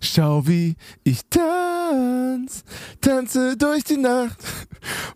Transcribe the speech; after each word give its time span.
Schau 0.00 0.46
wie 0.46 0.76
ich 1.04 1.20
tanz, 1.28 2.64
tanze 3.00 3.56
durch 3.56 3.84
die 3.84 3.96
Nacht. 3.96 4.38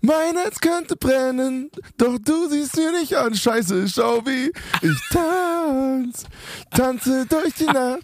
Mein 0.01 0.37
Herz 0.37 0.59
könnte 0.61 0.97
brennen, 0.97 1.71
doch 1.97 2.19
du 2.19 2.49
siehst 2.49 2.77
mir 2.77 2.93
nicht 2.93 3.15
an. 3.15 3.35
Scheiße, 3.35 3.89
schau 3.89 4.25
wie 4.27 4.53
ich 4.83 4.99
tanz, 5.11 6.25
tanze 6.71 7.27
durch 7.27 7.55
die 7.55 7.67
Nacht. 7.67 8.03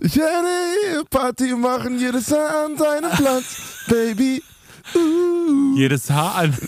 Ich 0.00 0.16
werde 0.16 0.48
hier 0.90 1.04
Party 1.04 1.54
machen, 1.54 1.98
jedes 1.98 2.30
Haar 2.30 2.66
an 2.66 2.76
seinem 2.76 3.10
Platz, 3.12 3.84
Baby. 3.88 4.42
Uh. 4.94 5.76
Jedes 5.76 6.10
Haar 6.10 6.34
an. 6.36 6.58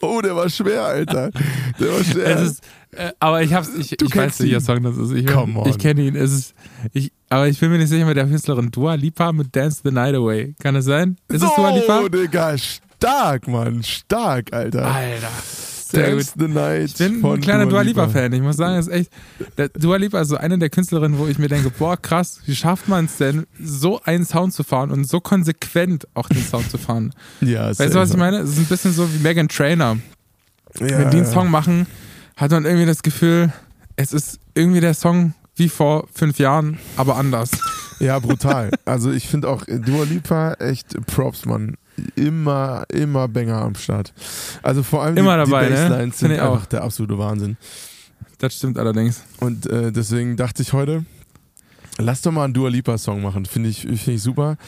Oh, 0.00 0.20
der 0.20 0.34
war 0.34 0.48
schwer, 0.48 0.84
Alter. 0.84 1.30
Der 1.78 1.92
war 1.92 2.02
schwer. 2.04 2.52
Äh, 2.96 3.12
aber 3.20 3.42
ich 3.42 3.52
hab's, 3.54 3.70
ich, 3.78 3.90
Du 3.96 4.06
ich 4.06 4.16
weiß, 4.16 4.40
welcher 4.40 4.56
ihn. 4.56 4.60
Song 4.60 4.82
das 4.82 4.96
ist. 4.96 5.12
Ich, 5.12 5.26
Come 5.26 5.58
on. 5.60 5.68
ich 5.68 5.78
kenne 5.78 6.02
ihn. 6.02 6.16
Es 6.16 6.32
ist, 6.32 6.54
ich, 6.92 7.12
aber 7.28 7.46
ich 7.48 7.58
bin 7.60 7.70
mir 7.70 7.78
nicht 7.78 7.88
sicher 7.88 8.06
mit 8.06 8.16
der 8.16 8.26
Künstlerin 8.26 8.70
Dua 8.70 8.94
Lipa 8.94 9.32
mit 9.32 9.54
Dance 9.54 9.80
the 9.84 9.90
Night 9.90 10.14
Away. 10.14 10.54
Kann 10.60 10.74
das 10.74 10.84
sein? 10.86 11.16
Ist 11.28 11.42
es 11.42 11.54
Dua 11.54 11.70
Lipa? 11.70 12.00
So, 12.02 12.08
Digga, 12.08 12.56
stark, 12.58 13.48
Mann, 13.48 13.82
stark, 13.82 14.52
Alter. 14.52 14.86
Alter. 14.86 15.28
Sehr 15.88 16.10
gut. 16.10 16.18
Dance 16.20 16.32
the 16.36 16.48
Night 16.48 16.84
Ich 16.90 16.96
bin 16.96 17.24
ein 17.24 17.40
kleiner 17.40 17.66
Dua 17.66 17.82
Lipa. 17.82 18.04
Lipa-Fan. 18.06 18.32
Ich 18.32 18.40
muss 18.42 18.56
sagen, 18.56 18.76
das 18.76 18.88
ist 18.88 18.92
echt. 18.92 19.10
Der 19.56 19.68
Dua 19.68 19.96
Lipa 19.96 20.20
ist 20.20 20.28
so 20.28 20.36
eine 20.36 20.58
der 20.58 20.68
Künstlerinnen, 20.70 21.16
wo 21.18 21.26
ich 21.28 21.38
mir 21.38 21.48
denke, 21.48 21.70
boah, 21.70 21.96
krass, 21.96 22.40
wie 22.46 22.56
schafft 22.56 22.88
man 22.88 23.04
es 23.04 23.18
denn, 23.18 23.46
so 23.62 24.00
einen 24.02 24.24
Sound 24.24 24.52
zu 24.52 24.64
fahren 24.64 24.90
und 24.90 25.06
so 25.08 25.20
konsequent 25.20 26.08
auch 26.14 26.28
den 26.28 26.42
Sound 26.42 26.70
zu 26.70 26.78
fahren? 26.78 27.12
Ja, 27.40 27.68
Weißt 27.68 27.80
du, 27.94 27.98
was 28.00 28.10
ich 28.10 28.16
meine? 28.16 28.38
Es 28.38 28.50
ist 28.50 28.58
ein 28.58 28.64
bisschen 28.64 28.92
so 28.92 29.08
wie 29.12 29.18
Megan 29.18 29.48
Trainer. 29.48 29.96
Ja, 30.80 30.98
Wenn 30.98 31.10
die 31.10 31.18
einen. 31.18 31.26
Song 31.26 31.50
machen, 31.50 31.86
hat 32.36 32.50
man 32.50 32.64
irgendwie 32.64 32.86
das 32.86 33.02
Gefühl, 33.02 33.52
es 33.96 34.12
ist 34.12 34.38
irgendwie 34.54 34.80
der 34.80 34.94
Song 34.94 35.34
wie 35.56 35.68
vor 35.68 36.06
fünf 36.12 36.38
Jahren, 36.38 36.78
aber 36.96 37.16
anders. 37.16 37.50
Ja, 37.98 38.18
brutal. 38.18 38.72
Also 38.84 39.10
ich 39.10 39.26
finde 39.26 39.48
auch 39.48 39.66
äh, 39.66 39.78
Dua 39.78 40.04
Lipa 40.04 40.52
echt 40.54 40.94
Props, 41.06 41.46
Mann. 41.46 41.78
Immer, 42.14 42.84
immer 42.92 43.26
Banger 43.26 43.62
am 43.62 43.74
Start. 43.74 44.12
Also 44.62 44.82
vor 44.82 45.02
allem 45.02 45.16
Immer 45.16 45.42
die, 45.42 45.50
dabei, 45.50 45.68
die 45.68 45.72
ne? 45.72 45.80
Basslines 45.88 45.98
sind 45.98 46.14
Finde 46.14 46.34
ich 46.34 46.40
auch. 46.42 46.54
einfach 46.56 46.66
der 46.66 46.82
absolute 46.82 47.16
Wahnsinn. 47.18 47.56
Das 48.36 48.54
stimmt 48.54 48.78
allerdings. 48.78 49.22
Und 49.40 49.64
äh, 49.66 49.92
deswegen 49.92 50.36
dachte 50.36 50.60
ich 50.60 50.74
heute, 50.74 51.06
lass 51.96 52.20
doch 52.20 52.32
mal 52.32 52.44
einen 52.44 52.52
Dua 52.52 52.68
Lipa 52.68 52.98
Song 52.98 53.22
machen. 53.22 53.46
Finde 53.46 53.70
ich, 53.70 53.80
finde 53.80 54.12
ich 54.12 54.22
super. 54.22 54.58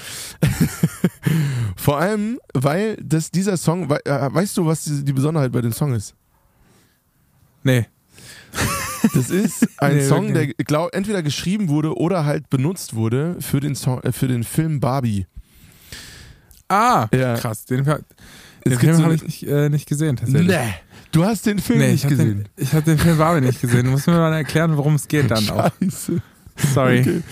vor 1.77 1.99
allem, 1.99 2.41
weil 2.55 2.97
das, 2.97 3.31
dieser 3.31 3.59
Song, 3.59 3.91
äh, 3.91 4.29
weißt 4.33 4.57
du, 4.57 4.65
was 4.65 4.85
die, 4.85 5.05
die 5.05 5.13
Besonderheit 5.13 5.53
bei 5.53 5.61
dem 5.61 5.73
Song 5.73 5.93
ist? 5.93 6.15
Nee. 7.63 7.87
Das 9.15 9.31
ist 9.31 9.67
ein 9.79 9.97
Nee, 9.99 10.03
Song, 10.07 10.35
der 10.35 10.49
glaub, 10.49 10.93
entweder 10.93 11.23
geschrieben 11.23 11.69
wurde 11.69 11.97
oder 11.97 12.25
halt 12.25 12.51
benutzt 12.51 12.95
wurde 12.97 13.37
für 13.41 13.61
den, 13.61 13.77
Song, 13.77 14.03
äh, 14.03 14.11
für 14.11 14.27
den 14.27 14.43
Film 14.43 14.81
Barbie. 14.81 15.27
Ah, 16.69 17.07
Ja. 17.15 17.35
krass. 17.37 17.65
Den, 17.65 17.85
den 17.85 18.79
Film 18.79 18.97
so 18.97 19.05
habe 19.05 19.15
ich 19.15 19.23
nicht, 19.23 19.47
äh, 19.47 19.69
nicht 19.69 19.89
gesehen, 19.89 20.17
tatsächlich. 20.17 20.49
Nee. 20.49 20.75
Du 21.13 21.25
hast 21.25 21.47
den 21.47 21.61
Film 21.61 21.79
Nee, 21.79 21.93
nicht 21.93 22.05
ich 22.05 22.05
habe 22.07 22.17
gesehen. 22.17 22.39
den, 22.39 22.49
ich 22.57 22.73
hab 22.75 22.85
den 22.85 22.99
Film 22.99 23.19
Barbie 23.19 23.41
nicht 23.47 23.61
gesehen. 23.61 23.85
Du 23.85 23.93
musst 23.93 24.07
mir 24.09 24.15
mal 24.15 24.33
erklären, 24.35 24.77
worum 24.77 24.97
es 24.97 25.07
geht 25.09 25.31
dann 25.31 25.49
auch. 25.51 25.71
Scheiße. 25.81 26.21
Sorry. 26.75 27.01
Okay. 27.01 27.23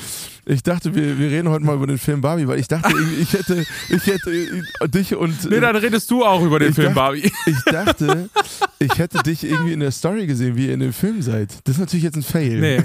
Ich 0.49 0.63
dachte, 0.63 0.95
wir, 0.95 1.19
wir 1.19 1.29
reden 1.29 1.49
heute 1.49 1.65
mal 1.65 1.75
über 1.75 1.89
den 1.89 1.99
Film 1.99 2.21
Barbie, 2.21 2.47
weil 2.47 2.61
ich 2.61 2.69
dachte, 2.69 2.89
irgendwie, 2.97 3.17
ich 3.17 3.33
hätte, 3.33 3.65
ich 3.89 4.07
hätte 4.07 4.31
äh, 4.81 4.89
dich 4.89 5.17
und. 5.17 5.51
Nee, 5.51 5.59
dann 5.59 5.75
redest 5.75 6.09
du 6.09 6.25
auch 6.25 6.41
über 6.41 6.61
den 6.61 6.73
Film 6.73 6.95
dachte- 6.95 6.95
Barbie. 6.95 7.33
ich 7.47 7.63
dachte, 7.65 8.31
ich 8.79 8.97
hätte 8.97 9.25
dich 9.25 9.43
irgendwie 9.43 9.73
in 9.73 9.81
der 9.81 9.91
Story 9.91 10.25
gesehen, 10.25 10.55
wie 10.57 10.69
ihr 10.69 10.75
in 10.75 10.79
dem 10.79 10.93
Film 10.93 11.21
seid. 11.21 11.51
Das 11.65 11.75
ist 11.75 11.81
natürlich 11.81 12.05
jetzt 12.05 12.15
ein 12.15 12.23
Fail. 12.23 12.61
Nee. 12.61 12.81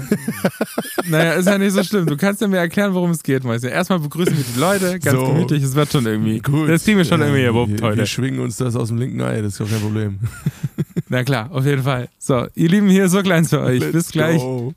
naja, 1.08 1.34
ist 1.34 1.46
ja 1.46 1.56
nicht 1.56 1.72
so 1.72 1.84
schlimm. 1.84 2.06
Du 2.06 2.16
kannst 2.16 2.40
ja 2.40 2.48
mir 2.48 2.56
erklären, 2.56 2.94
worum 2.94 3.12
es 3.12 3.22
geht, 3.22 3.44
Mäuschen. 3.44 3.68
Erstmal 3.68 4.00
begrüßen 4.00 4.36
wir 4.36 4.44
die 4.56 4.58
Leute, 4.58 4.98
ganz 4.98 5.16
So. 5.16 5.26
gemütlich, 5.28 5.62
es 5.62 5.76
wird 5.76 5.92
schon 5.92 6.04
irgendwie. 6.04 6.40
Gut. 6.40 6.68
Das 6.68 6.82
kriegen 6.82 6.98
wir 6.98 7.04
schon 7.04 7.20
Ja, 7.20 7.26
irgendwie 7.32 7.78
wir, 7.78 7.86
heute. 7.86 7.98
Wir 7.98 8.06
schwingen 8.06 8.40
uns 8.40 8.56
das 8.56 8.74
aus 8.74 8.88
dem 8.88 8.98
linken 8.98 9.20
Ei, 9.20 9.40
das 9.40 9.52
ist 9.52 9.60
doch 9.60 9.70
kein 9.70 9.80
Problem. 9.80 10.18
Na 11.08 11.22
klar, 11.22 11.48
auf 11.52 11.64
jeden 11.64 11.84
Fall. 11.84 12.08
So, 12.18 12.44
ihr 12.56 12.68
Lieben, 12.70 12.88
hier 12.88 13.04
ist 13.04 13.12
so 13.12 13.22
kleins 13.22 13.50
für 13.50 13.60
euch. 13.60 13.78
Bis 13.78 13.92
Let's 13.92 14.10
gleich. 14.10 14.38
go. 14.40 14.74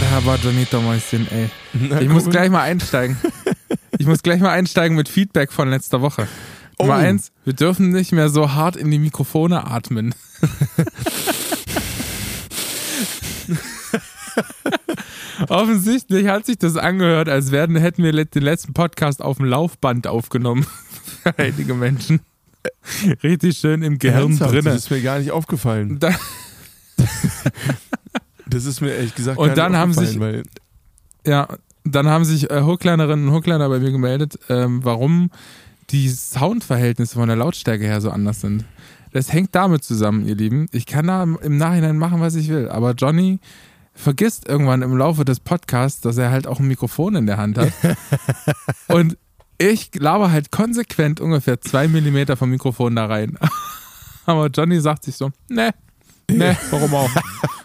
Merhaba, 0.00 0.34
Jonito 0.36 0.78
Mäuschen, 0.82 1.26
ey. 1.30 1.48
Na, 1.72 2.02
Ich 2.02 2.08
muss 2.10 2.24
guck. 2.24 2.32
gleich 2.32 2.50
mal 2.50 2.60
einsteigen. 2.60 3.16
Ich 3.96 4.06
muss 4.06 4.22
gleich 4.22 4.40
mal 4.40 4.50
einsteigen 4.50 4.94
mit 4.94 5.08
Feedback 5.08 5.50
von 5.50 5.70
letzter 5.70 6.02
Woche. 6.02 6.28
Nummer 6.78 6.96
Oh. 6.96 6.98
eins, 6.98 7.32
wir 7.44 7.54
dürfen 7.54 7.92
nicht 7.92 8.12
mehr 8.12 8.28
so 8.28 8.52
hart 8.52 8.76
in 8.76 8.90
die 8.90 8.98
Mikrofone 8.98 9.66
atmen. 9.66 10.14
Offensichtlich 15.48 16.26
hat 16.28 16.46
sich 16.46 16.58
das 16.58 16.76
angehört, 16.76 17.28
als 17.28 17.50
werden, 17.50 17.76
hätten 17.76 18.02
wir 18.02 18.12
den 18.12 18.42
letzten 18.42 18.72
Podcast 18.72 19.22
auf 19.22 19.36
dem 19.36 19.46
Laufband 19.46 20.06
aufgenommen. 20.06 20.66
Für 21.22 21.38
einige 21.38 21.74
Menschen. 21.74 22.20
Richtig 23.22 23.58
schön 23.58 23.82
im 23.82 23.98
Gehirn 23.98 24.38
drinne. 24.38 24.62
Das 24.62 24.76
ist 24.76 24.90
mir 24.90 25.00
gar 25.02 25.18
nicht 25.18 25.30
aufgefallen. 25.30 25.98
Da, 26.00 26.10
Das 28.48 28.64
ist 28.64 28.80
mir 28.80 28.90
ehrlich 28.94 29.14
gesagt 29.14 29.38
Und 29.38 29.56
dann 29.58 29.76
haben 29.76 29.92
sich- 29.92 30.18
Ja, 31.26 31.48
dann 31.84 32.06
haben 32.06 32.24
sich 32.24 32.50
äh, 32.50 32.62
Hooklinerinnen 32.62 33.28
und 33.28 33.34
Hookliner 33.34 33.68
bei 33.68 33.78
mir 33.80 33.90
gemeldet, 33.92 34.38
ähm, 34.48 34.84
warum 34.84 35.30
die 35.90 36.08
Soundverhältnisse 36.08 37.14
von 37.14 37.28
der 37.28 37.36
Lautstärke 37.36 37.84
her 37.84 38.00
so 38.00 38.10
anders 38.10 38.40
sind. 38.40 38.64
Das 39.12 39.32
hängt 39.32 39.54
damit 39.54 39.84
zusammen, 39.84 40.26
ihr 40.26 40.34
Lieben. 40.34 40.66
Ich 40.72 40.86
kann 40.86 41.06
da 41.06 41.22
im 41.22 41.38
im 41.42 41.56
Nachhinein 41.56 41.96
machen, 41.96 42.20
was 42.20 42.34
ich 42.34 42.48
will, 42.48 42.68
aber 42.68 42.92
Johnny 42.92 43.38
vergisst 43.94 44.46
irgendwann 44.48 44.82
im 44.82 44.96
Laufe 44.96 45.24
des 45.24 45.40
Podcasts, 45.40 46.00
dass 46.02 46.18
er 46.18 46.30
halt 46.30 46.46
auch 46.46 46.60
ein 46.60 46.66
Mikrofon 46.68 47.14
in 47.16 47.26
der 47.26 47.38
Hand 47.38 47.56
hat. 47.56 47.72
und 48.88 49.16
ich 49.58 49.90
laber 49.94 50.30
halt 50.32 50.50
konsequent 50.52 51.20
ungefähr 51.20 51.60
zwei 51.60 51.88
Millimeter 51.88 52.36
vom 52.36 52.50
Mikrofon 52.50 52.94
da 52.96 53.06
rein. 53.06 53.38
aber 54.26 54.48
Johnny 54.48 54.80
sagt 54.80 55.04
sich 55.04 55.16
so, 55.16 55.30
ne, 55.48 55.70
ne, 56.30 56.56
warum 56.70 56.94
auch? 56.94 57.10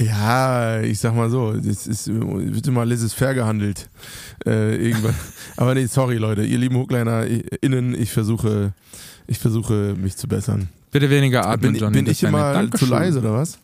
Ja, 0.00 0.80
ich 0.80 0.98
sag 0.98 1.14
mal 1.14 1.28
so, 1.28 1.52
das 1.52 1.86
ist, 1.86 2.08
wird 2.08 2.66
immer 2.66 2.86
laissez-faire 2.86 3.34
gehandelt. 3.34 3.90
Äh, 4.46 4.76
irgendwann. 4.76 5.14
Aber 5.56 5.74
nee, 5.74 5.86
sorry 5.86 6.16
Leute, 6.16 6.42
ihr 6.42 6.58
lieben 6.58 6.76
Hookliner 6.76 7.26
innen, 7.60 7.94
ich 7.94 8.10
versuche, 8.10 8.72
ich 9.26 9.38
versuche 9.38 9.94
mich 10.00 10.16
zu 10.16 10.26
bessern. 10.26 10.68
Bitte 10.90 11.10
weniger 11.10 11.46
atmen, 11.46 11.72
bin 11.72 11.80
Johnny. 11.80 11.98
bin 12.02 12.06
ich 12.10 12.22
immer 12.22 12.52
zu 12.52 12.58
Dankeschön. 12.60 12.88
leise 12.88 13.18
oder 13.20 13.34
was? 13.34 13.58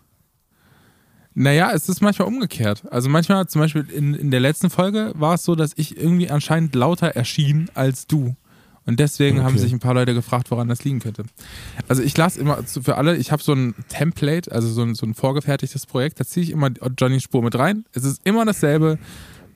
Naja, 1.35 1.71
es 1.75 1.89
ist 1.89 2.01
manchmal 2.01 2.29
umgekehrt. 2.29 2.85
Also 2.91 3.09
manchmal, 3.09 3.47
zum 3.47 3.61
Beispiel 3.61 3.87
in, 3.91 4.15
in 4.15 4.31
der 4.31 4.41
letzten 4.41 4.71
Folge 4.71 5.13
war 5.17 5.35
es 5.35 5.45
so, 5.45 5.55
dass 5.55 5.73
ich 5.77 5.97
irgendwie 5.97 6.31
anscheinend 6.31 6.75
lauter 6.75 7.09
erschien 7.09 7.71
als 7.75 8.07
du. 8.07 8.37
Und 8.87 9.01
deswegen 9.01 9.43
haben 9.43 9.55
Okay. 9.55 9.59
sich 9.59 9.73
ein 9.73 9.81
paar 9.81 9.95
Leute 9.95 10.15
gefragt, 10.15 10.51
woran 10.51 10.69
das 10.69 10.85
liegen 10.85 11.01
könnte. 11.01 11.25
Also 11.89 12.03
ich 12.03 12.17
lasse 12.17 12.39
immer 12.41 12.63
für 12.65 12.97
alle, 12.97 13.17
ich 13.17 13.33
habe 13.33 13.43
so 13.43 13.53
ein 13.53 13.75
Template, 13.89 14.51
also 14.53 14.69
so 14.69 14.83
ein, 14.83 14.95
so 14.95 15.05
ein 15.07 15.15
vorgefertigtes 15.15 15.87
Projekt, 15.87 16.21
da 16.21 16.25
ziehe 16.25 16.45
ich 16.45 16.51
immer 16.53 16.71
Johnnys 16.99 17.25
Spur 17.25 17.43
mit 17.43 17.59
rein. 17.59 17.85
Es 17.93 18.05
ist 18.05 18.21
immer 18.25 18.45
dasselbe, 18.45 18.99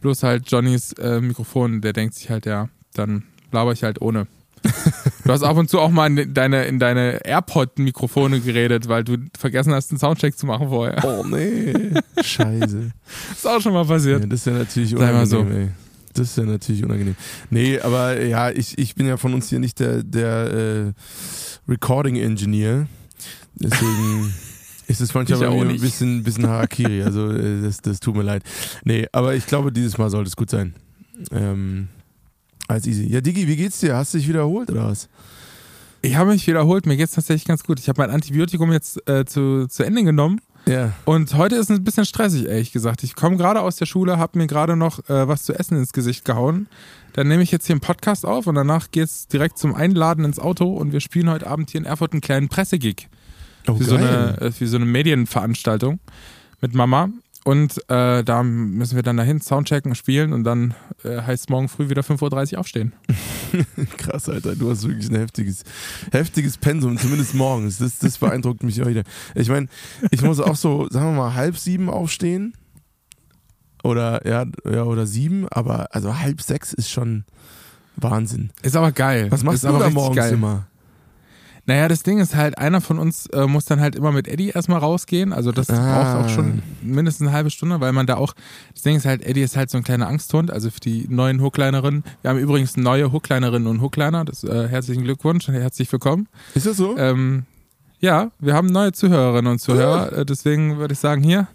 bloß 0.01 0.25
halt 0.25 0.51
Johnnys 0.51 0.93
äh, 0.95 1.21
Mikrofon, 1.21 1.81
der 1.81 1.93
denkt 1.93 2.15
sich 2.15 2.29
halt, 2.29 2.45
ja, 2.45 2.69
dann 2.95 3.23
laber 3.53 3.73
ich 3.73 3.83
halt 3.85 4.03
ohne. 4.03 4.27
Du 5.25 5.33
hast 5.33 5.43
ab 5.43 5.57
und 5.59 5.69
zu 5.71 5.79
auch 5.79 5.91
mal 5.91 6.07
in 6.19 6.35
deine, 6.35 6.65
in 6.65 6.79
deine 6.81 7.25
AirPod-Mikrofone 7.25 8.41
geredet, 8.41 8.89
weil 8.89 9.05
du 9.05 9.17
vergessen 9.39 9.73
hast, 9.73 9.91
einen 9.93 9.99
Soundcheck 10.01 10.37
zu 10.37 10.47
machen 10.47 10.71
vorher. 10.71 11.05
Oh 11.05 11.25
nee, 11.25 11.73
scheiße. 12.21 12.91
Ist 13.33 13.47
auch 13.47 13.61
schon 13.61 13.75
mal 13.75 13.85
passiert. 13.85 14.23
Ja, 14.23 14.27
das 14.27 14.41
ist 14.41 14.47
ja 14.47 14.53
natürlich 14.55 14.91
Sag 14.91 14.99
mal 15.01 15.09
unangenehm, 15.23 15.53
so. 15.53 15.57
ey. 15.59 15.69
Das 16.15 16.31
ist 16.31 16.39
ja 16.39 16.45
natürlich 16.45 16.85
unangenehm. 16.85 17.17
Nee, 17.51 17.79
aber 17.81 18.21
ja, 18.21 18.51
ich, 18.51 18.79
ich 18.79 18.95
bin 18.95 19.07
ja 19.07 19.17
von 19.17 19.33
uns 19.35 19.49
hier 19.49 19.61
nicht 19.61 19.79
der, 19.79 20.03
der 20.03 20.53
äh, 20.89 20.93
Recording 21.71 22.17
Engineer. 22.17 22.87
Deswegen 23.55 24.33
ist 24.89 25.01
es 25.01 25.15
manchmal 25.15 25.41
bei 25.41 25.49
auch 25.49 25.65
mir 25.65 25.71
ein 25.71 25.81
bisschen, 25.81 26.23
bisschen 26.25 26.49
Harakiri. 26.49 27.03
Also 27.03 27.31
äh, 27.31 27.63
das, 27.63 27.81
das 27.81 28.01
tut 28.01 28.17
mir 28.17 28.23
leid. 28.23 28.43
Nee, 28.85 29.07
aber 29.13 29.35
ich 29.35 29.47
glaube, 29.47 29.73
dieses 29.73 29.99
Mal 29.99 30.11
sollte 30.11 30.29
es 30.29 30.37
gut 30.37 30.51
sein. 30.51 30.75
Ähm, 31.31 31.89
alles 32.67 32.87
easy. 32.87 33.07
Ja, 33.07 33.21
Digi, 33.21 33.47
wie 33.47 33.57
geht's 33.57 33.81
dir? 33.81 33.97
Hast 33.97 34.15
du 34.15 34.19
dich 34.19 34.29
wiederholt 34.29 34.71
oder 34.71 34.87
was? 34.87 35.09
Ich 36.03 36.17
habe 36.17 36.31
mich 36.31 36.47
wiederholt, 36.47 36.87
mir 36.87 36.97
geht's 36.97 37.13
tatsächlich 37.13 37.45
ganz 37.45 37.63
gut. 37.63 37.79
Ich 37.79 37.89
habe 37.89 38.01
mein 38.01 38.11
Antibiotikum 38.11 38.73
jetzt 38.73 39.07
äh, 39.09 39.25
zu, 39.27 39.67
zu 39.69 39.85
Ende 39.85 40.03
genommen 40.03 40.41
Ja. 40.71 40.93
und 41.05 41.35
heute 41.35 41.57
ist 41.57 41.71
es 41.71 41.77
ein 41.77 41.85
bisschen 41.85 42.05
stressig, 42.05 42.47
ehrlich 42.47 42.73
gesagt. 42.73 43.03
Ich 43.03 43.17
komme 43.17 43.37
gerade 43.37 43.61
aus 43.61 43.77
der 43.77 43.87
Schule, 43.87 44.19
habe 44.19 44.39
mir 44.39 44.47
gerade 44.47 44.77
noch 44.77 45.01
äh, 45.09 45.27
was 45.27 45.43
zu 45.43 45.53
essen 45.53 45.77
ins 45.77 45.93
Gesicht 45.93 46.25
gehauen. 46.25 46.69
Dann 47.15 47.29
nehme 47.29 47.43
ich 47.43 47.51
jetzt 47.51 47.67
hier 47.67 47.75
einen 47.75 47.81
Podcast 47.81 48.25
auf 48.25 48.47
und 48.47 48.55
danach 48.55 48.91
geht's 48.91 49.27
direkt 49.27 49.59
zum 49.59 49.75
Einladen 49.75 50.25
ins 50.25 50.39
Auto 50.39 50.73
und 50.73 50.93
wir 50.93 51.01
spielen 51.01 51.29
heute 51.29 51.47
Abend 51.49 51.71
hier 51.71 51.81
in 51.81 51.87
Erfurt 51.87 52.13
einen 52.13 52.21
kleinen 52.21 52.49
Pressegig. 52.49 53.09
Oh, 53.69 53.75
für, 53.75 53.85
so 53.85 53.97
eine, 53.97 54.41
äh, 54.41 54.53
für 54.53 54.67
so 54.67 54.77
eine 54.77 54.87
Medienveranstaltung 54.87 55.99
mit 56.61 56.75
Mama. 56.75 57.11
Und 57.45 57.79
äh, 57.91 58.23
da 58.23 58.43
müssen 58.43 58.97
wir 58.97 59.03
dann 59.03 59.17
dahin, 59.17 59.41
Soundchecken, 59.41 59.95
spielen 59.95 60.33
und 60.33 60.45
dann 60.45 60.75
äh, 61.05 61.23
heißt 61.23 61.45
es 61.45 61.49
morgen 61.49 61.69
früh 61.69 61.89
wieder 61.89 62.03
5.30 62.03 62.53
Uhr 62.53 62.61
aufstehen. 62.61 62.93
Krass, 63.97 64.29
Alter, 64.29 64.57
du 64.57 64.71
hast 64.71 64.87
wirklich 64.87 65.11
ein 65.11 65.17
heftiges, 65.17 65.65
heftiges 66.13 66.59
Pensum, 66.59 66.99
zumindest 66.99 67.35
morgens. 67.35 67.79
Das, 67.79 67.99
das 67.99 68.19
beeindruckt 68.19 68.63
mich 68.63 68.81
heute. 68.81 69.05
Ich 69.35 69.49
meine, 69.49 69.67
ich 70.11 70.23
muss 70.23 70.41
auch 70.41 70.57
so, 70.57 70.89
sagen 70.91 71.15
wir 71.15 71.23
mal, 71.23 71.35
halb 71.35 71.57
sieben 71.57 71.89
aufstehen. 71.89 72.55
Oder, 73.83 74.27
ja, 74.27 74.45
ja, 74.71 74.83
oder 74.85 75.07
sieben, 75.07 75.49
aber 75.49 75.95
also 75.95 76.19
halb 76.19 76.43
sechs 76.43 76.73
ist 76.75 76.91
schon 76.91 77.25
Wahnsinn. 77.97 78.51
Ist 78.63 78.77
aber 78.77 78.93
geil. 78.93 79.31
Was 79.31 79.43
machst 79.43 79.57
ist 79.57 79.65
du 79.65 79.69
aber 79.69 79.79
da 79.79 79.91
morgens 79.91 80.17
geil. 80.17 80.35
immer? 80.35 80.67
Naja, 81.67 81.89
das 81.89 82.03
Ding 82.03 82.19
ist 82.19 82.35
halt, 82.35 82.59
einer 82.59 82.81
von 82.81 82.99
uns 82.99 83.27
äh, 83.27 83.47
muss 83.47 83.65
dann 83.65 83.81
halt 83.81 83.95
immer 83.95 84.13
mit 84.13 84.27
Eddie 84.29 84.49
erstmal 84.51 84.79
rausgehen. 84.79 85.33
Also 85.33 85.53
das 85.53 85.71
Ah. 85.71 85.75
braucht 86.15 86.25
auch 86.25 86.29
schon 86.35 86.63
mindestens 86.83 87.27
eine 87.29 87.37
halbe 87.37 87.51
Stunde, 87.51 87.81
weil 87.81 87.93
man 87.93 88.07
da 88.07 88.17
auch, 88.17 88.35
das 88.73 88.83
Ding 88.83 88.97
ist 88.97 89.05
halt, 89.07 89.23
Eddie 89.23 89.43
ist 89.43 89.57
halt 89.57 89.71
so 89.71 89.77
ein 89.79 89.85
kleiner 89.85 90.09
Angsthund, 90.09 90.51
also 90.51 90.71
für 90.71 90.81
die 90.81 91.07
neuen 91.09 91.41
Hooklinerinnen. 91.43 92.03
Wir 92.23 92.31
haben 92.31 92.39
übrigens 92.39 92.77
neue 92.77 93.13
Hooklinerinnen 93.13 93.69
und 93.69 93.81
Hookliner. 93.81 94.25
Das, 94.25 94.43
äh, 94.45 94.69
herzlichen 94.69 95.05
Glückwunsch, 95.05 95.47
herzlich 95.49 95.91
willkommen. 95.93 96.29
Ist 96.55 96.67
das 96.67 96.77
so? 96.77 96.97
Ähm, 96.97 97.45
ja, 98.01 98.31
wir 98.39 98.55
haben 98.55 98.69
neue 98.69 98.93
Zuhörerinnen 98.93 99.53
und 99.53 99.59
Zuhörer. 99.61 100.13
Äh, 100.19 100.27
deswegen 100.27 100.79
würde 100.79 100.95
ich 100.95 100.99
sagen, 100.99 101.23
hier, 101.23 101.47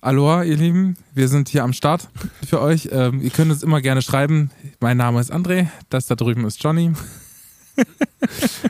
Aloha, 0.00 0.44
ihr 0.44 0.56
Lieben, 0.56 0.96
wir 1.14 1.26
sind 1.28 1.48
hier 1.48 1.64
am 1.64 1.72
Start 1.72 2.08
für 2.46 2.60
euch. 2.60 2.88
Ähm, 2.92 3.20
ihr 3.20 3.30
könnt 3.30 3.50
uns 3.50 3.62
immer 3.64 3.80
gerne 3.80 4.00
schreiben. 4.02 4.50
Mein 4.80 4.96
Name 4.96 5.20
ist 5.20 5.32
André, 5.32 5.68
das 5.90 6.06
da 6.06 6.14
drüben 6.14 6.44
ist 6.44 6.62
Johnny. 6.62 6.92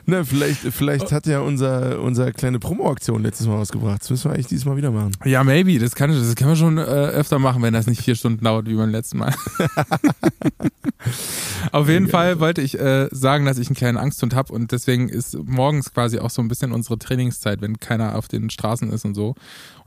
Ne, 0.06 0.24
vielleicht, 0.24 0.60
vielleicht 0.60 1.12
hat 1.12 1.26
ja 1.26 1.40
unser, 1.40 2.00
unser 2.00 2.32
kleine 2.32 2.58
Promo-Aktion 2.58 3.22
letztes 3.22 3.46
Mal 3.46 3.56
rausgebracht. 3.56 4.02
Das 4.02 4.10
müssen 4.10 4.30
wir 4.30 4.34
eigentlich 4.34 4.46
dieses 4.46 4.64
Mal 4.64 4.76
wieder 4.76 4.90
machen. 4.90 5.12
Ja, 5.24 5.44
maybe, 5.44 5.78
das 5.78 5.94
kann, 5.94 6.10
das 6.10 6.34
können 6.36 6.50
wir 6.50 6.56
schon 6.56 6.78
äh, 6.78 6.82
öfter 6.82 7.38
machen, 7.38 7.62
wenn 7.62 7.74
das 7.74 7.86
nicht 7.86 8.02
vier 8.02 8.14
Stunden 8.14 8.44
dauert 8.44 8.66
wie 8.68 8.74
beim 8.74 8.90
letzten 8.90 9.18
Mal. 9.18 9.34
Auf 11.72 11.88
jeden 11.88 12.06
Ja. 12.06 12.10
Fall 12.10 12.40
wollte 12.40 12.60
ich 12.60 12.78
äh, 12.78 13.08
sagen, 13.10 13.44
dass 13.44 13.58
ich 13.58 13.68
einen 13.68 13.76
kleinen 13.76 13.98
Angsthund 13.98 14.34
habe 14.34 14.52
und 14.52 14.72
deswegen 14.72 15.08
ist 15.08 15.36
morgens 15.44 15.92
quasi 15.92 16.18
auch 16.18 16.30
so 16.30 16.42
ein 16.42 16.48
bisschen 16.48 16.72
unsere 16.72 16.98
Trainingszeit, 16.98 17.60
wenn 17.60 17.78
keiner 17.78 18.16
auf 18.16 18.28
den 18.28 18.50
Straßen 18.50 18.90
ist 18.92 19.04
und 19.04 19.14
so 19.14 19.34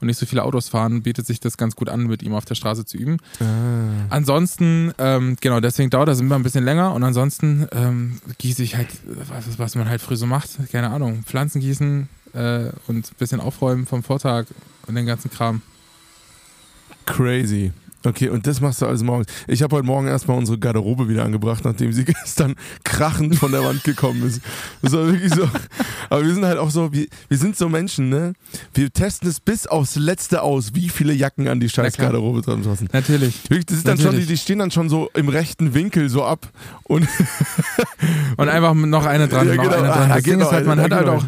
und 0.02 0.08
nicht 0.08 0.18
so 0.18 0.26
viele 0.26 0.42
Autos 0.42 0.68
fahren, 0.68 1.02
bietet 1.02 1.26
sich 1.26 1.38
das 1.38 1.56
ganz 1.56 1.76
gut 1.76 1.88
an, 1.88 2.08
mit 2.08 2.22
ihm 2.22 2.34
auf 2.34 2.44
der 2.44 2.56
Straße 2.56 2.84
zu 2.84 2.96
üben. 2.96 3.18
Ah. 3.40 3.44
Ansonsten, 4.10 4.92
ähm, 4.98 5.36
genau, 5.40 5.60
deswegen 5.60 5.90
dauert 5.90 6.08
das 6.08 6.20
immer 6.20 6.34
ein 6.34 6.42
bisschen 6.42 6.64
länger 6.64 6.92
und 6.92 7.04
ansonsten 7.04 7.68
ähm, 7.70 8.18
gieße 8.38 8.64
ich 8.64 8.76
halt, 8.76 8.88
was, 9.04 9.58
was 9.58 9.74
man 9.76 9.88
halt 9.88 10.02
früh 10.02 10.16
so 10.16 10.26
macht, 10.26 10.50
keine 10.72 10.90
Ahnung, 10.90 11.22
Pflanzen 11.24 11.60
gießen 11.60 12.08
äh, 12.34 12.64
und 12.88 13.12
ein 13.12 13.16
bisschen 13.16 13.40
aufräumen 13.40 13.86
vom 13.86 14.02
Vortag 14.02 14.46
und 14.88 14.96
den 14.96 15.06
ganzen 15.06 15.30
Kram. 15.30 15.62
Crazy. 17.06 17.72
Okay, 18.04 18.28
und 18.28 18.46
das 18.46 18.60
machst 18.60 18.82
du 18.82 18.86
alles 18.86 19.02
morgens. 19.02 19.26
Ich 19.46 19.62
habe 19.62 19.76
heute 19.76 19.86
Morgen 19.86 20.06
erstmal 20.08 20.36
unsere 20.36 20.58
Garderobe 20.58 21.08
wieder 21.08 21.24
angebracht, 21.24 21.64
nachdem 21.64 21.92
sie 21.92 22.04
gestern 22.24 22.54
krachend 22.84 23.36
von 23.36 23.52
der 23.52 23.64
Wand 23.64 23.84
gekommen 23.84 24.26
ist. 24.26 24.40
Das 24.82 24.92
war 24.92 25.06
wirklich 25.06 25.34
so. 25.34 25.48
Aber 26.10 26.24
wir 26.24 26.34
sind 26.34 26.44
halt 26.44 26.58
auch 26.58 26.70
so, 26.70 26.92
wir, 26.92 27.06
wir 27.28 27.38
sind 27.38 27.56
so 27.56 27.68
Menschen, 27.68 28.08
ne? 28.08 28.34
Wir 28.74 28.92
testen 28.92 29.28
es 29.28 29.40
bis 29.40 29.66
aufs 29.66 29.96
Letzte 29.96 30.42
aus, 30.42 30.74
wie 30.74 30.88
viele 30.88 31.12
Jacken 31.12 31.48
an 31.48 31.60
die 31.60 31.68
scheiß. 31.68 31.96
Garderobe 31.96 32.42
dran 32.42 32.62
passen. 32.62 32.88
Natürlich. 32.92 33.42
Wirklich, 33.44 33.66
das 33.66 33.78
ist 33.78 33.88
dann 33.88 33.96
schon, 33.98 34.12
die, 34.12 34.16
Natürlich. 34.18 34.28
die 34.28 34.36
stehen 34.44 34.58
dann 34.58 34.70
schon 34.70 34.88
so 34.88 35.10
im 35.14 35.28
rechten 35.28 35.74
Winkel 35.74 36.08
so 36.08 36.24
ab. 36.24 36.50
Und 36.84 37.08
Und 38.36 38.48
einfach 38.48 38.74
noch 38.74 39.06
eine 39.06 39.28
dran, 39.28 39.48
Ja, 39.48 39.54
noch 39.54 39.62
genau. 39.64 39.76
eine 39.76 39.88
dran. 39.88 40.10
Ah, 40.10 40.14
Ding 40.16 40.24
genau, 40.24 40.46
ist 40.46 40.52
halt, 40.52 40.66
man 40.66 40.78
ja, 40.78 40.84
hat 40.84 40.92
halt 40.92 41.04
genau. 41.06 41.16
auch, 41.18 41.24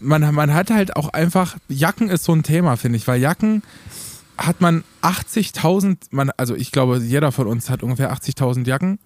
man, 0.00 0.34
man 0.34 0.54
hat 0.54 0.70
halt 0.70 0.96
auch 0.96 1.10
einfach, 1.10 1.56
Jacken 1.68 2.08
ist 2.08 2.24
so 2.24 2.32
ein 2.32 2.42
Thema, 2.42 2.76
finde 2.76 2.96
ich, 2.98 3.06
weil 3.06 3.20
Jacken 3.20 3.62
hat 4.40 4.60
man 4.60 4.84
80.000, 5.02 5.96
man, 6.10 6.30
also 6.36 6.54
ich 6.56 6.72
glaube, 6.72 6.98
jeder 6.98 7.30
von 7.30 7.46
uns 7.46 7.68
hat 7.70 7.82
ungefähr 7.82 8.12
80.000 8.12 8.66
Jacken. 8.66 8.98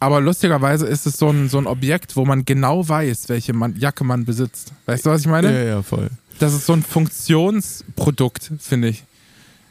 Aber 0.00 0.20
lustigerweise 0.20 0.86
ist 0.86 1.06
es 1.06 1.16
so 1.16 1.30
ein, 1.30 1.48
so 1.48 1.58
ein 1.58 1.66
Objekt, 1.66 2.14
wo 2.16 2.24
man 2.24 2.44
genau 2.44 2.88
weiß, 2.88 3.28
welche 3.28 3.52
man, 3.52 3.74
Jacke 3.76 4.04
man 4.04 4.24
besitzt. 4.24 4.72
Weißt 4.86 5.04
du, 5.06 5.10
was 5.10 5.22
ich 5.22 5.26
meine? 5.26 5.52
ja, 5.52 5.64
ja, 5.76 5.82
voll. 5.82 6.08
Das 6.38 6.54
ist 6.54 6.66
so 6.66 6.72
ein 6.74 6.84
Funktionsprodukt, 6.84 8.52
finde 8.60 8.88
ich. 8.88 9.02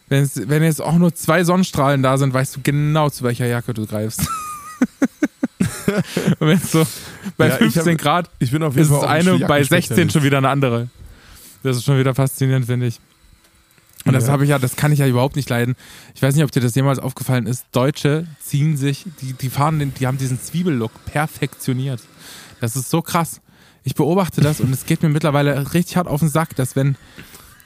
Wenn, 0.09 0.23
es, 0.23 0.49
wenn 0.49 0.63
jetzt 0.63 0.81
auch 0.81 0.95
nur 0.97 1.13
zwei 1.15 1.43
Sonnenstrahlen 1.45 2.01
da 2.03 2.17
sind, 2.17 2.33
weißt 2.33 2.57
du 2.57 2.59
genau, 2.63 3.09
zu 3.09 3.23
welcher 3.23 3.45
Jacke 3.45 3.73
du 3.73 3.85
greifst. 3.85 4.21
Und 6.39 6.47
wenn 6.47 6.57
es 6.57 6.71
so 6.71 6.85
bei 7.37 7.47
Ja, 7.47 7.53
ich 7.55 7.73
15 7.73 7.93
hab- 7.93 7.97
Grad 8.01 8.29
Ich 8.39 8.51
bin 8.51 8.63
auf 8.63 8.73
jeden 8.75 8.83
ist 8.85 8.91
es 8.91 8.97
Fall 8.99 9.07
ein 9.07 9.27
eine, 9.27 9.39
bei 9.45 9.59
16 9.63 9.75
Jackenspezialist. 9.77 10.13
schon 10.13 10.23
wieder 10.23 10.37
eine 10.39 10.49
andere. 10.49 10.89
Das 11.63 11.77
ist 11.77 11.85
schon 11.85 11.97
wieder 11.99 12.13
faszinierend, 12.13 12.65
finde 12.65 12.87
ich. 12.87 12.99
Und 14.05 14.13
das 14.13 14.29
habe 14.29 14.43
ich 14.43 14.49
ja, 14.49 14.59
das 14.59 14.75
kann 14.75 14.91
ich 14.91 14.99
ja 14.99 15.07
überhaupt 15.07 15.35
nicht 15.35 15.49
leiden. 15.49 15.75
Ich 16.15 16.21
weiß 16.21 16.35
nicht, 16.35 16.43
ob 16.43 16.51
dir 16.51 16.61
das 16.61 16.75
jemals 16.75 16.99
aufgefallen 16.99 17.45
ist. 17.45 17.65
Deutsche 17.71 18.25
ziehen 18.39 18.77
sich, 18.77 19.05
die, 19.21 19.33
die 19.33 19.49
fahren, 19.49 19.79
den, 19.79 19.93
die 19.93 20.07
haben 20.07 20.17
diesen 20.17 20.41
Zwiebellook 20.41 20.91
perfektioniert. 21.05 22.01
Das 22.61 22.75
ist 22.75 22.89
so 22.89 23.01
krass. 23.01 23.41
Ich 23.83 23.95
beobachte 23.95 24.41
das 24.41 24.59
und 24.59 24.71
es 24.71 24.85
geht 24.85 25.03
mir 25.03 25.09
mittlerweile 25.09 25.73
richtig 25.73 25.97
hart 25.97 26.07
auf 26.07 26.19
den 26.19 26.29
Sack, 26.29 26.55
dass 26.55 26.75
wenn, 26.75 26.95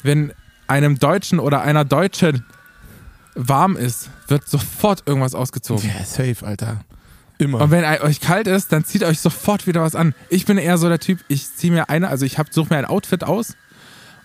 wenn 0.03 0.33
einem 0.67 0.99
Deutschen 0.99 1.39
oder 1.39 1.61
einer 1.61 1.85
Deutschen 1.85 2.45
warm 3.35 3.75
ist, 3.75 4.09
wird 4.27 4.47
sofort 4.47 5.03
irgendwas 5.05 5.35
ausgezogen. 5.35 5.89
Ja, 5.89 6.03
safe, 6.05 6.45
Alter. 6.45 6.81
Immer. 7.37 7.61
Und 7.61 7.71
wenn 7.71 7.83
euch 7.83 8.19
kalt 8.19 8.47
ist, 8.47 8.71
dann 8.71 8.85
zieht 8.85 9.03
euch 9.03 9.19
sofort 9.19 9.65
wieder 9.65 9.81
was 9.81 9.95
an. 9.95 10.13
Ich 10.29 10.45
bin 10.45 10.57
eher 10.57 10.77
so 10.77 10.89
der 10.89 10.99
Typ, 10.99 11.19
ich 11.27 11.55
ziehe 11.55 11.73
mir 11.73 11.89
eine, 11.89 12.07
also 12.07 12.25
ich 12.25 12.37
suche 12.51 12.71
mir 12.71 12.77
ein 12.77 12.85
Outfit 12.85 13.23
aus 13.23 13.55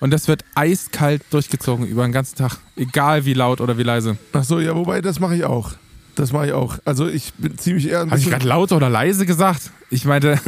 und 0.00 0.10
das 0.12 0.28
wird 0.28 0.44
eiskalt 0.54 1.22
durchgezogen 1.31 1.87
über 1.87 2.06
den 2.06 2.12
ganzen 2.12 2.37
Tag. 2.37 2.58
Egal 2.76 3.25
wie 3.25 3.34
laut 3.34 3.60
oder 3.60 3.78
wie 3.78 3.82
leise. 3.82 4.16
Ach 4.32 4.44
so, 4.44 4.60
ja, 4.60 4.75
wobei, 4.75 5.00
das 5.00 5.20
mache 5.20 5.37
ich 5.37 5.44
auch. 5.44 5.72
Das 6.14 6.32
mache 6.32 6.46
ich 6.46 6.52
auch. 6.52 6.78
Also 6.84 7.08
ich 7.08 7.34
bin 7.34 7.58
ziemlich 7.58 7.90
eher 7.90 8.00
Habe 8.00 8.19
ich 8.19 8.28
gerade 8.28 8.46
laut 8.46 8.72
oder 8.72 8.88
leise 8.88 9.26
gesagt? 9.26 9.70
Ich 9.90 10.04
meinte 10.04 10.40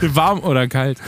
warm 0.00 0.40
oder 0.40 0.68
kalt. 0.68 1.00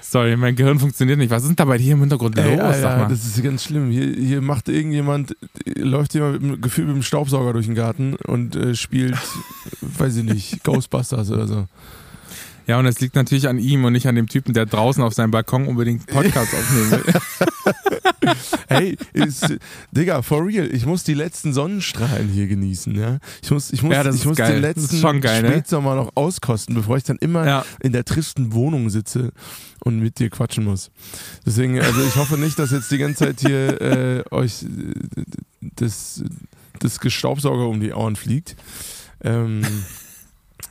Sorry, 0.00 0.36
mein 0.36 0.54
Gehirn 0.56 0.78
funktioniert 0.78 1.18
nicht. 1.18 1.30
Was 1.30 1.42
ist 1.42 1.48
denn 1.48 1.56
da 1.56 1.64
bei 1.64 1.78
dir 1.78 1.92
im 1.92 2.00
Hintergrund 2.00 2.36
Ey, 2.36 2.56
los? 2.56 2.58
Sag 2.58 2.74
Alter, 2.74 2.96
mal. 2.98 3.08
das 3.08 3.24
ist 3.24 3.42
ganz 3.42 3.64
schlimm. 3.64 3.90
Hier, 3.90 4.06
hier 4.06 4.42
macht 4.42 4.68
irgendjemand, 4.68 5.34
läuft 5.64 6.12
jemand 6.12 6.42
mit 6.42 6.52
dem 6.56 6.60
Gefühl 6.60 6.84
mit 6.84 6.96
dem 6.96 7.02
Staubsauger 7.02 7.54
durch 7.54 7.64
den 7.64 7.74
Garten 7.74 8.16
und 8.26 8.54
äh, 8.54 8.74
spielt, 8.74 9.16
weiß 9.80 10.16
ich 10.16 10.24
nicht, 10.24 10.64
Ghostbusters 10.64 11.30
oder 11.30 11.46
so. 11.46 11.66
Ja, 12.72 12.78
und 12.78 12.86
es 12.86 13.00
liegt 13.00 13.16
natürlich 13.16 13.48
an 13.48 13.58
ihm 13.58 13.84
und 13.84 13.92
nicht 13.92 14.06
an 14.06 14.14
dem 14.14 14.28
Typen, 14.30 14.54
der 14.54 14.64
draußen 14.64 15.02
auf 15.02 15.12
seinem 15.12 15.30
Balkon 15.30 15.66
unbedingt 15.66 16.06
Podcasts 16.06 16.54
aufnehmen 16.54 16.90
will. 16.92 17.04
Hey, 18.68 18.96
ist, 19.12 19.56
Digga, 19.90 20.22
for 20.22 20.46
real, 20.46 20.66
ich 20.72 20.86
muss 20.86 21.04
die 21.04 21.12
letzten 21.12 21.52
Sonnenstrahlen 21.52 22.28
hier 22.28 22.46
genießen, 22.46 22.94
ja. 22.98 23.18
Ich 23.42 23.50
muss, 23.50 23.70
ich 23.72 23.82
muss, 23.82 23.92
Ja, 23.92 24.08
ich 24.10 24.24
muss 24.24 24.36
geil. 24.38 24.52
den 24.54 24.62
letzten 24.62 25.20
geil, 25.20 25.42
ne? 25.42 25.48
Spätsommer 25.50 25.96
noch 25.96 26.12
auskosten, 26.14 26.74
bevor 26.74 26.96
ich 26.96 27.02
dann 27.04 27.18
immer 27.18 27.46
Ja. 27.46 27.64
in 27.80 27.92
der 27.92 28.06
tristen 28.06 28.54
Wohnung 28.54 28.88
sitze 28.88 29.32
und 29.84 29.98
mit 29.98 30.18
dir 30.18 30.30
quatschen 30.30 30.64
muss. 30.64 30.90
Deswegen, 31.44 31.78
also 31.78 32.00
ich 32.02 32.16
hoffe 32.16 32.38
nicht, 32.38 32.58
dass 32.58 32.70
jetzt 32.70 32.90
die 32.90 32.98
ganze 32.98 33.26
Zeit 33.26 33.40
hier 33.40 33.80
äh, 33.82 34.24
euch 34.30 34.62
äh, 34.62 34.66
das, 35.60 36.24
das 36.78 37.00
Gestaubsauger 37.00 37.68
um 37.68 37.80
die 37.80 37.92
Ohren 37.92 38.16
fliegt. 38.16 38.56
Ähm, 39.22 39.62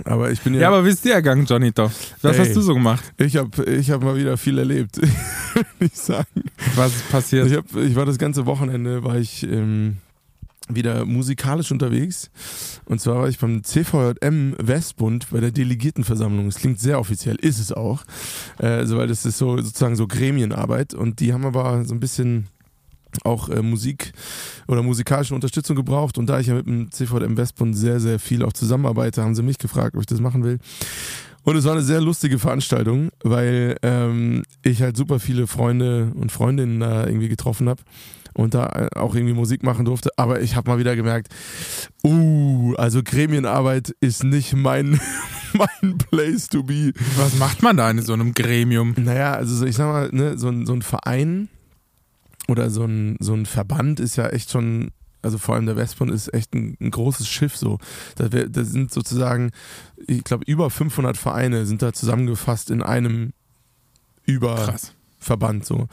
aber 0.06 0.32
ich 0.32 0.42
bin 0.42 0.54
ja, 0.54 0.62
Ja, 0.62 0.68
aber 0.70 0.86
wie 0.86 0.90
ist 0.90 1.04
dir 1.04 1.14
ergangen, 1.14 1.46
Johnny 1.46 1.72
doch? 1.72 1.92
Was 2.22 2.38
Ey. 2.38 2.46
hast 2.46 2.56
du 2.56 2.62
so 2.62 2.74
gemacht? 2.74 3.04
ich 3.18 3.38
habe 3.38 3.64
ich 3.66 3.92
hab 3.92 4.04
mal 4.04 4.16
wieder 4.16 4.38
viel 4.38 4.58
erlebt, 4.58 4.98
würde 5.54 5.66
ich 5.80 5.94
sagen. 5.94 6.44
Was 6.76 6.96
ist 6.96 7.10
passiert? 7.10 7.48
Ich, 7.48 7.56
hab, 7.56 7.76
ich 7.76 7.96
war 7.96 8.06
das 8.06 8.18
ganze 8.18 8.46
Wochenende, 8.46 9.04
war 9.04 9.18
ich 9.18 9.44
ähm, 9.44 9.98
wieder 10.76 11.06
musikalisch 11.06 11.72
unterwegs. 11.72 12.30
Und 12.86 13.02
zwar 13.02 13.20
war 13.20 13.30
ich 13.30 13.40
beim 13.40 13.64
CVJM 13.64 14.56
Westbund 14.60 15.30
bei 15.32 15.40
der 15.40 15.52
Delegiertenversammlung. 15.52 16.48
Es 16.48 16.56
klingt 16.56 16.80
sehr 16.80 17.00
offiziell, 17.00 17.36
ist 17.36 17.60
es 17.60 17.72
auch. 17.72 18.04
Äh, 18.60 18.68
also, 18.68 18.98
weil 18.98 19.08
das 19.08 19.26
ist 19.26 19.38
so 19.38 19.58
sozusagen 19.58 19.96
so 19.96 20.08
Gremienarbeit. 20.08 20.94
Und 20.94 21.20
die 21.20 21.34
haben 21.34 21.46
aber 21.46 21.84
so 21.86 21.94
ein 21.94 22.00
bisschen 22.00 22.48
auch 23.24 23.50
äh, 23.50 23.62
Musik 23.62 24.14
oder 24.68 24.84
musikalische 24.84 25.36
Unterstützung 25.36 25.76
gebraucht. 25.76 26.18
Und 26.18 26.28
da 26.28 26.40
ich 26.40 26.48
ja 26.48 26.56
mit 26.56 26.68
dem 26.68 26.92
CVJM 26.92 27.38
Westbund 27.38 27.76
sehr, 27.76 28.00
sehr 28.00 28.20
viel 28.20 28.44
auch 28.44 28.54
zusammenarbeite, 28.54 29.24
haben 29.24 29.36
sie 29.36 29.44
mich 29.44 29.58
gefragt, 29.58 29.96
ob 29.96 30.02
ich 30.02 30.08
das 30.08 30.20
machen 30.20 30.44
will. 30.44 30.60
Und 31.44 31.56
es 31.56 31.66
war 31.66 31.72
eine 31.72 31.82
sehr 31.82 32.02
lustige 32.02 32.38
Veranstaltung, 32.38 33.10
weil 33.24 33.76
ähm, 33.82 34.44
ich 34.64 34.82
halt 34.82 34.96
super 34.96 35.20
viele 35.20 35.48
Freunde 35.48 36.12
und 36.16 36.32
Freundinnen 36.32 36.80
da 36.80 37.08
irgendwie 37.08 37.30
getroffen 37.30 37.68
habe 37.68 37.82
und 38.34 38.54
da 38.54 38.68
äh, 38.68 39.00
auch 39.00 39.16
irgendwie 39.16 39.34
Musik 39.34 39.64
machen 39.64 39.86
durfte. 39.86 40.12
Aber 40.18 40.42
ich 40.42 40.56
habe 40.56 40.70
mal 40.70 40.78
wieder 40.78 40.96
gemerkt, 40.96 41.30
uh, 42.04 42.74
also 42.76 43.02
Gremienarbeit 43.04 43.96
ist 44.02 44.24
nicht 44.24 44.56
mein, 44.56 45.00
mein 45.54 45.98
Place 45.98 46.48
to 46.48 46.64
be. 46.64 46.94
Was 47.18 47.36
macht 47.38 47.64
man 47.64 47.78
da 47.78 47.90
in 47.90 48.02
so 48.02 48.14
einem 48.14 48.34
Gremium? 48.34 48.94
Naja, 48.98 49.34
also 49.34 49.56
so, 49.56 49.66
ich 49.66 49.76
sag 49.76 49.88
mal, 49.88 50.10
ne, 50.12 50.38
so, 50.38 50.50
ein, 50.50 50.66
so 50.66 50.74
ein 50.74 50.82
Verein 50.84 51.50
oder 52.48 52.70
so 52.70 52.84
ein, 52.86 53.18
so 53.20 53.34
ein 53.34 53.46
Verband 53.46 54.00
ist 54.00 54.16
ja 54.16 54.28
echt 54.28 54.52
schon, 54.52 54.92
also 55.22 55.38
vor 55.38 55.56
allem 55.56 55.66
der 55.68 55.76
Westbund 55.76 56.12
ist 56.12 56.34
echt 56.34 56.54
ein, 56.54 56.76
ein 56.82 56.92
großes 56.92 57.28
Schiff 57.28 57.56
so. 57.56 57.78
Da, 58.16 58.32
wär- 58.32 58.50
da 58.50 58.64
sind 58.64 58.92
sozusagen, 58.92 59.52
ich 60.08 60.24
glaube, 60.24 60.44
über 60.48 60.70
500 60.70 61.18
Vereine 61.18 61.66
sind 61.66 61.82
da 61.82 61.94
zusammengefasst 61.94 62.72
in 62.72 62.82
einem 62.82 63.34
über 64.26 64.56
Krass. 64.56 64.94
Verband 65.20 65.66
so. 65.66 65.88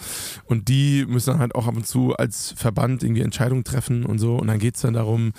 Und 0.47 0.69
die 0.69 1.05
müssen 1.07 1.31
dann 1.31 1.41
halt 1.41 1.55
auch 1.55 1.67
ab 1.67 1.77
und 1.77 1.87
zu 1.87 2.15
als 2.17 2.53
Verband 2.57 3.03
irgendwie 3.03 3.21
Entscheidungen 3.23 3.65
treffen 3.65 4.07
und 4.07 4.19
so. 4.19 4.37
Und 4.37 4.47
dann 4.49 4.59
geht 4.59 4.77
es 4.77 4.81
dann 4.83 4.95
darum, 4.95 5.33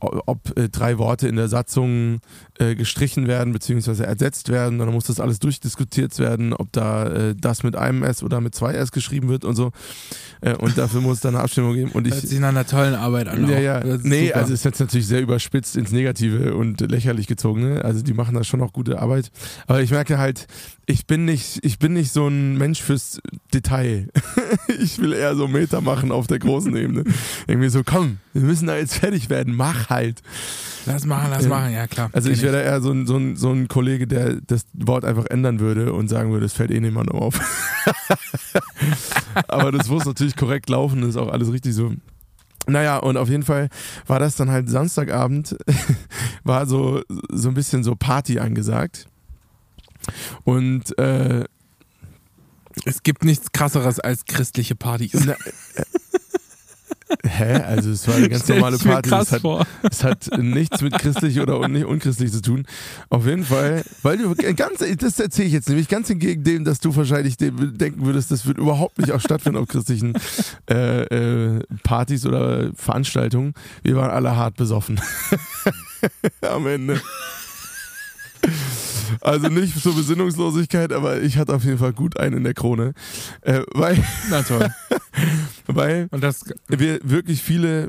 ob 0.00 0.56
äh, 0.58 0.68
drei 0.68 0.98
Worte 0.98 1.28
in 1.28 1.36
der 1.36 1.48
Satzung 1.48 2.20
äh, 2.58 2.74
gestrichen 2.74 3.26
werden 3.26 3.52
beziehungsweise 3.52 4.06
ersetzt 4.06 4.48
werden. 4.48 4.78
Dann 4.78 4.92
muss 4.92 5.04
das 5.04 5.20
alles 5.20 5.38
durchdiskutiert 5.38 6.18
werden, 6.18 6.52
ob 6.52 6.72
da 6.72 7.06
äh, 7.06 7.34
das 7.34 7.62
mit 7.62 7.76
einem 7.76 8.02
S 8.02 8.22
oder 8.22 8.40
mit 8.40 8.54
zwei 8.54 8.74
S 8.74 8.92
geschrieben 8.92 9.28
wird 9.28 9.44
und 9.44 9.56
so. 9.56 9.72
Äh, 10.40 10.54
und 10.54 10.78
dafür 10.78 11.00
muss 11.00 11.16
es 11.16 11.20
dann 11.20 11.34
eine 11.34 11.44
Abstimmung 11.44 11.74
geben. 11.74 11.90
Und 11.92 12.06
ich, 12.06 12.14
Hört 12.14 12.26
sich 12.26 12.38
nach 12.40 12.48
einer 12.48 12.66
tollen 12.66 12.94
Arbeit 12.94 13.28
an. 13.28 13.48
ja, 13.48 13.58
ja. 13.58 13.82
Nee, 14.02 14.26
super. 14.28 14.38
also 14.38 14.52
ist 14.52 14.64
jetzt 14.64 14.80
natürlich 14.80 15.06
sehr 15.06 15.20
überspitzt 15.20 15.76
ins 15.76 15.92
Negative 15.92 16.54
und 16.54 16.80
lächerlich 16.80 17.26
gezogen. 17.26 17.62
Ne? 17.62 17.84
Also 17.84 18.02
die 18.02 18.14
machen 18.14 18.34
da 18.34 18.44
schon 18.44 18.60
auch 18.62 18.72
gute 18.72 19.00
Arbeit. 19.00 19.30
Aber 19.66 19.82
ich 19.82 19.90
merke 19.90 20.18
halt, 20.18 20.46
ich 20.86 21.06
bin 21.06 21.24
nicht, 21.24 21.64
ich 21.64 21.78
bin 21.78 21.94
nicht 21.94 22.12
so 22.12 22.28
ein 22.28 22.58
Mensch 22.58 22.82
fürs 22.82 23.20
Detail. 23.52 24.08
ich 24.80 24.98
will 24.98 25.12
eher 25.12 25.34
so 25.34 25.48
Meter 25.48 25.80
machen 25.80 26.12
auf 26.12 26.26
der 26.26 26.38
großen 26.38 26.74
Ebene. 26.76 27.04
Irgendwie 27.46 27.68
so, 27.68 27.82
komm, 27.84 28.18
wir 28.32 28.42
müssen 28.42 28.66
da 28.66 28.76
jetzt 28.76 28.96
fertig 28.96 29.30
werden, 29.30 29.53
mach 29.54 29.88
halt. 29.90 30.20
lass 30.86 31.04
machen, 31.06 31.30
lass 31.30 31.46
machen, 31.46 31.72
ja 31.72 31.86
klar. 31.86 32.10
Also 32.12 32.30
ich 32.30 32.42
wäre 32.42 32.52
da 32.54 32.60
eher 32.60 32.80
so 32.80 32.90
ein, 32.90 33.06
so, 33.06 33.16
ein, 33.16 33.36
so 33.36 33.50
ein 33.50 33.68
Kollege, 33.68 34.06
der 34.06 34.40
das 34.46 34.66
Wort 34.74 35.04
einfach 35.04 35.26
ändern 35.26 35.60
würde 35.60 35.92
und 35.92 36.08
sagen 36.08 36.30
würde, 36.32 36.46
es 36.46 36.52
fällt 36.52 36.70
eh 36.70 36.80
niemandem 36.80 37.16
auf. 37.18 37.40
Aber 39.48 39.72
das 39.72 39.88
muss 39.88 40.04
natürlich 40.04 40.36
korrekt 40.36 40.68
laufen, 40.68 41.00
das 41.00 41.10
ist 41.10 41.16
auch 41.16 41.28
alles 41.30 41.52
richtig 41.52 41.74
so. 41.74 41.92
Naja, 42.66 42.96
und 42.98 43.16
auf 43.16 43.28
jeden 43.28 43.42
Fall 43.42 43.68
war 44.06 44.18
das 44.18 44.36
dann 44.36 44.50
halt 44.50 44.68
Samstagabend, 44.70 45.56
war 46.44 46.66
so, 46.66 47.02
so 47.30 47.48
ein 47.48 47.54
bisschen 47.54 47.84
so 47.84 47.94
Party 47.94 48.38
angesagt. 48.38 49.06
Und 50.44 50.96
äh, 50.98 51.44
Es 52.86 53.02
gibt 53.02 53.24
nichts 53.24 53.52
krasseres 53.52 54.00
als 54.00 54.24
christliche 54.24 54.74
Partys. 54.74 55.12
na, 55.26 55.32
äh, 55.32 55.82
hä? 57.24 57.54
Also 57.62 57.90
es 57.90 58.06
war 58.08 58.16
eine 58.16 58.28
ganz 58.28 58.44
Stell 58.44 58.56
normale 58.56 58.78
Party. 58.78 59.08
krass 59.08 59.28
Es 59.28 59.32
hat, 59.32 59.40
vor. 59.42 59.66
Es 59.82 60.04
hat 60.04 60.30
nichts 60.38 60.80
mit 60.80 60.98
christlich 60.98 61.40
oder 61.40 61.60
un 61.60 61.72
nicht 61.72 61.84
unchristlich 61.84 62.32
zu 62.32 62.42
tun. 62.42 62.66
Auf 63.10 63.26
jeden 63.26 63.44
Fall, 63.44 63.82
weil 64.02 64.18
du 64.18 64.34
ganz, 64.54 64.82
das 64.98 65.20
erzähle 65.20 65.48
ich 65.48 65.54
jetzt 65.54 65.68
nämlich 65.68 65.88
ganz 65.88 66.08
hingegen 66.08 66.44
dem, 66.44 66.64
dass 66.64 66.80
du 66.80 66.94
wahrscheinlich 66.94 67.36
denken 67.36 68.04
würdest, 68.04 68.30
das 68.30 68.46
wird 68.46 68.58
überhaupt 68.58 68.98
nicht 68.98 69.12
auch 69.12 69.20
stattfinden 69.20 69.58
auf 69.58 69.68
christlichen 69.68 70.14
äh, 70.70 71.02
äh, 71.02 71.62
Partys 71.82 72.26
oder 72.26 72.70
Veranstaltungen. 72.74 73.54
Wir 73.82 73.96
waren 73.96 74.10
alle 74.10 74.36
hart 74.36 74.56
besoffen. 74.56 75.00
Am 76.40 76.66
Ende. 76.66 77.00
Also 79.20 79.48
nicht 79.48 79.80
zur 79.80 79.94
Besinnungslosigkeit, 79.94 80.92
aber 80.92 81.20
ich 81.22 81.38
hatte 81.38 81.54
auf 81.54 81.64
jeden 81.64 81.78
Fall 81.78 81.92
gut 81.92 82.18
einen 82.18 82.38
in 82.38 82.44
der 82.44 82.54
Krone. 82.54 82.94
Äh, 83.42 83.62
weil, 83.72 84.02
Na 84.30 84.42
toll. 84.42 84.68
weil 85.66 86.08
Und 86.10 86.22
das, 86.22 86.44
wir 86.68 87.00
wirklich 87.02 87.42
viele 87.42 87.88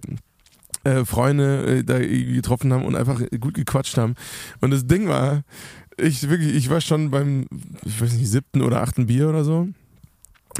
äh, 0.83 1.05
Freunde 1.05 1.79
äh, 1.79 1.83
da 1.83 1.99
getroffen 1.99 2.71
haben 2.71 2.85
und 2.85 2.95
einfach 2.95 3.19
gut 3.39 3.55
gequatscht 3.55 3.97
haben. 3.97 4.15
Und 4.61 4.71
das 4.71 4.85
Ding 4.87 5.07
war, 5.07 5.43
ich 5.97 6.29
wirklich, 6.29 6.55
ich 6.55 6.69
war 6.69 6.81
schon 6.81 7.11
beim, 7.11 7.47
ich 7.83 7.99
weiß 7.99 8.13
nicht, 8.13 8.29
siebten 8.29 8.61
oder 8.61 8.81
achten 8.81 9.07
Bier 9.07 9.29
oder 9.29 9.43
so. 9.43 9.67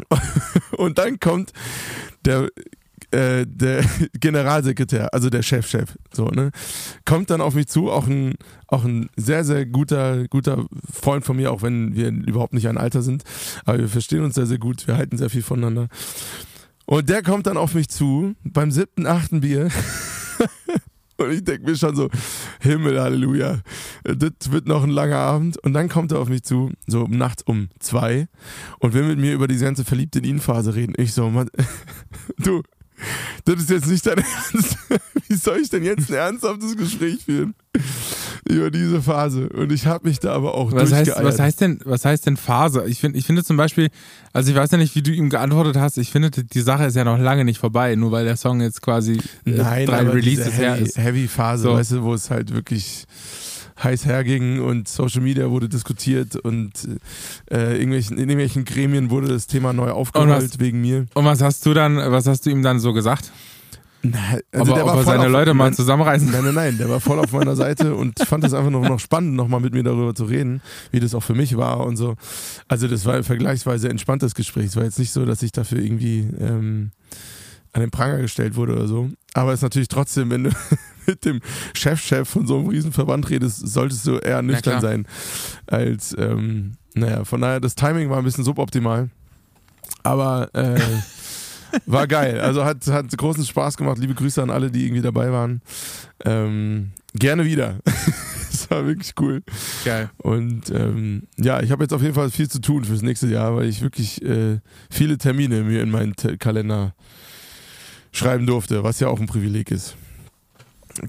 Und 0.78 0.98
dann 0.98 1.20
kommt 1.20 1.54
der, 2.26 2.50
äh, 3.12 3.46
der 3.48 3.84
Generalsekretär, 4.20 5.14
also 5.14 5.30
der 5.30 5.44
Chefchef, 5.44 5.98
so, 6.12 6.28
ne, 6.28 6.52
kommt 7.06 7.30
dann 7.30 7.42
auf 7.42 7.56
mich 7.56 7.68
zu, 7.68 7.92
auch 7.92 8.08
ein, 8.08 8.36
auch 8.68 8.84
ein 8.84 9.10
sehr, 9.16 9.44
sehr 9.44 9.66
guter, 9.66 10.28
guter 10.28 10.66
Freund 10.92 11.26
von 11.26 11.38
mir, 11.38 11.52
auch 11.52 11.62
wenn 11.62 11.96
wir 11.96 12.10
überhaupt 12.10 12.54
nicht 12.54 12.68
ein 12.68 12.78
Alter 12.78 13.02
sind. 13.02 13.24
Aber 13.66 13.80
wir 13.80 13.90
verstehen 13.90 14.24
uns 14.24 14.36
sehr, 14.36 14.48
sehr 14.48 14.60
gut, 14.60 14.88
wir 14.88 14.98
halten 14.98 15.18
sehr 15.18 15.30
viel 15.30 15.44
voneinander. 15.44 15.88
Und 16.86 17.10
der 17.10 17.24
kommt 17.24 17.48
dann 17.48 17.58
auf 17.58 17.74
mich 17.74 17.90
zu 17.90 18.36
beim 18.44 18.72
siebten, 18.72 19.08
achten 19.08 19.42
Bier. 19.42 19.70
Und 21.18 21.32
ich 21.32 21.44
denke 21.44 21.64
mir 21.64 21.78
schon 21.78 21.96
so, 21.96 22.10
Himmel, 22.60 23.00
Halleluja, 23.00 23.60
das 24.04 24.52
wird 24.52 24.68
noch 24.68 24.84
ein 24.84 24.90
langer 24.90 25.18
Abend. 25.18 25.58
Und 25.64 25.74
dann 25.74 25.88
kommt 25.88 26.12
er 26.12 26.20
auf 26.20 26.28
mich 26.28 26.44
zu, 26.44 26.72
so 26.88 27.08
nachts 27.08 27.42
um 27.44 27.70
zwei 27.80 28.28
und 28.80 28.94
will 28.94 29.04
mit 29.04 29.20
mir 29.20 29.34
über 29.34 29.48
diese 29.48 29.64
ganze 29.64 29.86
verliebte 29.86 30.20
in 30.20 30.26
ihn 30.26 30.40
Phase 30.42 30.76
reden. 30.76 30.94
Ich 30.98 31.14
so, 31.14 31.30
Mann, 31.30 31.50
du, 32.38 32.64
das 33.46 33.56
ist 33.62 33.70
jetzt 33.70 33.88
nicht 33.88 34.06
dein 34.06 34.18
Ernst. 34.54 34.78
Wie 35.28 35.36
soll 35.36 35.60
ich 35.60 35.70
denn 35.70 35.84
jetzt 35.84 36.10
ein 36.10 36.16
ernsthaftes 36.16 36.78
Gespräch 36.78 37.24
führen 37.26 37.56
über 38.48 38.70
diese 38.70 39.02
Phase? 39.02 39.50
Und 39.50 39.72
ich 39.72 39.86
habe 39.88 40.08
mich 40.08 40.20
da 40.20 40.34
aber 40.34 40.54
auch 40.54 40.72
was, 40.72 40.92
heißt, 40.94 41.12
was, 41.22 41.40
heißt 41.40 41.62
denn, 41.62 41.80
was 41.84 42.06
heißt 42.06 42.26
denn 42.28 42.38
Phase? 42.38 42.86
Ich, 42.88 43.00
find, 43.00 43.16
ich 43.16 43.26
finde 43.26 43.44
zum 43.44 43.58
Beispiel, 43.58 43.90
also 44.34 44.52
ich 44.52 44.56
weiß 44.58 44.72
ja 44.72 44.78
nicht, 44.78 44.96
wie 44.96 45.02
du 45.02 45.12
ihm 45.12 45.30
geantwortet 45.30 45.78
hast, 45.78 45.98
ich 45.98 46.12
finde, 46.12 46.30
die 46.32 46.62
Sache 46.62 46.86
ist 46.86 46.96
ja 46.96 47.04
noch 47.04 47.18
lange 47.18 47.44
nicht 47.44 47.58
vorbei, 47.60 47.96
nur 47.96 48.12
weil 48.12 48.26
der 48.26 48.38
Song 48.38 48.62
jetzt 48.62 48.82
quasi 48.82 49.14
äh, 49.46 49.52
Nein, 49.52 49.86
drei 49.88 50.00
aber 50.02 50.14
Releases 50.14 50.54
her 50.58 50.76
heavy, 50.76 50.84
ist. 50.84 50.98
Heavy 50.98 51.28
Phase, 51.28 51.64
So. 51.64 51.74
weißt 51.74 51.92
du, 51.94 52.04
wo 52.04 52.14
es 52.14 52.30
halt 52.30 52.54
wirklich 52.54 53.06
heiß 53.84 54.06
herging 54.06 54.62
und 54.62 54.88
Social 54.88 55.22
Media 55.22 55.50
wurde 55.50 55.68
diskutiert 55.70 56.36
und 56.38 56.72
äh, 57.52 57.74
irgendwelchen, 57.78 58.14
in 58.18 58.30
irgendwelchen 58.30 58.64
Gremien 58.66 59.10
wurde 59.10 59.28
das 59.28 59.48
Thema 59.48 59.74
neu 59.74 59.90
aufgerollt 59.92 60.60
wegen 60.60 60.82
mir. 60.82 61.06
Und 61.14 61.26
was 61.26 61.42
hast 61.42 61.66
du 61.66 61.74
dann, 61.74 61.98
was 61.98 62.26
hast 62.28 62.46
du 62.46 62.50
ihm 62.52 62.62
dann 62.64 62.80
so 62.80 62.94
gesagt? 62.94 63.32
Na, 64.08 64.20
Also 64.52 64.74
ob 64.74 64.78
er 64.80 64.88
voll 64.94 65.04
seine 65.04 65.26
auf- 65.26 65.32
Leute 65.32 65.54
mal 65.56 65.66
nein, 65.66 65.74
zusammenreißen 65.74 66.30
Nein, 66.32 66.44
nein, 66.46 66.54
nein, 66.54 66.78
der 66.78 66.88
war 66.90 67.00
voll 67.00 67.18
auf 67.20 67.32
meiner 67.32 67.56
Seite 67.56 67.96
und 67.96 68.20
fand 68.20 68.44
es 68.44 68.54
einfach 68.54 68.70
noch, 68.70 68.88
noch 68.88 69.00
spannend, 69.00 69.34
nochmal 69.36 69.60
mit 69.62 69.74
mir 69.74 69.82
darüber 69.84 70.14
zu 70.14 70.26
reden, 70.26 70.62
wie 70.92 71.00
das 71.00 71.16
auch 71.16 71.24
für 71.24 71.34
mich 71.34 71.58
war 71.58 71.80
und 71.86 71.98
so. 71.98 72.16
Also 72.68 72.88
das 72.88 73.04
war 73.06 73.16
ein 73.16 73.24
vergleichsweise 73.24 73.90
entspanntes 73.90 74.36
Gespräch. 74.36 74.68
Es 74.68 74.76
war 74.76 74.84
jetzt 74.84 75.00
nicht 75.00 75.12
so, 75.12 75.26
dass 75.26 75.42
ich 75.42 75.52
dafür 75.52 75.80
irgendwie 75.80 76.20
ähm, 76.40 76.92
an 77.74 77.82
den 77.82 77.90
Pranger 77.90 78.20
gestellt 78.20 78.56
wurde 78.56 78.74
oder 78.74 78.88
so. 78.88 79.10
Aber 79.34 79.52
es 79.54 79.60
ist 79.60 79.64
natürlich 79.64 79.88
trotzdem, 79.90 80.30
wenn 80.30 80.44
du 80.46 80.50
mit 81.08 81.26
dem 81.26 81.42
Chefchef 81.74 82.28
von 82.28 82.48
so 82.48 82.58
einem 82.58 82.68
Riesenverband 82.68 83.30
redest, 83.30 83.68
solltest 83.68 84.06
du 84.08 84.18
eher 84.18 84.42
nüchtern 84.42 84.82
sein. 84.82 85.08
Als, 85.68 86.16
ähm, 86.18 86.74
naja, 86.94 87.24
von 87.26 87.42
daher, 87.42 87.60
das 87.60 87.76
Timing 87.76 88.10
war 88.10 88.18
ein 88.18 88.24
bisschen 88.24 88.44
suboptimal. 88.44 89.10
Aber 90.04 90.50
äh, 90.54 90.80
war 91.86 92.08
geil. 92.08 92.40
Also 92.40 92.64
hat, 92.64 92.86
hat 92.88 93.16
großen 93.18 93.46
Spaß 93.46 93.78
gemacht. 93.78 93.98
Liebe 93.98 94.14
Grüße 94.14 94.42
an 94.42 94.50
alle, 94.50 94.72
die 94.72 94.86
irgendwie 94.86 95.02
dabei 95.02 95.32
waren. 95.32 95.62
Ähm, 96.24 96.92
gerne 97.14 97.46
wieder. 97.46 97.80
das 98.52 98.70
war 98.70 98.86
wirklich 98.86 99.14
cool. 99.20 99.42
Geil. 99.84 100.10
Und 100.18 100.70
ähm, 100.72 101.24
ja, 101.38 101.62
ich 101.62 101.72
habe 101.72 101.84
jetzt 101.84 101.94
auf 101.94 102.02
jeden 102.02 102.14
Fall 102.14 102.30
viel 102.32 102.50
zu 102.50 102.62
tun 102.62 102.86
fürs 102.86 103.02
nächste 103.02 103.28
Jahr, 103.28 103.56
weil 103.56 103.68
ich 103.68 103.82
wirklich 103.82 104.22
äh, 104.24 104.60
viele 104.90 105.18
Termine 105.18 105.62
mir 105.62 105.82
in 105.82 105.92
meinen 105.92 106.16
Kalender 106.16 106.94
schreiben 108.12 108.46
durfte, 108.46 108.84
was 108.84 109.00
ja 109.00 109.08
auch 109.10 109.20
ein 109.20 109.28
Privileg 109.28 109.72
ist. 109.72 109.96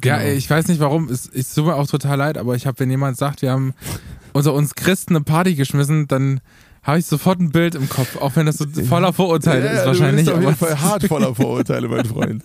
Ja, 0.05 0.19
Genau. 0.19 0.31
ich 0.37 0.49
weiß 0.50 0.69
nicht 0.69 0.81
warum, 0.81 1.09
es, 1.09 1.28
es 1.33 1.55
tut 1.55 1.66
mir 1.66 1.75
auch 1.76 1.87
total 1.87 2.19
leid, 2.19 2.38
aber 2.38 2.55
ich 2.55 2.66
habe, 2.66 2.78
wenn 2.81 2.90
jemand 2.90 3.16
sagt, 3.16 3.43
wir 3.43 3.50
haben 3.50 3.75
unter 4.33 4.52
uns 4.52 4.75
Christen 4.75 5.16
eine 5.16 5.25
Party 5.25 5.55
geschmissen, 5.55 6.09
dann 6.09 6.40
habe 6.83 6.99
ich 7.00 7.07
sofort 7.07 7.40
ein 7.40 7.50
Bild 7.50 7.75
im 7.75 7.88
Kopf, 7.88 8.16
auch 8.16 8.37
wenn 8.37 8.47
das 8.47 8.59
so 8.59 8.66
voller 8.88 9.12
Vorurteile 9.12 9.66
ja, 9.66 9.73
ist 9.73 9.87
wahrscheinlich. 9.87 10.26
Du 10.26 10.33
bist 10.33 10.38
auf 10.38 10.43
jeden 10.45 10.57
Fall 10.57 10.81
hart 10.81 11.05
voller 11.05 11.35
Vorurteile, 11.35 11.88
mein 11.88 12.05
Freund. 12.05 12.45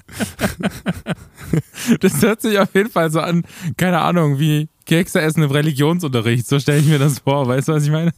das 2.00 2.22
hört 2.22 2.42
sich 2.42 2.58
auf 2.58 2.74
jeden 2.74 2.90
Fall 2.90 3.12
so 3.12 3.20
an, 3.20 3.44
keine 3.78 4.00
Ahnung, 4.00 4.40
wie 4.40 4.70
Kekse 4.86 5.22
essen 5.22 5.44
im 5.44 5.52
Religionsunterricht. 5.52 6.48
So 6.48 6.60
stelle 6.60 6.80
ich 6.80 6.88
mir 6.88 7.00
das 7.00 7.20
vor, 7.20 7.48
weißt 7.48 7.68
du, 7.68 7.74
was 7.74 7.84
ich 7.84 7.92
meine? 7.92 8.12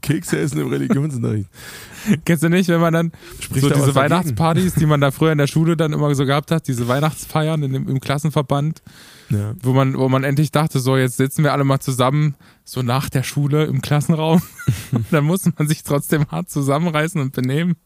Kekse 0.00 0.38
essen 0.38 0.60
im 0.60 0.68
Religionsunterricht. 0.68 1.48
Kennst 2.24 2.42
du 2.42 2.48
nicht, 2.48 2.68
wenn 2.68 2.80
man 2.80 2.92
dann 2.94 3.12
Spricht 3.40 3.62
so 3.62 3.68
da 3.68 3.76
diese? 3.76 3.94
Weihnachtspartys, 3.94 4.74
die 4.74 4.86
man 4.86 5.00
da 5.00 5.10
früher 5.10 5.32
in 5.32 5.38
der 5.38 5.46
Schule 5.46 5.76
dann 5.76 5.92
immer 5.92 6.14
so 6.14 6.24
gehabt 6.26 6.50
hat, 6.50 6.68
diese 6.68 6.88
Weihnachtsfeiern 6.88 7.62
in 7.62 7.72
dem, 7.72 7.88
im 7.88 8.00
Klassenverband, 8.00 8.82
Ja. 9.30 9.54
wo 9.62 9.72
man, 9.72 9.96
wo 9.96 10.08
man 10.08 10.24
endlich 10.24 10.50
dachte, 10.50 10.80
so 10.80 10.96
jetzt 10.96 11.16
sitzen 11.16 11.44
wir 11.44 11.52
alle 11.52 11.64
mal 11.64 11.80
zusammen, 11.80 12.34
so 12.64 12.82
nach 12.82 13.08
der 13.08 13.22
Schule 13.22 13.64
im 13.64 13.80
Klassenraum. 13.82 14.42
dann 15.10 15.24
musste 15.24 15.52
man 15.56 15.68
sich 15.68 15.82
trotzdem 15.82 16.26
hart 16.30 16.50
zusammenreißen 16.50 17.20
und 17.20 17.32
benehmen. 17.32 17.76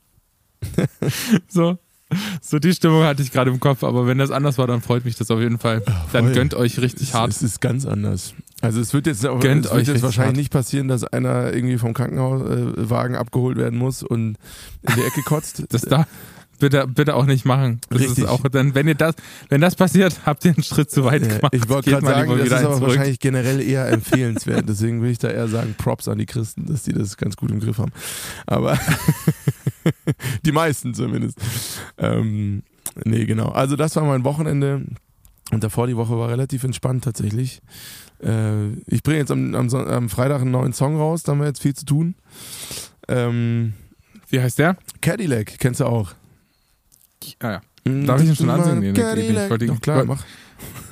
so. 1.48 1.78
So 2.42 2.58
die 2.58 2.74
Stimmung 2.74 3.04
hatte 3.04 3.22
ich 3.22 3.32
gerade 3.32 3.50
im 3.50 3.58
Kopf, 3.58 3.82
aber 3.82 4.06
wenn 4.06 4.18
das 4.18 4.30
anders 4.30 4.58
war, 4.58 4.66
dann 4.66 4.82
freut 4.82 5.06
mich 5.06 5.16
das 5.16 5.30
auf 5.30 5.40
jeden 5.40 5.58
Fall. 5.58 5.82
Dann 6.12 6.26
voll. 6.26 6.32
gönnt 6.34 6.52
euch 6.54 6.78
richtig 6.78 7.08
es, 7.08 7.14
hart. 7.14 7.30
Es 7.30 7.42
ist 7.42 7.60
ganz 7.62 7.86
anders. 7.86 8.34
Also 8.62 8.80
es 8.80 8.94
wird 8.94 9.06
jetzt, 9.06 9.26
auch, 9.26 9.40
Gönnt 9.40 9.66
es 9.66 9.72
wird 9.72 9.82
euch 9.82 9.88
jetzt 9.88 10.02
wahrscheinlich 10.02 10.28
hart. 10.28 10.36
nicht 10.36 10.52
passieren, 10.52 10.88
dass 10.88 11.04
einer 11.04 11.52
irgendwie 11.52 11.78
vom 11.78 11.94
Krankenhauswagen 11.94 13.16
abgeholt 13.16 13.58
werden 13.58 13.78
muss 13.78 14.02
und 14.02 14.36
in 14.82 14.94
die 14.94 15.02
Ecke 15.02 15.22
kotzt. 15.22 15.64
Das 15.72 15.82
da 15.82 16.06
bitte, 16.62 16.86
bitte 16.86 17.16
auch 17.16 17.26
nicht 17.26 17.44
machen. 17.44 17.80
Das 17.90 18.00
Richtig. 18.00 18.18
ist 18.18 18.30
auch 18.30 18.42
dann, 18.48 18.74
wenn 18.74 18.86
ihr 18.86 18.94
das, 18.94 19.16
wenn 19.48 19.60
das 19.60 19.74
passiert, 19.74 20.20
habt 20.26 20.44
ihr 20.44 20.52
einen 20.52 20.62
Schritt 20.62 20.90
zu 20.90 21.04
weit 21.04 21.22
gemacht. 21.22 21.52
ich 21.52 21.68
wollte 21.68 21.90
gerade 21.90 22.06
sagen, 22.06 22.38
das 22.38 22.46
ist 22.46 22.52
aber 22.52 22.76
zurück. 22.76 22.88
wahrscheinlich 22.88 23.18
generell 23.18 23.60
eher 23.60 23.88
empfehlenswert. 23.88 24.68
Deswegen 24.68 25.02
will 25.02 25.10
ich 25.10 25.18
da 25.18 25.28
eher 25.28 25.48
sagen, 25.48 25.74
Props 25.76 26.06
an 26.08 26.18
die 26.18 26.26
Christen, 26.26 26.66
dass 26.66 26.84
die 26.84 26.92
das 26.92 27.16
ganz 27.16 27.36
gut 27.36 27.50
im 27.50 27.58
Griff 27.58 27.78
haben. 27.78 27.92
Aber 28.46 28.78
die 30.46 30.52
meisten 30.52 30.94
zumindest. 30.94 31.38
Ähm, 31.98 32.62
nee, 33.04 33.24
genau. 33.24 33.48
Also 33.48 33.74
das 33.76 33.96
war 33.96 34.04
mein 34.04 34.24
Wochenende. 34.24 34.82
Und 35.50 35.64
davor 35.64 35.86
die 35.86 35.96
Woche 35.96 36.16
war 36.16 36.28
relativ 36.30 36.64
entspannt 36.64 37.04
tatsächlich. 37.04 37.60
Äh, 38.22 38.72
ich 38.86 39.02
bringe 39.02 39.18
jetzt 39.18 39.30
am, 39.30 39.54
am, 39.54 39.68
am 39.74 40.08
Freitag 40.08 40.40
einen 40.42 40.50
neuen 40.52 40.72
Song 40.72 40.96
raus, 40.96 41.22
da 41.22 41.32
haben 41.32 41.40
wir 41.40 41.46
jetzt 41.46 41.62
viel 41.62 41.74
zu 41.74 41.84
tun. 41.84 42.14
Ähm, 43.08 43.72
Wie 44.28 44.40
heißt 44.40 44.58
der? 44.58 44.76
Cadillac, 45.00 45.58
kennst 45.58 45.80
du 45.80 45.86
auch. 45.86 46.12
Ah 47.40 47.50
ja. 47.50 47.60
Darf 47.84 48.22
ich 48.22 48.28
ihn 48.28 48.36
schon 48.36 48.50
ansingen? 48.50 48.80
Nee, 48.80 48.92
Cadillac. 48.92 49.44
ich 49.44 49.50
wollte 49.50 49.64
ihn- 49.64 49.74
Doch, 49.74 49.80
klar, 49.80 50.04
mach. 50.04 50.24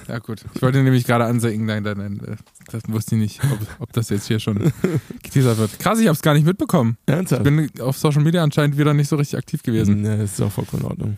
Ja, 0.08 0.18
gut. 0.18 0.44
Ich 0.54 0.62
wollte 0.62 0.82
nämlich 0.82 1.04
gerade 1.04 1.24
ansingen, 1.24 1.64
nein, 1.66 1.84
nein, 1.84 1.96
nein. 1.96 2.20
äh, 2.26 2.36
Das 2.72 2.82
wusste 2.88 3.14
ich 3.14 3.20
nicht, 3.20 3.40
ob, 3.44 3.58
ob 3.78 3.92
das 3.92 4.08
jetzt 4.10 4.26
hier 4.26 4.40
schon 4.40 4.72
geteasert 5.22 5.58
wird. 5.58 5.78
Krass, 5.78 6.00
ich 6.00 6.06
habe 6.08 6.16
es 6.16 6.22
gar 6.22 6.34
nicht 6.34 6.44
mitbekommen. 6.44 6.96
Ich 7.06 7.14
Ernsthaft? 7.14 7.44
bin 7.44 7.70
auf 7.80 7.96
Social 7.96 8.22
Media 8.24 8.42
anscheinend 8.42 8.76
wieder 8.76 8.92
nicht 8.92 9.06
so 9.08 9.14
richtig 9.14 9.38
aktiv 9.38 9.62
gewesen. 9.62 10.02
Das 10.02 10.32
ist 10.32 10.40
auch 10.42 10.50
vollkommen 10.50 10.82
in 10.82 10.88
Ordnung. 10.88 11.16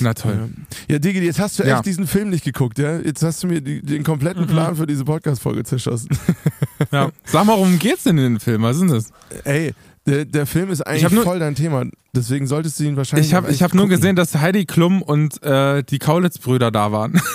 Na 0.00 0.14
toll. 0.14 0.48
Ja, 0.88 0.94
ja 0.94 0.98
Digi, 0.98 1.20
jetzt 1.20 1.38
hast 1.40 1.58
du 1.58 1.62
echt 1.64 1.70
Ja. 1.70 1.82
diesen 1.82 2.06
Film 2.06 2.30
nicht 2.30 2.44
geguckt, 2.44 2.78
ja? 2.78 2.98
Jetzt 2.98 3.22
hast 3.22 3.42
du 3.42 3.46
mir 3.48 3.60
die, 3.60 3.82
den 3.82 4.02
kompletten 4.04 4.42
Mhm. 4.44 4.48
Plan 4.48 4.76
für 4.76 4.86
diese 4.86 5.04
Podcast-Folge 5.04 5.64
zerschossen. 5.64 6.08
Ja. 6.92 7.10
Sag 7.24 7.44
mal, 7.44 7.54
worum 7.56 7.78
geht's 7.80 8.04
denn 8.04 8.16
in 8.18 8.24
dem 8.34 8.40
Film? 8.40 8.62
Was 8.62 8.76
ist 8.76 8.82
denn 8.82 8.88
das? 8.92 9.10
Ey, 9.44 9.74
der, 10.06 10.24
der 10.24 10.46
Film 10.46 10.70
ist 10.70 10.80
eigentlich 10.86 11.10
nur- 11.12 11.24
voll 11.24 11.40
dein 11.40 11.54
Thema. 11.56 11.84
Deswegen 12.14 12.46
solltest 12.46 12.78
du 12.78 12.84
ihn 12.84 12.96
wahrscheinlich. 12.96 13.26
Ich 13.28 13.34
habe 13.34 13.52
hab 13.52 13.74
nur 13.74 13.88
gesehen, 13.88 14.14
dass 14.16 14.34
Heidi 14.36 14.64
Klum 14.64 15.02
und 15.02 15.42
äh, 15.42 15.82
die 15.82 15.98
Kaulitz-Brüder 15.98 16.70
da 16.70 16.92
waren. 16.92 17.20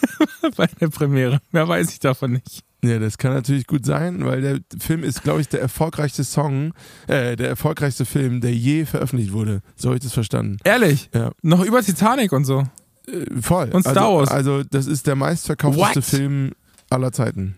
Bei 0.56 0.66
der 0.80 0.88
Premiere. 0.88 1.40
Mehr 1.52 1.66
weiß 1.68 1.90
ich 1.92 1.98
davon 1.98 2.32
nicht. 2.32 2.62
Ja, 2.84 2.98
das 2.98 3.18
kann 3.18 3.32
natürlich 3.32 3.66
gut 3.66 3.84
sein, 3.84 4.24
weil 4.24 4.40
der 4.42 4.60
Film 4.78 5.02
ist, 5.02 5.22
glaube 5.22 5.40
ich, 5.40 5.48
der 5.48 5.60
erfolgreichste 5.60 6.24
Song, 6.24 6.72
äh, 7.08 7.34
der 7.34 7.48
erfolgreichste 7.48 8.04
Film, 8.04 8.40
der 8.40 8.54
je 8.54 8.84
veröffentlicht 8.84 9.32
wurde. 9.32 9.60
So 9.74 9.88
habe 9.88 9.96
ich 9.96 10.02
das 10.02 10.12
verstanden. 10.12 10.58
Ehrlich? 10.62 11.10
Ja. 11.12 11.30
Noch 11.42 11.64
über 11.64 11.82
Titanic 11.82 12.32
und 12.32 12.44
so. 12.44 12.64
Äh, 13.08 13.40
voll. 13.40 13.70
Und 13.72 13.82
Star 13.82 13.96
also, 13.96 14.18
Wars. 14.18 14.30
Also, 14.30 14.62
das 14.62 14.86
ist 14.86 15.06
der 15.06 15.16
meistverkaufteste 15.16 15.96
What? 15.96 16.04
Film 16.04 16.52
aller 16.90 17.12
Zeiten. 17.12 17.56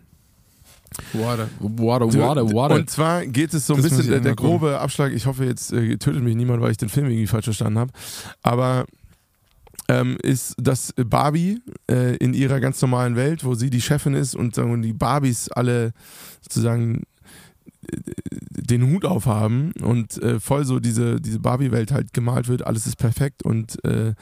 Water, 1.12 1.48
water, 1.60 2.06
water, 2.06 2.52
water. 2.52 2.74
Und 2.76 2.90
zwar 2.90 3.26
geht 3.26 3.52
es 3.52 3.66
so 3.66 3.74
ein 3.74 3.82
Das 3.82 3.90
bisschen, 3.90 4.10
der, 4.10 4.20
der 4.20 4.34
grobe 4.34 4.80
Abschlag, 4.80 5.12
ich 5.12 5.26
hoffe, 5.26 5.44
jetzt 5.44 5.72
äh, 5.72 5.96
tötet 5.98 6.22
mich 6.22 6.34
niemand, 6.34 6.62
weil 6.62 6.70
ich 6.70 6.78
den 6.78 6.88
Film 6.88 7.06
irgendwie 7.06 7.26
falsch 7.26 7.44
verstanden 7.44 7.78
habe. 7.78 7.92
Aber 8.42 8.86
ähm, 9.88 10.18
ist, 10.22 10.54
dass 10.58 10.92
Barbie 10.96 11.60
äh, 11.90 12.16
in 12.16 12.34
ihrer 12.34 12.60
ganz 12.60 12.80
normalen 12.82 13.16
Welt, 13.16 13.44
wo 13.44 13.54
sie 13.54 13.70
die 13.70 13.80
Chefin 13.80 14.14
ist 14.14 14.34
und 14.34 14.54
sagen, 14.54 14.82
die 14.82 14.92
Barbies 14.92 15.48
alle 15.48 15.92
sozusagen 16.42 17.04
äh, 17.90 17.96
den 18.50 18.90
Hut 18.90 19.04
aufhaben 19.04 19.72
und 19.80 20.22
äh, 20.22 20.40
voll 20.40 20.64
so 20.64 20.78
diese, 20.78 21.20
diese 21.20 21.40
Barbie-Welt 21.40 21.90
halt 21.90 22.12
gemalt 22.12 22.48
wird, 22.48 22.66
alles 22.66 22.86
ist 22.86 22.96
perfekt 22.96 23.42
und 23.42 23.82
äh, 23.84 24.14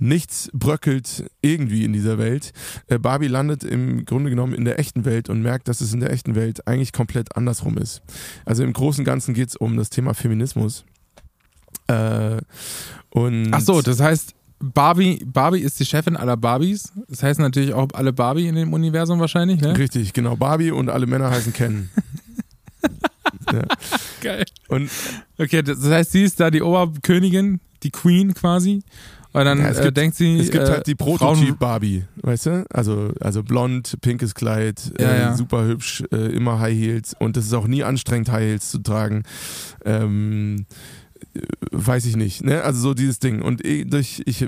nichts 0.00 0.50
bröckelt 0.52 1.30
irgendwie 1.42 1.84
in 1.84 1.92
dieser 1.92 2.18
Welt. 2.18 2.52
Äh, 2.88 2.98
Barbie 2.98 3.28
landet 3.28 3.62
im 3.62 4.04
Grunde 4.06 4.30
genommen 4.30 4.54
in 4.54 4.64
der 4.64 4.78
echten 4.78 5.04
Welt 5.04 5.28
und 5.28 5.42
merkt, 5.42 5.68
dass 5.68 5.80
es 5.80 5.92
in 5.92 6.00
der 6.00 6.10
echten 6.10 6.34
Welt 6.34 6.66
eigentlich 6.66 6.92
komplett 6.92 7.36
andersrum 7.36 7.78
ist. 7.78 8.02
Also 8.44 8.64
im 8.64 8.72
Großen 8.72 9.02
und 9.02 9.04
Ganzen 9.04 9.34
geht 9.34 9.50
es 9.50 9.56
um 9.56 9.76
das 9.76 9.90
Thema 9.90 10.14
Feminismus. 10.14 10.84
Äh, 11.86 12.38
und 13.10 13.52
Ach 13.52 13.60
so, 13.60 13.82
das 13.82 14.00
heißt, 14.00 14.34
Barbie, 14.62 15.22
Barbie 15.24 15.60
ist 15.60 15.80
die 15.80 15.86
Chefin 15.86 16.16
aller 16.16 16.36
Barbies. 16.36 16.92
Das 17.08 17.22
heißt 17.22 17.40
natürlich 17.40 17.72
auch 17.72 17.88
alle 17.94 18.12
Barbie 18.12 18.46
in 18.46 18.54
dem 18.54 18.72
Universum 18.72 19.18
wahrscheinlich, 19.18 19.60
ne? 19.60 19.76
Richtig, 19.76 20.12
genau. 20.12 20.36
Barbie 20.36 20.70
und 20.70 20.90
alle 20.90 21.06
Männer 21.06 21.30
heißen 21.30 21.52
Ken. 21.52 21.88
ja. 23.52 23.62
Geil. 24.20 24.44
Und 24.68 24.90
Okay, 25.38 25.62
das 25.62 25.82
heißt, 25.84 26.12
sie 26.12 26.22
ist 26.24 26.38
da 26.40 26.50
die 26.50 26.62
Oberkönigin, 26.62 27.60
die 27.82 27.90
Queen 27.90 28.34
quasi. 28.34 28.82
Und 29.32 29.44
dann 29.44 29.60
Ja, 29.60 29.68
es 29.68 29.78
äh, 29.78 29.84
gibt- 29.84 29.96
denkt 29.96 30.16
sie. 30.16 30.38
es 30.38 30.50
gibt 30.50 30.66
äh, 30.68 30.70
halt 30.72 30.86
die 30.88 30.96
Prototyp-Barbie, 30.96 32.04
weißt 32.22 32.46
du? 32.46 32.66
Also, 32.70 33.12
also 33.20 33.42
blond, 33.44 33.96
pinkes 34.00 34.34
Kleid, 34.34 34.92
Ja, 34.98 35.08
äh, 35.12 35.20
ja. 35.20 35.36
super 35.36 35.64
hübsch, 35.64 36.02
äh, 36.12 36.16
immer 36.34 36.58
High 36.58 36.76
Heels 36.76 37.14
und 37.18 37.36
es 37.36 37.46
ist 37.46 37.54
auch 37.54 37.68
nie 37.68 37.84
anstrengend, 37.84 38.30
High 38.30 38.42
Heels 38.42 38.70
zu 38.70 38.78
tragen. 38.80 39.22
Ähm, 39.84 40.66
äh, 41.09 41.09
weiß 41.70 42.06
ich 42.06 42.16
nicht, 42.16 42.44
ne? 42.44 42.62
Also 42.62 42.80
so 42.80 42.94
dieses 42.94 43.18
Ding. 43.18 43.42
Und 43.42 43.64
eh- 43.64 43.84
durch, 43.84 44.22
ich, 44.26 44.46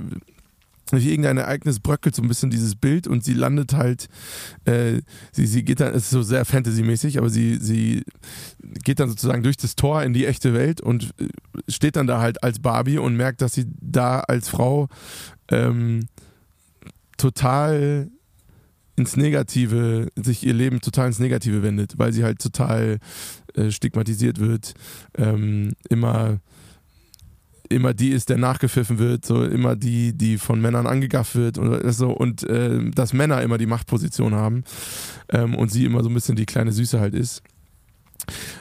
durch 0.90 1.07
irgendein 1.07 1.38
Ereignis 1.38 1.81
bröckelt 1.81 2.14
so 2.14 2.22
ein 2.22 2.28
bisschen 2.28 2.50
dieses 2.50 2.74
Bild 2.74 3.07
und 3.07 3.24
sie 3.24 3.35
landet 3.35 3.72
halt, 3.72 4.09
äh, 4.64 5.00
sie, 5.33 5.46
sie 5.46 5.64
geht 5.64 5.81
dann, 5.81 5.94
es 5.94 6.05
ist 6.05 6.11
so 6.11 6.22
sehr 6.22 6.44
Fantasy-mäßig, 6.44 7.18
aber 7.18 7.31
sie, 7.31 7.57
sie 7.57 8.05
geht 8.85 9.00
dann 9.00 9.09
sozusagen 9.09 9.42
durch 9.42 9.57
das 9.57 9.74
Tor 9.74 10.02
in 10.02 10.12
die 10.12 10.26
echte 10.26 10.52
Welt 10.52 10.81
und 10.81 11.14
äh, 11.18 11.28
steht 11.68 11.96
dann 11.96 12.07
da 12.07 12.20
halt 12.20 12.42
als 12.42 12.59
Barbie 12.59 12.98
und 12.98 13.16
merkt, 13.16 13.40
dass 13.40 13.55
sie 13.55 13.66
da 13.81 14.20
als 14.20 14.48
Frau 14.48 14.88
ähm, 15.48 16.07
total 17.16 18.11
ins 18.96 19.16
Negative, 19.16 20.09
sich 20.16 20.44
ihr 20.44 20.52
Leben 20.52 20.81
total 20.81 21.07
ins 21.07 21.18
Negative 21.18 21.62
wendet, 21.62 21.94
weil 21.96 22.12
sie 22.12 22.24
halt 22.24 22.40
total 22.40 22.98
äh, 23.55 23.70
stigmatisiert 23.70 24.38
wird, 24.38 24.74
ähm, 25.16 25.72
immer 25.88 26.40
immer 27.72 27.94
die 27.94 28.11
ist, 28.11 28.28
der 28.28 28.38
nachgepfiffen 28.38 28.98
wird, 28.98 29.24
so 29.24 29.44
immer 29.44 29.76
die, 29.76 30.12
die 30.12 30.38
von 30.38 30.61
Männern 30.61 30.87
angegafft 30.87 31.35
wird 31.35 31.58
und 31.58 31.92
so 31.92 32.11
und 32.11 32.42
äh, 32.44 32.90
dass 32.90 33.12
Männer 33.12 33.42
immer 33.42 33.58
die 33.58 33.66
Machtposition 33.66 34.35
haben 34.35 34.64
ähm, 35.30 35.54
und 35.54 35.70
sie 35.70 35.85
immer 35.85 36.02
so 36.02 36.08
ein 36.08 36.14
bisschen 36.14 36.37
die 36.37 36.46
kleine 36.46 36.72
Süße 36.72 37.00
halt 37.00 37.14
ist. 37.14 37.42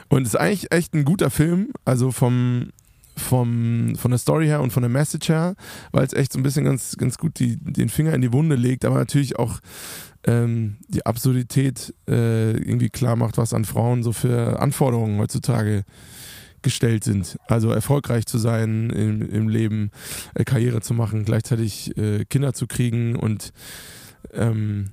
Und 0.08 0.26
ist 0.26 0.36
eigentlich 0.36 0.72
echt 0.72 0.94
ein 0.94 1.04
guter 1.04 1.30
Film, 1.30 1.70
also 1.84 2.10
vom 2.10 2.70
vom, 3.16 3.94
von 3.96 4.10
der 4.10 4.18
Story 4.18 4.46
her 4.46 4.62
und 4.62 4.72
von 4.72 4.82
der 4.82 4.90
Message 4.90 5.28
her, 5.28 5.54
weil 5.92 6.04
es 6.04 6.14
echt 6.14 6.32
so 6.32 6.38
ein 6.38 6.42
bisschen 6.42 6.64
ganz, 6.64 6.96
ganz 6.96 7.18
gut 7.18 7.38
die, 7.38 7.58
den 7.58 7.90
Finger 7.90 8.14
in 8.14 8.22
die 8.22 8.32
Wunde 8.32 8.56
legt, 8.56 8.86
aber 8.86 8.96
natürlich 8.96 9.38
auch 9.38 9.60
ähm, 10.24 10.76
die 10.88 11.04
Absurdität 11.04 11.94
äh, 12.08 12.52
irgendwie 12.52 12.88
klar 12.88 13.16
macht, 13.16 13.38
was 13.38 13.52
an 13.52 13.64
Frauen 13.64 14.02
so 14.02 14.12
für 14.12 14.60
Anforderungen 14.60 15.18
heutzutage 15.18 15.84
gestellt 16.62 17.04
sind. 17.04 17.38
Also 17.46 17.70
erfolgreich 17.70 18.26
zu 18.26 18.38
sein 18.38 18.90
im, 18.90 19.22
im 19.30 19.48
Leben, 19.48 19.90
äh, 20.34 20.44
Karriere 20.44 20.80
zu 20.80 20.94
machen, 20.94 21.24
gleichzeitig 21.24 21.96
äh, 21.96 22.24
Kinder 22.24 22.52
zu 22.54 22.66
kriegen 22.66 23.16
und 23.16 23.52
ähm, 24.32 24.90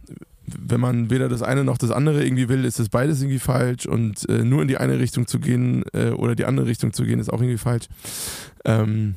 wenn 0.58 0.80
man 0.80 1.10
weder 1.10 1.30
das 1.30 1.42
eine 1.42 1.64
noch 1.64 1.78
das 1.78 1.92
andere 1.92 2.24
irgendwie 2.24 2.50
will, 2.50 2.66
ist 2.66 2.80
das 2.80 2.90
beides 2.90 3.22
irgendwie 3.22 3.40
falsch 3.40 3.86
und 3.86 4.28
äh, 4.30 4.44
nur 4.44 4.62
in 4.62 4.68
die 4.68 4.78
eine 4.78 5.00
Richtung 5.00 5.28
zu 5.28 5.40
gehen 5.40 5.84
äh, 5.94 6.10
oder 6.10 6.36
die 6.36 6.46
andere 6.46 6.66
Richtung 6.66 6.94
zu 6.94 7.04
gehen, 7.04 7.20
ist 7.20 7.32
auch 7.32 7.42
irgendwie 7.42 7.58
falsch. 7.58 7.86
Ähm, 8.66 9.16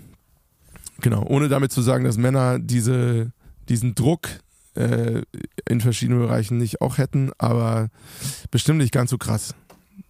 genau, 1.01 1.25
ohne 1.27 1.49
damit 1.49 1.73
zu 1.73 1.83
sagen, 1.83 2.05
dass 2.05 2.19
Männer 2.19 2.59
diese, 2.59 3.33
diesen 3.69 3.95
Druck 3.95 4.29
äh, 4.75 5.23
in 5.69 5.81
verschiedenen 5.81 6.21
Bereichen 6.21 6.59
nicht 6.59 6.81
auch 6.81 6.99
hätten, 6.99 7.31
aber 7.39 7.89
bestimmt 8.51 8.79
nicht 8.79 8.93
ganz 8.93 9.11
so 9.11 9.19
krass. 9.19 9.55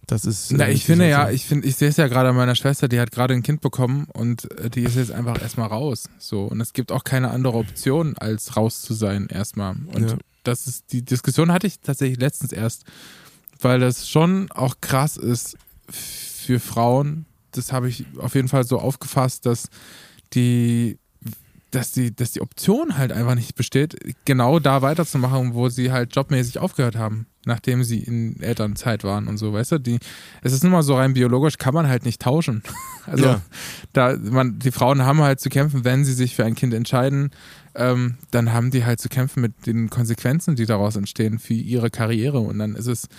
Das 0.07 0.25
ist. 0.25 0.51
Na, 0.51 0.67
ich 0.69 0.83
finde 0.85 1.07
ja, 1.09 1.29
ich 1.29 1.45
finde, 1.45 1.67
ich 1.67 1.75
sehe 1.77 1.87
es 1.89 1.97
ja 1.97 2.07
gerade 2.07 2.29
an 2.29 2.35
meiner 2.35 2.55
Schwester, 2.55 2.87
die 2.87 2.99
hat 2.99 3.11
gerade 3.11 3.33
ein 3.33 3.41
Kind 3.43 3.61
bekommen 3.61 4.07
und 4.13 4.51
äh, 4.59 4.69
die 4.69 4.83
ist 4.83 4.95
jetzt 4.95 5.11
einfach 5.11 5.41
erstmal 5.41 5.67
raus. 5.69 6.09
So. 6.19 6.43
Und 6.43 6.59
es 6.61 6.73
gibt 6.73 6.91
auch 6.91 7.03
keine 7.03 7.31
andere 7.31 7.57
Option, 7.57 8.17
als 8.17 8.57
raus 8.57 8.81
zu 8.81 8.93
sein 8.93 9.27
erstmal. 9.27 9.75
Und 9.93 10.09
Ja. 10.11 10.17
das 10.43 10.67
ist, 10.67 10.91
die 10.91 11.03
Diskussion 11.03 11.51
hatte 11.53 11.67
ich 11.67 11.79
tatsächlich 11.79 12.19
letztens 12.19 12.51
erst, 12.51 12.83
weil 13.61 13.79
das 13.79 14.09
schon 14.09 14.51
auch 14.51 14.75
krass 14.81 15.15
ist 15.17 15.55
für 15.89 16.59
Frauen. 16.59 17.25
Das 17.51 17.71
habe 17.71 17.87
ich 17.87 18.05
auf 18.17 18.35
jeden 18.35 18.49
Fall 18.49 18.65
so 18.65 18.79
aufgefasst, 18.79 19.45
dass 19.45 19.69
die 20.33 20.97
dass 21.73 21.91
die, 21.91 22.15
dass 22.15 22.31
die 22.31 22.41
Option 22.41 22.97
halt 22.97 23.11
einfach 23.11 23.35
nicht 23.35 23.55
besteht, 23.55 23.95
genau 24.25 24.59
da 24.59 24.81
weiterzumachen, 24.81 25.53
wo 25.53 25.69
sie 25.69 25.91
halt 25.91 26.15
jobmäßig 26.15 26.59
aufgehört 26.59 26.95
haben, 26.95 27.25
nachdem 27.45 27.83
sie 27.83 27.99
in 27.99 28.39
Elternzeit 28.41 29.03
waren 29.03 29.27
und 29.27 29.37
so, 29.37 29.53
weißt 29.53 29.73
du? 29.73 29.77
Die, 29.79 29.99
es 30.43 30.53
ist 30.53 30.63
nun 30.63 30.71
mal 30.71 30.83
so 30.83 30.95
rein 30.95 31.13
biologisch, 31.13 31.57
kann 31.57 31.73
man 31.73 31.87
halt 31.87 32.05
nicht 32.05 32.21
tauschen. 32.21 32.63
Also 33.05 33.25
Ja. 33.25 33.41
da, 33.91 34.15
man, 34.17 34.59
die 34.59 34.71
Frauen 34.71 35.01
haben 35.01 35.19
halt 35.21 35.41
zu 35.41 35.49
kämpfen, 35.49 35.83
wenn 35.83 36.05
sie 36.05 36.13
sich 36.13 36.37
für 36.37 36.45
ein 36.45 36.55
Kind 36.55 36.73
entscheiden, 36.73 37.31
ähm, 37.75 38.15
dann 38.31 38.53
haben 38.53 38.71
die 38.71 38.85
halt 38.85 39.01
zu 39.01 39.09
kämpfen 39.09 39.41
mit 39.41 39.65
den 39.65 39.89
Konsequenzen, 39.89 40.55
die 40.55 40.65
daraus 40.65 40.95
entstehen 40.95 41.37
für 41.37 41.53
ihre 41.53 41.89
Karriere. 41.89 42.39
Und 42.39 42.59
dann 42.59 42.75
ist 42.75 42.87
es, 42.87 43.09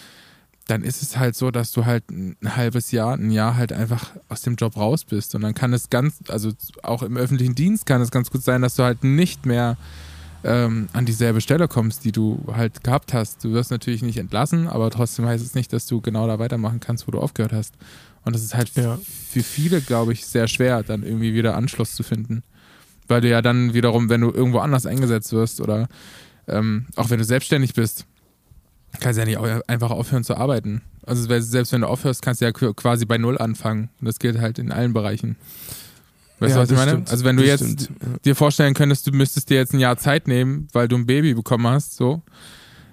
dann 0.66 0.82
ist 0.82 1.02
es 1.02 1.18
halt 1.18 1.36
so, 1.36 1.50
dass 1.50 1.72
du 1.72 1.84
halt 1.84 2.10
ein 2.10 2.36
halbes 2.56 2.90
Jahr, 2.90 3.14
ein 3.16 3.30
Jahr 3.30 3.56
halt 3.56 3.72
einfach 3.72 4.12
aus 4.28 4.40
dem 4.42 4.54
Job 4.56 4.76
raus 4.76 5.04
bist. 5.04 5.34
Und 5.34 5.42
dann 5.42 5.54
kann 5.54 5.72
es 5.74 5.90
ganz, 5.90 6.16
also 6.28 6.52
auch 6.82 7.02
im 7.02 7.16
öffentlichen 7.16 7.54
Dienst 7.54 7.84
kann 7.84 8.00
es 8.00 8.10
ganz 8.10 8.30
gut 8.30 8.42
sein, 8.42 8.62
dass 8.62 8.76
du 8.76 8.82
halt 8.82 9.04
nicht 9.04 9.44
mehr 9.44 9.76
ähm, 10.42 10.88
an 10.94 11.04
dieselbe 11.04 11.40
Stelle 11.42 11.68
kommst, 11.68 12.04
die 12.04 12.12
du 12.12 12.42
halt 12.52 12.82
gehabt 12.82 13.12
hast. 13.12 13.44
Du 13.44 13.52
wirst 13.52 13.70
natürlich 13.70 14.02
nicht 14.02 14.16
entlassen, 14.18 14.66
aber 14.66 14.90
trotzdem 14.90 15.26
heißt 15.26 15.44
es 15.44 15.54
nicht, 15.54 15.72
dass 15.72 15.86
du 15.86 16.00
genau 16.00 16.26
da 16.26 16.38
weitermachen 16.38 16.80
kannst, 16.80 17.06
wo 17.06 17.10
du 17.12 17.18
aufgehört 17.20 17.52
hast. 17.52 17.74
Und 18.24 18.34
das 18.34 18.42
ist 18.42 18.54
halt 18.54 18.70
Ja. 18.74 18.98
für 19.30 19.42
viele, 19.42 19.82
glaube 19.82 20.14
ich, 20.14 20.24
sehr 20.26 20.48
schwer, 20.48 20.82
dann 20.82 21.02
irgendwie 21.02 21.34
wieder 21.34 21.56
Anschluss 21.56 21.94
zu 21.94 22.02
finden. 22.02 22.42
Weil 23.06 23.20
du 23.20 23.28
ja 23.28 23.42
dann 23.42 23.74
wiederum, 23.74 24.08
wenn 24.08 24.22
du 24.22 24.30
irgendwo 24.30 24.60
anders 24.60 24.86
eingesetzt 24.86 25.30
wirst 25.32 25.60
oder 25.60 25.88
ähm, 26.48 26.86
auch 26.96 27.10
wenn 27.10 27.18
du 27.18 27.24
selbstständig 27.24 27.74
bist, 27.74 28.06
kannst 29.00 29.18
ja 29.18 29.24
nicht 29.24 29.38
einfach 29.68 29.90
aufhören 29.90 30.24
zu 30.24 30.36
arbeiten. 30.36 30.82
Also 31.06 31.22
selbst 31.40 31.72
wenn 31.72 31.82
du 31.82 31.86
aufhörst, 31.88 32.22
kannst 32.22 32.40
du 32.40 32.44
ja 32.46 32.50
qu- 32.52 32.74
quasi 32.74 33.04
bei 33.06 33.18
Null 33.18 33.38
anfangen. 33.38 33.90
Und 34.00 34.06
das 34.06 34.18
gilt 34.18 34.38
halt 34.40 34.58
in 34.58 34.72
allen 34.72 34.92
Bereichen. 34.92 35.36
Weißt 36.38 36.50
Ja, 36.50 36.56
du, 36.56 36.62
was 36.62 36.70
ich 36.70 36.76
meine? 36.76 36.90
stimmt. 36.92 37.10
Also 37.10 37.24
wenn 37.24 37.36
du 37.36 37.42
Das 37.44 37.60
jetzt 37.60 37.82
stimmt, 37.82 38.00
ja. 38.02 38.18
dir 38.24 38.34
vorstellen 38.36 38.74
könntest, 38.74 39.06
du 39.06 39.12
müsstest 39.12 39.50
dir 39.50 39.56
jetzt 39.56 39.72
ein 39.74 39.80
Jahr 39.80 39.96
Zeit 39.98 40.26
nehmen, 40.28 40.68
weil 40.72 40.88
du 40.88 40.96
ein 40.96 41.06
Baby 41.06 41.34
bekommen 41.34 41.66
hast, 41.66 41.96
so, 41.96 42.22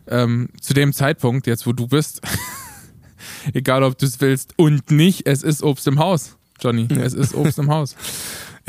ähm, 0.07 0.49
zu 0.59 0.73
dem 0.73 0.93
Zeitpunkt, 0.93 1.47
jetzt 1.47 1.65
wo 1.65 1.71
du 1.73 1.87
bist, 1.87 2.21
Egal, 3.53 3.83
ob 3.83 3.97
du 3.97 4.05
es 4.05 4.19
willst 4.21 4.53
und 4.57 4.91
nicht, 4.91 5.25
es 5.27 5.43
ist 5.43 5.63
Obst 5.63 5.87
im 5.87 5.99
Haus, 5.99 6.37
Johnny. 6.59 6.87
Es 6.99 7.13
ist 7.13 7.33
Obst 7.35 7.57
im 7.59 7.69
Haus. 7.69 7.95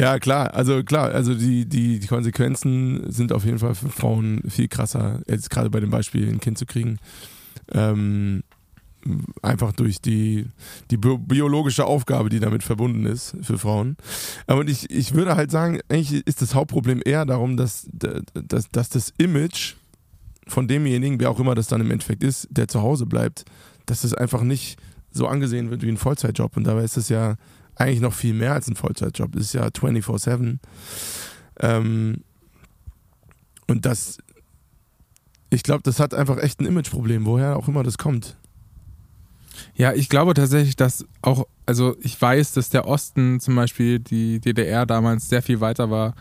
Ja, 0.03 0.19
klar, 0.19 0.53
also 0.53 0.83
klar, 0.83 1.13
also 1.13 1.33
die, 1.33 1.65
die, 1.65 2.01
die 2.01 2.07
Konsequenzen 2.09 3.13
sind 3.13 3.33
auf 3.33 3.45
jeden 3.45 3.61
Fall 3.61 3.77
für 3.77 3.89
Frauen 3.89 4.43
viel 4.49 4.67
krasser, 4.67 5.21
jetzt 5.29 5.49
gerade 5.49 5.71
bei 5.71 5.79
dem 5.79 5.91
Beispiel 5.91 6.29
ein 6.29 6.41
Kind 6.41 6.59
zu 6.59 6.67
kriegen. 6.67 6.99
Ähm, 7.71 8.43
einfach 9.43 9.73
durch 9.73 10.01
die, 10.01 10.47
die 10.91 10.97
biologische 10.97 11.85
Aufgabe, 11.85 12.31
die 12.31 12.41
damit 12.41 12.65
verbunden 12.65 13.07
ist 13.07 13.37
für 13.43 13.59
Frauen. 13.59 13.97
Und 14.49 14.69
ich, 14.69 14.91
ich 14.91 15.15
würde 15.15 15.37
halt 15.37 15.53
sagen, 15.53 15.79
eigentlich 15.89 16.27
ist 16.27 16.43
das 16.43 16.57
Hauptproblem 16.57 17.01
eher 17.05 17.25
darum, 17.25 17.57
dass, 17.57 17.87
dass, 17.93 18.69
dass 18.73 18.89
das 18.89 19.15
Image 19.19 19.75
von 20.49 20.67
demjenigen, 20.67 21.21
wer 21.21 21.31
auch 21.31 21.39
immer 21.39 21.55
das 21.55 21.69
dann 21.69 21.81
im 21.81 21.93
Endeffekt 21.93 22.25
ist, 22.25 22.49
der 22.51 22.67
zu 22.67 22.83
Hause 22.83 23.07
bleibt, 23.07 23.45
dass 23.87 24.03
es 24.03 24.15
einfach 24.15 24.43
nicht 24.43 24.81
so 25.13 25.29
angesehen 25.29 25.71
wird 25.71 25.83
wie 25.83 25.91
ein 25.91 25.97
Vollzeitjob. 25.97 26.57
Und 26.57 26.65
dabei 26.65 26.83
ist 26.83 26.97
es 26.97 27.09
ja 27.09 27.37
eigentlich 27.77 28.01
noch 28.01 28.13
viel 28.13 28.35
mehr 28.35 28.53
als 28.53 28.69
ein 28.69 28.77
Vollzeitjob. 28.77 29.35
Es 29.37 29.47
ist 29.47 29.55
ja 29.55 29.67
24-7. 29.67 30.59
Ähm, 31.61 32.23
und 33.67 33.87
das, 33.87 34.19
ich 35.51 35.63
glaube, 35.63 35.83
das 35.83 36.01
hat 36.01 36.15
einfach 36.15 36.39
echt 36.39 36.61
ein 36.61 36.67
Imageproblem, 36.67 37.25
woher 37.25 37.57
auch 37.57 37.69
immer 37.69 37.83
das 37.83 37.99
kommt. 37.99 38.37
Ja, 39.75 39.93
ich 39.93 40.09
glaube 40.09 40.35
tatsächlich, 40.35 40.77
dass 40.77 41.07
auch, 41.21 41.47
also 41.67 41.97
ich 42.01 42.21
weiß, 42.21 42.53
dass 42.53 42.71
der 42.71 42.87
Osten 42.87 43.41
zum 43.41 43.55
Beispiel, 43.55 43.99
die 43.99 44.41
DDR 44.41 44.87
damals 44.87 45.29
sehr 45.29 45.43
viel 45.43 45.61
weiter 45.61 45.91
war 45.91 46.15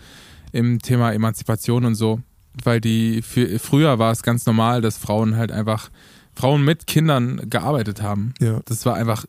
im 0.51 0.79
Thema 0.79 1.13
Emanzipation 1.13 1.85
und 1.85 1.95
so, 1.95 2.21
weil 2.63 2.81
die, 2.81 3.21
für, 3.21 3.59
früher 3.59 3.99
war 3.99 4.11
es 4.11 4.23
ganz 4.23 4.45
normal, 4.45 4.81
dass 4.81 4.97
Frauen 4.97 5.35
halt 5.35 5.51
einfach, 5.51 5.89
Frauen 6.33 6.63
mit 6.63 6.87
Kindern 6.87 7.49
gearbeitet 7.49 8.01
haben. 8.01 8.33
Ja. 8.39 8.61
Das 8.65 8.85
war 8.85 8.95
einfach 8.95 9.25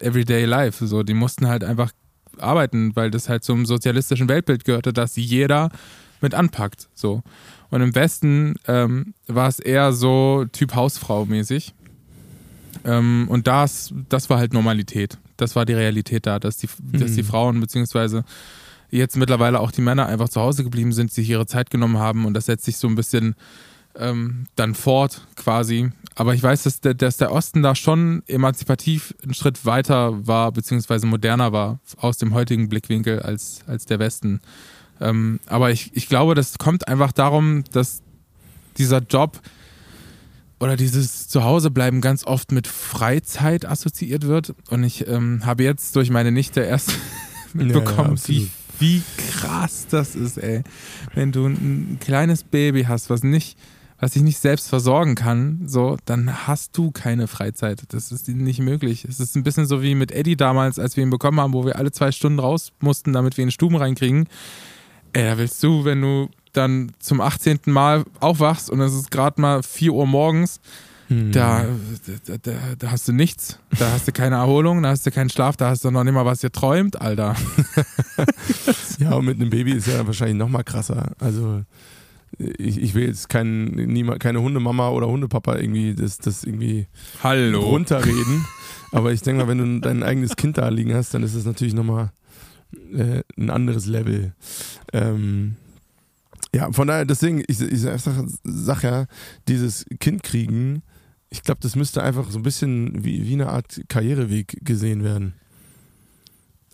everyday 0.00 0.44
life, 0.44 0.86
so, 0.86 1.02
die 1.02 1.14
mussten 1.14 1.48
halt 1.48 1.64
einfach 1.64 1.90
arbeiten, 2.38 2.94
weil 2.96 3.10
das 3.10 3.28
halt 3.28 3.44
zum 3.44 3.66
sozialistischen 3.66 4.28
Weltbild 4.28 4.64
gehörte, 4.64 4.92
dass 4.92 5.16
jeder 5.16 5.70
mit 6.20 6.34
anpackt, 6.34 6.88
so. 6.94 7.22
Und 7.70 7.80
im 7.80 7.94
Westen 7.94 8.54
ähm, 8.68 9.14
war 9.26 9.48
es 9.48 9.58
eher 9.58 9.92
so 9.92 10.44
Typ 10.52 10.74
Hausfrau 10.74 11.24
mäßig. 11.26 11.74
Ähm, 12.84 13.26
und 13.28 13.46
das, 13.46 13.92
das 14.08 14.30
war 14.30 14.38
halt 14.38 14.52
Normalität. 14.52 15.18
Das 15.36 15.56
war 15.56 15.64
die 15.64 15.72
Realität 15.72 16.26
da, 16.26 16.38
dass 16.38 16.56
die, 16.58 16.68
mhm. 16.68 17.00
dass 17.00 17.14
die 17.14 17.22
mhm. 17.22 17.26
Frauen 17.26 17.60
beziehungsweise 17.60 18.24
jetzt 18.90 19.16
mittlerweile 19.16 19.60
auch 19.60 19.72
die 19.72 19.80
Männer 19.80 20.06
einfach 20.06 20.28
zu 20.28 20.40
Hause 20.40 20.62
geblieben 20.62 20.92
sind, 20.92 21.12
sich 21.12 21.28
ihre 21.28 21.46
Zeit 21.46 21.70
genommen 21.70 21.98
haben 21.98 22.26
und 22.26 22.34
das 22.34 22.46
setzt 22.46 22.64
sich 22.64 22.76
so 22.76 22.86
ein 22.86 22.94
bisschen 22.94 23.34
ähm, 23.96 24.46
dann 24.56 24.74
fort 24.74 25.26
quasi. 25.36 25.90
Aber 26.16 26.34
ich 26.34 26.42
weiß, 26.42 26.62
dass 26.62 26.80
der, 26.80 26.94
dass 26.94 27.16
der 27.16 27.32
Osten 27.32 27.62
da 27.62 27.74
schon 27.74 28.22
emanzipativ 28.28 29.14
einen 29.22 29.34
Schritt 29.34 29.66
weiter 29.66 30.26
war, 30.26 30.52
beziehungsweise 30.52 31.06
moderner 31.06 31.52
war 31.52 31.80
aus 31.96 32.18
dem 32.18 32.34
heutigen 32.34 32.68
Blickwinkel 32.68 33.20
als, 33.20 33.60
als 33.66 33.86
der 33.86 33.98
Westen. 33.98 34.40
Ähm, 35.00 35.40
aber 35.46 35.70
ich, 35.72 35.90
ich 35.94 36.08
glaube, 36.08 36.34
das 36.34 36.58
kommt 36.58 36.86
einfach 36.86 37.10
darum, 37.10 37.64
dass 37.72 38.02
dieser 38.78 38.98
Job 38.98 39.40
oder 40.60 40.76
dieses 40.76 41.28
Zuhausebleiben 41.28 42.00
ganz 42.00 42.24
oft 42.24 42.52
mit 42.52 42.68
Freizeit 42.68 43.66
assoziiert 43.66 44.26
wird. 44.26 44.54
Und 44.70 44.84
ich 44.84 45.06
ähm, 45.08 45.44
habe 45.44 45.64
jetzt 45.64 45.96
durch 45.96 46.10
meine 46.10 46.30
Nichte 46.30 46.60
erst 46.60 46.92
mitbekommen, 47.52 48.16
ja, 48.16 48.28
wie, 48.28 48.50
wie 48.78 49.02
krass 49.32 49.86
das 49.90 50.14
ist, 50.14 50.38
ey. 50.38 50.62
Wenn 51.14 51.32
du 51.32 51.46
ein 51.46 51.98
kleines 52.00 52.44
Baby 52.44 52.84
hast, 52.84 53.10
was 53.10 53.24
nicht, 53.24 53.58
was 53.98 54.12
sich 54.12 54.22
nicht 54.22 54.38
selbst 54.38 54.68
versorgen 54.68 55.14
kann, 55.14 55.62
so, 55.66 55.96
dann 56.04 56.46
hast 56.46 56.76
du 56.76 56.90
keine 56.90 57.26
Freizeit. 57.26 57.82
Das 57.88 58.12
ist 58.12 58.28
nicht 58.28 58.60
möglich. 58.60 59.04
Es 59.04 59.20
ist 59.20 59.36
ein 59.36 59.44
bisschen 59.44 59.66
so 59.66 59.82
wie 59.82 59.94
mit 59.94 60.12
Eddie 60.12 60.36
damals, 60.36 60.78
als 60.78 60.96
wir 60.96 61.04
ihn 61.04 61.10
bekommen 61.10 61.40
haben, 61.40 61.52
wo 61.52 61.64
wir 61.64 61.76
alle 61.76 61.92
zwei 61.92 62.12
Stunden 62.12 62.38
raus 62.38 62.72
mussten, 62.80 63.12
damit 63.12 63.36
wir 63.36 63.42
ihn 63.42 63.48
in 63.48 63.52
Stuben 63.52 63.76
reinkriegen. 63.76 64.28
Ey, 65.12 65.24
da 65.24 65.38
willst 65.38 65.62
du, 65.62 65.84
wenn 65.84 66.02
du 66.02 66.28
dann 66.52 66.92
zum 66.98 67.20
18. 67.20 67.60
Mal 67.66 68.04
aufwachst 68.20 68.68
und 68.70 68.80
es 68.80 68.94
ist 68.94 69.10
gerade 69.10 69.40
mal 69.40 69.62
4 69.62 69.92
Uhr 69.92 70.06
morgens, 70.06 70.60
hm. 71.08 71.32
da, 71.32 71.66
da, 72.26 72.36
da, 72.42 72.52
da, 72.78 72.90
hast 72.90 73.06
du 73.08 73.12
nichts. 73.12 73.58
Da 73.78 73.92
hast 73.92 74.08
du 74.08 74.12
keine 74.12 74.36
Erholung, 74.36 74.82
da 74.82 74.90
hast 74.90 75.06
du 75.06 75.10
keinen 75.10 75.30
Schlaf, 75.30 75.56
da 75.56 75.68
hast 75.68 75.84
du 75.84 75.90
noch 75.90 76.02
nicht 76.02 76.14
mal 76.14 76.24
was 76.24 76.42
ihr 76.42 76.52
träumt, 76.52 77.00
Alter. 77.00 77.36
ja, 78.98 79.12
und 79.12 79.26
mit 79.26 79.40
einem 79.40 79.50
Baby 79.50 79.72
ist 79.72 79.86
ja 79.86 80.06
wahrscheinlich 80.06 80.36
noch 80.36 80.48
mal 80.48 80.62
krasser. 80.62 81.12
Also 81.18 81.62
ich, 82.38 82.80
ich 82.80 82.94
will 82.94 83.06
jetzt 83.06 83.28
kein, 83.28 83.66
niemand, 83.66 84.20
keine 84.20 84.40
Hundemama 84.40 84.90
oder 84.90 85.06
Hundepapa 85.06 85.56
irgendwie 85.56 85.94
das, 85.94 86.18
das 86.18 86.44
irgendwie 86.44 86.86
Hallo. 87.22 87.60
runterreden. 87.60 88.44
Aber 88.92 89.12
ich 89.12 89.22
denke 89.22 89.42
mal, 89.42 89.48
wenn 89.48 89.58
du 89.58 89.80
dein 89.80 90.02
eigenes 90.02 90.36
Kind 90.36 90.58
da 90.58 90.68
liegen 90.68 90.94
hast, 90.94 91.14
dann 91.14 91.22
ist 91.22 91.34
es 91.34 91.44
natürlich 91.44 91.74
nochmal 91.74 92.12
äh, 92.92 93.22
ein 93.36 93.50
anderes 93.50 93.86
Level. 93.86 94.34
Ähm, 94.92 95.56
ja, 96.54 96.70
von 96.70 96.86
daher, 96.86 97.04
deswegen, 97.04 97.42
ich, 97.48 97.60
ich 97.60 97.80
sag, 97.80 98.00
sag 98.44 98.82
ja, 98.84 99.06
dieses 99.48 99.84
Kind 99.98 100.22
kriegen, 100.22 100.82
ich 101.30 101.42
glaube, 101.42 101.60
das 101.60 101.74
müsste 101.74 102.02
einfach 102.02 102.30
so 102.30 102.38
ein 102.38 102.44
bisschen 102.44 103.04
wie, 103.04 103.26
wie 103.26 103.32
eine 103.32 103.48
Art 103.48 103.80
Karriereweg 103.88 104.64
gesehen 104.64 105.02
werden. 105.02 105.34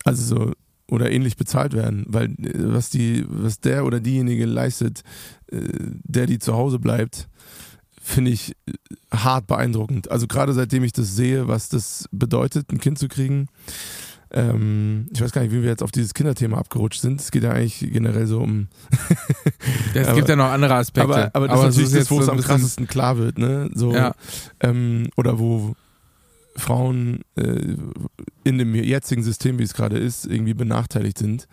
Also 0.03 0.35
so, 0.35 0.51
oder 0.91 1.09
ähnlich 1.09 1.37
bezahlt 1.37 1.73
werden, 1.73 2.05
weil 2.07 2.25
äh, 2.25 2.51
was 2.53 2.89
die, 2.89 3.25
was 3.27 3.59
der 3.59 3.85
oder 3.85 3.99
diejenige 3.99 4.45
leistet, 4.45 5.03
äh, 5.51 5.59
der 6.03 6.27
die 6.27 6.37
zu 6.37 6.53
Hause 6.53 6.79
bleibt, 6.79 7.29
finde 7.99 8.31
ich 8.31 8.51
äh, 8.67 8.73
hart 9.15 9.47
beeindruckend. 9.47 10.11
Also 10.11 10.27
gerade 10.27 10.53
seitdem 10.53 10.83
ich 10.83 10.91
das 10.91 11.15
sehe, 11.15 11.47
was 11.47 11.69
das 11.69 12.07
bedeutet, 12.11 12.71
ein 12.71 12.79
Kind 12.79 12.99
zu 12.99 13.07
kriegen, 13.07 13.47
ähm, 14.33 15.07
ich 15.13 15.21
weiß 15.21 15.31
gar 15.31 15.41
nicht, 15.41 15.51
wie 15.51 15.61
wir 15.61 15.69
jetzt 15.69 15.83
auf 15.83 15.91
dieses 15.91 16.13
Kinderthema 16.13 16.57
abgerutscht 16.57 17.01
sind. 17.01 17.19
Es 17.19 17.31
geht 17.31 17.43
ja 17.43 17.51
eigentlich 17.51 17.79
generell 17.79 18.27
so 18.27 18.39
um. 18.39 18.67
es 19.93 20.07
aber, 20.07 20.15
gibt 20.15 20.29
ja 20.29 20.35
noch 20.35 20.45
andere 20.45 20.75
Aspekte. 20.75 21.09
Aber, 21.09 21.31
aber 21.33 21.47
das 21.47 21.57
aber 21.57 21.69
ist 21.69 21.75
natürlich 21.75 21.99
das, 21.99 22.11
wo 22.11 22.19
es 22.19 22.25
so 22.25 22.31
am 22.31 22.39
krassesten 22.39 22.87
klar 22.87 23.17
wird, 23.17 23.37
ne? 23.37 23.69
So, 23.73 23.93
ja. 23.93 24.13
ähm, 24.61 25.09
oder 25.17 25.39
wo 25.39 25.75
Frauen 26.55 27.21
äh, 27.35 27.75
in 28.43 28.57
dem 28.57 28.75
jetzigen 28.75 29.23
System, 29.23 29.59
wie 29.59 29.63
es 29.63 29.73
gerade 29.73 29.97
ist, 29.97 30.25
irgendwie 30.25 30.53
benachteiligt 30.53 31.17
sind 31.17 31.47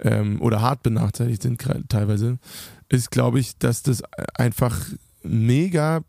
ähm, 0.00 0.40
oder 0.40 0.60
hart 0.60 0.82
benachteiligt 0.82 1.42
sind 1.42 1.60
teilweise, 1.88 2.38
ist, 2.88 3.10
glaube 3.10 3.40
ich, 3.40 3.58
dass 3.58 3.82
das 3.82 4.02
einfach 4.34 4.78
mega 5.22 6.02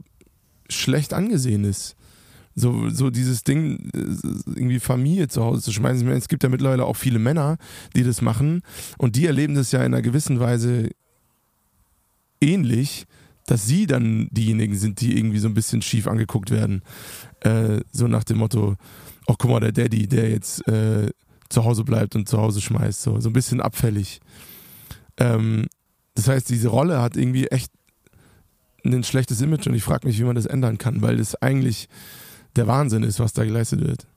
schlecht 0.69 1.13
angesehen 1.13 1.63
ist 1.63 1.95
so, 2.59 2.89
so 2.89 3.09
dieses 3.09 3.43
Ding, 3.43 3.89
äh, 3.93 3.99
irgendwie 4.55 4.79
Familie 4.79 5.27
zu 5.27 5.43
Hause 5.43 5.61
zu 5.61 5.71
schmeißen. 5.71 6.07
Es 6.09 6.27
gibt 6.27 6.43
ja 6.43 6.49
mittlerweile 6.49 6.85
auch 6.85 6.95
viele 6.95 7.19
Männer, 7.19 7.57
die 7.95 8.03
das 8.03 8.21
machen 8.21 8.61
und 8.97 9.15
die 9.15 9.25
erleben 9.25 9.55
das 9.55 9.71
ja 9.71 9.79
in 9.79 9.93
einer 9.93 10.01
gewissen 10.01 10.39
Weise 10.39 10.89
ähnlich, 12.41 13.05
dass 13.45 13.65
sie 13.65 13.87
dann 13.87 14.27
diejenigen 14.31 14.75
sind, 14.75 15.01
die 15.01 15.17
irgendwie 15.17 15.39
so 15.39 15.47
ein 15.47 15.53
bisschen 15.53 15.81
schief 15.81 16.07
angeguckt 16.07 16.51
werden. 16.51 16.83
Äh, 17.41 17.81
so 17.91 18.07
nach 18.07 18.23
dem 18.23 18.37
Motto, 18.37 18.75
oh 19.27 19.35
guck 19.37 19.49
mal, 19.49 19.59
der 19.59 19.71
Daddy, 19.71 20.07
der 20.07 20.29
jetzt 20.29 20.67
äh, 20.67 21.09
zu 21.49 21.63
Hause 21.63 21.83
bleibt 21.83 22.15
und 22.15 22.27
zu 22.27 22.37
Hause 22.37 22.61
schmeißt, 22.61 23.01
so, 23.01 23.19
so 23.19 23.29
ein 23.29 23.33
bisschen 23.33 23.61
abfällig. 23.61 24.19
Ähm, 25.17 25.67
das 26.15 26.27
heißt, 26.27 26.49
diese 26.49 26.69
Rolle 26.69 27.01
hat 27.01 27.15
irgendwie 27.15 27.47
echt 27.47 27.71
ein 28.85 29.03
schlechtes 29.03 29.41
Image 29.41 29.67
und 29.67 29.73
ich 29.73 29.83
frage 29.83 30.07
mich, 30.07 30.19
wie 30.19 30.23
man 30.23 30.35
das 30.35 30.45
ändern 30.45 30.77
kann, 30.77 31.01
weil 31.01 31.17
das 31.17 31.35
eigentlich 31.35 31.89
der 32.55 32.67
Wahnsinn 32.67 33.03
ist, 33.03 33.19
was 33.19 33.33
da 33.33 33.43
geleistet 33.43 33.81
wird. 33.81 34.07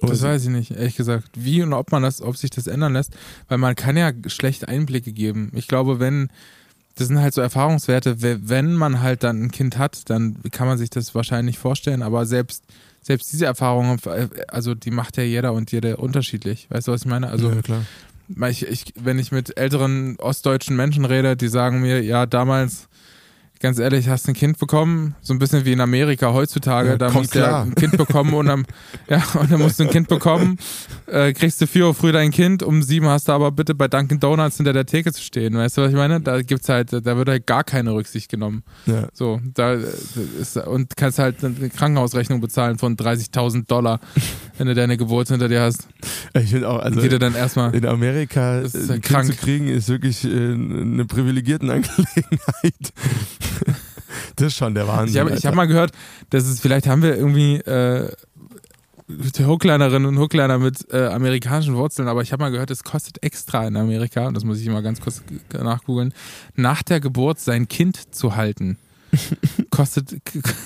Oder 0.00 0.12
das 0.12 0.22
weiß 0.22 0.44
ich 0.44 0.50
nicht, 0.50 0.70
ehrlich 0.72 0.96
gesagt. 0.96 1.30
Wie 1.34 1.62
und 1.62 1.72
ob 1.72 1.92
man 1.92 2.02
das, 2.02 2.22
ob 2.22 2.36
sich 2.36 2.50
das 2.50 2.66
ändern 2.66 2.92
lässt, 2.92 3.16
weil 3.48 3.58
man 3.58 3.76
kann 3.76 3.96
ja 3.96 4.12
schlechte 4.26 4.66
Einblicke 4.66 5.12
geben. 5.12 5.52
Ich 5.54 5.68
glaube, 5.68 6.00
wenn, 6.00 6.28
das 6.96 7.08
sind 7.08 7.20
halt 7.20 7.34
so 7.34 7.40
Erfahrungswerte, 7.40 8.16
wenn 8.20 8.74
man 8.74 9.00
halt 9.00 9.22
dann 9.22 9.44
ein 9.44 9.50
Kind 9.50 9.78
hat, 9.78 10.10
dann 10.10 10.36
kann 10.50 10.66
man 10.66 10.78
sich 10.78 10.90
das 10.90 11.14
wahrscheinlich 11.14 11.58
vorstellen, 11.58 12.02
aber 12.02 12.26
selbst, 12.26 12.64
selbst 13.00 13.32
diese 13.32 13.46
Erfahrung, 13.46 13.98
also 14.48 14.74
die 14.74 14.90
macht 14.90 15.16
ja 15.16 15.22
jeder 15.22 15.52
und 15.52 15.72
jede 15.72 15.96
unterschiedlich. 15.96 16.66
Weißt 16.70 16.88
du, 16.88 16.92
was 16.92 17.02
ich 17.02 17.06
meine? 17.06 17.28
Also, 17.28 17.50
ja, 17.50 17.62
klar. 17.62 17.84
Ich, 18.48 18.66
ich, 18.66 18.94
wenn 19.00 19.18
ich 19.18 19.32
mit 19.32 19.56
älteren 19.58 20.16
ostdeutschen 20.16 20.76
Menschen 20.76 21.04
rede, 21.04 21.36
die 21.36 21.48
sagen 21.48 21.80
mir, 21.80 22.02
ja, 22.02 22.26
damals 22.26 22.88
ganz 23.62 23.78
ehrlich, 23.78 24.08
hast 24.08 24.28
ein 24.28 24.34
Kind 24.34 24.58
bekommen, 24.58 25.14
so 25.20 25.32
ein 25.32 25.38
bisschen 25.38 25.64
wie 25.64 25.72
in 25.72 25.80
Amerika 25.80 26.32
heutzutage, 26.32 26.90
ja, 26.90 26.96
da 26.96 27.10
musst 27.10 27.34
du 27.34 27.38
ja 27.38 27.62
ein 27.62 27.74
Kind 27.74 27.96
bekommen 27.96 28.34
und 28.34 28.46
dann, 28.46 28.66
ja, 29.08 29.22
und 29.38 29.50
dann 29.50 29.60
musst 29.60 29.78
du 29.78 29.84
ein 29.84 29.90
Kind 29.90 30.08
bekommen, 30.08 30.58
äh, 31.06 31.32
kriegst 31.32 31.60
du 31.60 31.66
vier 31.66 31.86
Uhr 31.86 31.94
früh 31.94 32.10
dein 32.10 32.32
Kind, 32.32 32.62
um 32.62 32.82
sieben 32.82 33.06
hast 33.06 33.28
du 33.28 33.32
aber 33.32 33.52
bitte 33.52 33.74
bei 33.74 33.86
Dunkin' 33.86 34.18
Donuts 34.18 34.56
hinter 34.56 34.72
der 34.72 34.84
Theke 34.84 35.12
zu 35.12 35.22
stehen, 35.22 35.54
weißt 35.54 35.78
du, 35.78 35.82
was 35.82 35.90
ich 35.90 35.96
meine? 35.96 36.20
Da 36.20 36.42
gibt's 36.42 36.68
halt, 36.68 36.92
da 36.92 37.16
wird 37.16 37.28
halt 37.28 37.46
gar 37.46 37.62
keine 37.62 37.94
Rücksicht 37.94 38.28
genommen. 38.28 38.64
Ja. 38.86 39.06
So, 39.12 39.40
da 39.54 39.74
ist, 39.74 40.56
und 40.56 40.96
kannst 40.96 41.20
halt 41.20 41.44
eine 41.44 41.70
Krankenhausrechnung 41.70 42.40
bezahlen 42.40 42.78
von 42.78 42.96
30.000 42.96 43.68
Dollar, 43.68 44.00
wenn 44.58 44.66
du 44.66 44.74
deine 44.74 44.96
Geburt 44.96 45.28
hinter 45.28 45.48
dir 45.48 45.62
hast. 45.62 45.86
Ich 46.34 46.50
finde 46.50 46.68
auch, 46.68 46.80
also 46.80 47.00
geht 47.00 47.22
dann 47.22 47.36
erstmal, 47.36 47.72
in 47.74 47.86
Amerika 47.86 48.62
ein 48.62 49.00
Kind 49.00 49.26
zu 49.26 49.34
kriegen 49.34 49.68
ist 49.68 49.88
wirklich 49.88 50.24
äh, 50.24 50.28
eine 50.28 51.04
privilegierten 51.04 51.70
Angelegenheit. 51.70 52.92
Das 54.36 54.48
ist 54.48 54.56
schon 54.56 54.74
der 54.74 54.88
Wahnsinn. 54.88 55.14
Ich 55.14 55.20
habe 55.20 55.48
hab 55.48 55.54
mal 55.54 55.66
gehört, 55.66 55.92
dass 56.30 56.44
es, 56.44 56.60
vielleicht 56.60 56.86
haben 56.86 57.02
wir 57.02 57.16
irgendwie 57.16 57.56
äh, 57.56 58.10
Hooklinerinnen 59.40 60.06
und 60.06 60.18
Hookliner 60.18 60.58
mit 60.58 60.92
äh, 60.92 61.06
amerikanischen 61.06 61.74
Wurzeln, 61.74 62.08
aber 62.08 62.22
ich 62.22 62.32
habe 62.32 62.42
mal 62.42 62.50
gehört, 62.50 62.70
es 62.70 62.84
kostet 62.84 63.22
extra 63.22 63.66
in 63.66 63.76
Amerika, 63.76 64.26
und 64.26 64.34
das 64.34 64.44
muss 64.44 64.60
ich 64.60 64.68
mal 64.68 64.82
ganz 64.82 65.00
kurz 65.00 65.22
nachgoogeln, 65.52 66.14
nach 66.54 66.82
der 66.82 67.00
Geburt 67.00 67.40
sein 67.40 67.68
Kind 67.68 68.14
zu 68.14 68.36
halten. 68.36 68.78
kostet, 69.70 70.16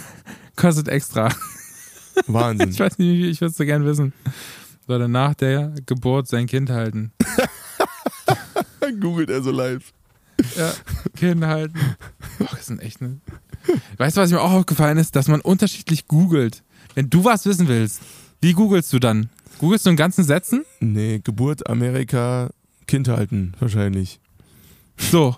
kostet 0.57 0.89
extra. 0.89 1.29
Wahnsinn. 2.27 2.71
Ich 2.71 2.81
weiß 2.81 2.99
nicht, 2.99 3.25
ich 3.25 3.41
würde 3.41 3.51
es 3.51 3.57
so 3.57 3.65
gern 3.65 3.85
wissen. 3.85 4.13
Soll 4.87 5.03
er 5.03 5.09
nach 5.09 5.35
der 5.35 5.75
Geburt 5.85 6.29
sein 6.29 6.47
Kind 6.47 6.71
halten? 6.71 7.13
Googelt 9.01 9.31
er 9.31 9.43
so 9.43 9.51
live. 9.51 9.93
Ja, 10.57 10.73
Kind 11.17 11.45
halten. 11.45 11.79
Oh, 12.41 12.47
das 12.51 12.67
sind 12.67 12.81
echt 12.81 13.01
ne. 13.01 13.21
Weißt 13.99 14.17
du, 14.17 14.21
was 14.21 14.31
mir 14.31 14.41
auch 14.41 14.53
aufgefallen 14.53 14.99
ist? 14.99 15.17
Dass 15.17 15.29
man 15.29 15.41
unterschiedlich 15.41 16.07
googelt. 16.07 16.63
Wenn 16.95 17.11
du 17.11 17.25
was 17.25 17.45
wissen 17.47 17.69
willst, 17.69 18.01
wie 18.41 18.53
googelst 18.53 18.93
du 18.93 18.99
dann? 18.99 19.29
Googelst 19.59 19.87
du 19.87 19.91
in 19.91 19.97
ganzen 19.97 20.25
Sätzen? 20.25 20.65
Nee, 20.81 21.21
Geburt 21.25 21.69
Amerika, 21.69 22.51
Kind 22.87 23.09
halten, 23.09 23.55
wahrscheinlich. 23.59 24.21
So. 24.99 25.37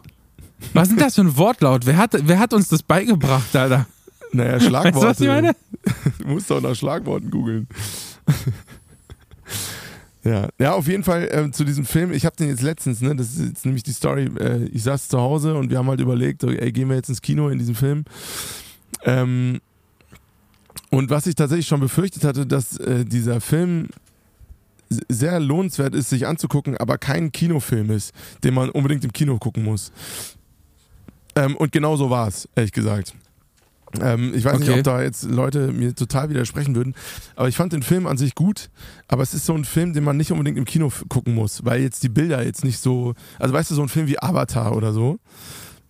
Was 0.72 0.88
denn 0.88 0.98
das 0.98 1.14
für 1.14 1.20
ein 1.22 1.36
Wortlaut? 1.36 1.86
Wer 1.86 1.96
hat, 1.96 2.16
wer 2.22 2.38
hat 2.38 2.52
uns 2.52 2.68
das 2.68 2.82
beigebracht, 2.82 3.54
Alter? 3.54 3.86
Naja, 4.32 4.54
Weißt 4.54 4.64
du, 4.64 4.68
Schlagworte. 4.68 5.06
was 5.06 5.20
ich 5.20 5.26
meine? 5.28 5.52
Du 6.18 6.26
musst 6.28 6.50
doch 6.50 6.60
nach 6.60 6.74
Schlagworten 6.74 7.30
googeln. 7.30 7.66
Ja. 10.28 10.48
ja, 10.58 10.72
auf 10.74 10.86
jeden 10.86 11.04
Fall 11.04 11.28
äh, 11.30 11.50
zu 11.50 11.64
diesem 11.64 11.84
Film. 11.84 12.12
Ich 12.12 12.26
habe 12.26 12.36
den 12.36 12.48
jetzt 12.48 12.62
letztens, 12.62 13.00
ne, 13.00 13.14
das 13.16 13.34
ist 13.34 13.48
jetzt 13.48 13.64
nämlich 13.64 13.82
die 13.82 13.92
Story. 13.92 14.30
Äh, 14.38 14.64
ich 14.66 14.82
saß 14.82 15.08
zu 15.08 15.18
Hause 15.18 15.54
und 15.54 15.70
wir 15.70 15.78
haben 15.78 15.88
halt 15.88 16.00
überlegt, 16.00 16.44
ey, 16.44 16.72
gehen 16.72 16.88
wir 16.88 16.96
jetzt 16.96 17.08
ins 17.08 17.22
Kino 17.22 17.48
in 17.48 17.58
diesem 17.58 17.74
Film. 17.74 18.04
Ähm, 19.04 19.60
und 20.90 21.10
was 21.10 21.26
ich 21.26 21.34
tatsächlich 21.34 21.66
schon 21.66 21.80
befürchtet 21.80 22.24
hatte, 22.24 22.46
dass 22.46 22.78
äh, 22.78 23.04
dieser 23.04 23.40
Film 23.40 23.88
sehr 25.08 25.38
lohnenswert 25.38 25.94
ist, 25.94 26.10
sich 26.10 26.26
anzugucken, 26.26 26.76
aber 26.76 26.98
kein 26.98 27.30
Kinofilm 27.30 27.90
ist, 27.90 28.12
den 28.42 28.54
man 28.54 28.70
unbedingt 28.70 29.04
im 29.04 29.12
Kino 29.12 29.38
gucken 29.38 29.64
muss. 29.64 29.92
Ähm, 31.36 31.56
und 31.56 31.72
genau 31.72 31.96
so 31.96 32.10
war 32.10 32.28
es, 32.28 32.48
ehrlich 32.54 32.72
gesagt. 32.72 33.14
Ähm, 34.00 34.32
ich 34.34 34.44
weiß 34.44 34.58
nicht, 34.58 34.68
Okay. 34.68 34.78
ob 34.80 34.84
da 34.84 35.02
jetzt 35.02 35.24
Leute 35.24 35.72
mir 35.72 35.94
total 35.94 36.30
widersprechen 36.30 36.74
würden, 36.74 36.94
aber 37.36 37.48
ich 37.48 37.56
fand 37.56 37.72
den 37.72 37.82
Film 37.82 38.06
an 38.06 38.18
sich 38.18 38.34
gut, 38.34 38.70
aber 39.08 39.22
es 39.22 39.34
ist 39.34 39.46
so 39.46 39.54
ein 39.54 39.64
Film, 39.64 39.92
den 39.94 40.04
man 40.04 40.16
nicht 40.16 40.30
unbedingt 40.32 40.58
im 40.58 40.64
Kino 40.64 40.92
gucken 41.08 41.34
muss, 41.34 41.64
weil 41.64 41.80
jetzt 41.82 42.02
die 42.02 42.08
Bilder 42.08 42.44
jetzt 42.44 42.64
nicht 42.64 42.78
so, 42.80 43.14
also 43.38 43.54
weißt 43.54 43.70
du, 43.70 43.74
so 43.74 43.82
ein 43.82 43.88
Film 43.88 44.06
wie 44.06 44.18
Avatar 44.22 44.76
oder 44.76 44.92
so, 44.92 45.18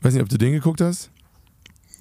weiß 0.02 0.14
nicht, 0.14 0.22
ob 0.22 0.28
du 0.28 0.38
den 0.38 0.52
geguckt 0.52 0.80
hast? 0.80 1.10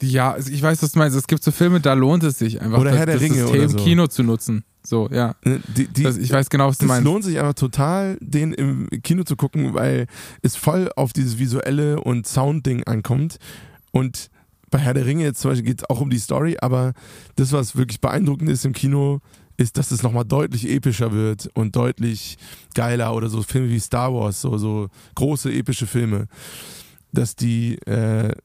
Ja, 0.02 0.32
also 0.34 0.52
ich 0.52 0.62
weiß, 0.62 0.84
was 0.84 0.92
du 0.92 1.00
meinst. 1.00 1.18
Es 1.18 1.26
gibt 1.26 1.44
so 1.44 1.50
Filme, 1.50 1.80
da 1.80 1.94
lohnt 1.94 2.24
es 2.24 2.38
sich 2.38 2.62
einfach, 2.62 2.78
Oder 2.78 2.92
das, 2.92 3.00
Herr 3.00 3.06
der 3.08 3.16
das 3.16 3.24
Ringe 3.24 3.34
System 3.36 3.60
oder 3.60 3.70
so. 3.70 3.78
Kino 3.78 4.06
zu 4.08 4.22
nutzen. 4.22 4.64
So, 4.84 5.10
ja. 5.12 5.34
Ne, 5.44 5.60
Die, 5.76 5.88
die, 5.88 6.04
Das, 6.04 6.18
ich 6.18 6.32
weiß 6.32 6.50
genau, 6.52 6.68
was 6.68 6.78
du 6.78 6.86
meinst. 6.86 7.04
lohnt 7.04 7.24
sich 7.24 7.40
einfach 7.40 7.56
total, 7.56 8.16
den 8.22 8.54
im 8.54 8.88
Kino 9.02 9.24
zu 9.24 9.36
gucken, 9.36 9.74
weil 9.74 10.06
es 10.44 10.56
voll 10.56 10.92
auf 10.96 11.14
dieses 11.14 11.40
visuelle 11.40 12.00
und 12.00 12.28
Sound-Ding 12.28 12.84
ankommt. 12.84 13.38
Und 13.92 14.30
bei 14.78 14.84
Herr 14.84 14.94
der 14.94 15.08
Ringe 15.08 15.24
jetzt 15.24 15.40
zum 15.42 15.50
Beispiel 15.50 15.66
geht 15.66 15.82
es 15.82 15.90
auch 15.90 16.02
um 16.02 16.12
die 16.12 16.20
Story, 16.20 16.56
aber 16.62 16.94
das, 17.36 17.52
was 17.52 17.76
wirklich 17.76 18.00
beeindruckend 18.00 18.48
ist 18.50 18.63
im 18.63 18.74
Kino, 18.74 19.22
ist, 19.58 19.76
dass 19.78 19.90
es 19.90 20.04
nochmal 20.04 20.24
deutlich 20.24 20.70
epischer 20.70 21.12
wird 21.12 21.50
und 21.56 21.76
deutlich 21.76 22.38
geiler 22.76 23.16
oder 23.16 23.28
so 23.28 23.42
Filme 23.42 23.70
wie 23.70 23.80
Star 23.80 24.13
Wars, 24.13 24.40
so, 24.42 24.56
so 24.60 24.90
große 25.16 25.52
epische 25.52 25.88
Filme, 25.88 26.28
dass 27.12 27.36
die, 27.36 27.80
äh, 27.88 28.36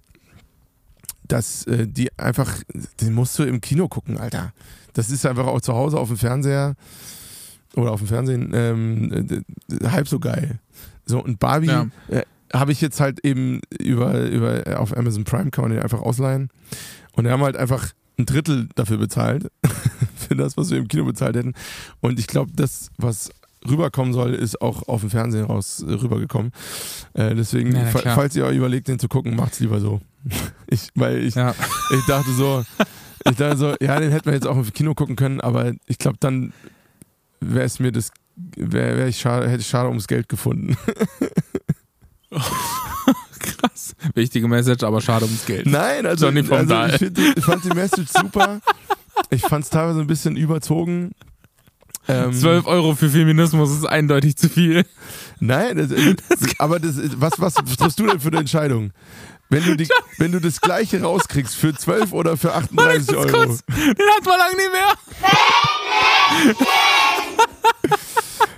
dass 1.29 1.67
äh, 1.67 1.87
die 1.87 2.09
einfach, 2.19 2.51
den 3.03 3.13
musst 3.13 3.39
du 3.39 3.43
im 3.43 3.61
Kino 3.61 3.89
gucken, 3.89 4.17
Alter. 4.17 4.55
Das 4.95 5.11
ist 5.11 5.27
einfach 5.27 5.47
auch 5.47 5.61
zu 5.61 5.75
Hause 5.75 5.99
auf 5.99 6.09
dem 6.09 6.17
Fernseher 6.17 6.77
oder 7.77 7.93
auf 7.93 8.01
dem 8.01 8.09
Fernsehen 8.09 8.53
ähm, 8.55 9.45
halb 9.85 10.09
so 10.09 10.19
geil. 10.19 10.61
So, 11.05 11.23
und 11.23 11.39
Barbie 11.39 11.67
Ja. 11.67 11.87
äh, 12.09 12.23
habe 12.55 12.73
ich 12.73 12.81
jetzt 12.81 13.01
halt 13.01 13.25
eben 13.25 13.61
über, 13.81 14.29
über 14.29 14.79
auf 14.81 14.97
Amazon 14.97 15.25
Prime 15.25 15.51
kann 15.51 15.63
man 15.65 15.73
den 15.73 15.83
einfach 15.83 16.01
ausleihen. 16.03 16.51
Und 17.15 17.25
wir 17.25 17.33
haben 17.33 17.43
halt 17.43 17.57
einfach 17.57 17.89
ein 18.19 18.27
Drittel 18.27 18.69
dafür 18.75 18.99
bezahlt, 18.99 19.51
für 20.17 20.37
das, 20.37 20.57
was 20.57 20.71
wir 20.71 20.79
im 20.79 20.89
Kino 20.89 21.05
bezahlt 21.05 21.37
hätten. 21.37 21.55
Und 22.01 22.19
ich 22.19 22.27
glaube, 22.27 22.51
das, 22.55 22.91
was 22.99 23.31
rüberkommen 23.69 24.13
soll, 24.13 24.35
ist 24.35 24.61
auch 24.61 24.89
auf 24.89 25.01
dem 25.03 25.11
Fernsehen 25.11 25.45
raus 25.45 25.85
äh, 25.87 25.93
rübergekommen. 25.93 26.53
Äh, 27.15 27.35
deswegen, 27.35 27.75
Ja, 27.75 27.87
fa- 27.87 28.01
falls 28.15 28.35
ihr 28.37 28.45
euch 28.45 28.57
überlegt, 28.57 28.89
den 28.89 28.99
zu 28.99 29.09
gucken, 29.09 29.37
macht's 29.37 29.61
lieber 29.61 29.81
so. 29.81 30.01
ich, 30.67 30.89
weil 30.95 31.19
ich, 31.25 31.35
Ja. 31.37 31.55
ich 31.97 32.05
dachte 32.07 32.33
so, 32.33 32.65
ich 33.29 33.37
dachte 33.37 33.57
so, 33.57 33.75
ja, 33.81 34.01
den 34.01 34.11
hätten 34.11 34.27
wir 34.27 34.35
jetzt 34.35 34.47
auch 34.47 34.57
im 34.57 34.73
Kino 34.73 34.95
gucken 34.95 35.17
können, 35.17 35.41
aber 35.41 35.73
ich 35.87 35.99
glaube, 35.99 36.17
dann 36.21 36.53
wäre 37.41 37.65
es 37.65 37.79
mir 37.79 37.93
das, 37.93 38.11
wäre 38.57 38.97
wär 38.99 39.07
ich 39.09 39.19
schade, 39.21 39.49
hätte 39.49 39.61
ich 39.61 39.69
schade 39.69 39.89
ums 39.89 40.09
Geld 40.09 40.29
gefunden. 40.29 40.77
Krass. 43.39 43.95
Wichtige 44.15 44.49
Message, 44.49 44.83
aber 44.83 45.01
schade 45.01 45.25
ums 45.25 45.45
Geld. 45.45 45.67
Nein, 45.67 46.07
also, 46.07 46.27
Johnny 46.27 46.43
vom 46.45 46.59
also 46.59 46.69
Dahl. 46.69 46.91
ich, 46.91 46.97
find, 46.97 47.19
ich 47.19 47.45
fand 47.45 47.65
die 47.65 47.71
Message 47.71 48.11
super. 48.13 48.61
Ich 49.31 49.43
fand 49.43 49.65
es 49.65 49.71
teilweise 49.71 50.01
ein 50.01 50.07
bisschen 50.07 50.37
überzogen. 50.37 51.13
Ähm, 52.09 52.33
12 52.33 52.67
Euro 52.67 52.95
für 52.95 53.09
Feminismus 53.09 53.71
ist 53.71 53.87
eindeutig 53.87 54.37
zu 54.37 54.49
viel. 54.49 54.85
Nein, 55.39 55.77
das, 55.77 55.91
aber 56.59 56.81
das, 56.81 56.97
was, 57.17 57.33
was 57.39 57.55
triffst 57.55 57.99
du 57.99 58.07
denn 58.07 58.21
für 58.21 58.29
eine 58.29 58.39
Entscheidung? 58.39 58.93
Wenn 59.51 59.65
du, 59.65 59.77
die, 59.77 59.87
wenn 60.19 60.33
du 60.33 60.41
das 60.41 60.61
gleiche 60.61 61.03
rauskriegst 61.03 61.55
für 61.55 61.75
12 61.75 62.13
oder 62.13 62.39
für 62.39 62.55
38 62.55 63.07
Ganz 63.07 63.19
Euro. 63.19 63.47
kurz. 63.47 63.65
Den 63.67 64.07
hat 64.17 64.25
man 64.25 64.39
lange 64.39 64.57
nicht 64.57 64.73
mehr. 64.73 64.95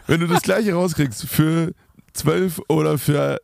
Wenn 0.07 0.21
du 0.21 0.29
das 0.29 0.43
gleiche 0.43 0.75
rauskriegst 0.75 1.27
für 1.27 1.73
12 2.15 2.63
oder 2.69 2.97
für 2.99 3.39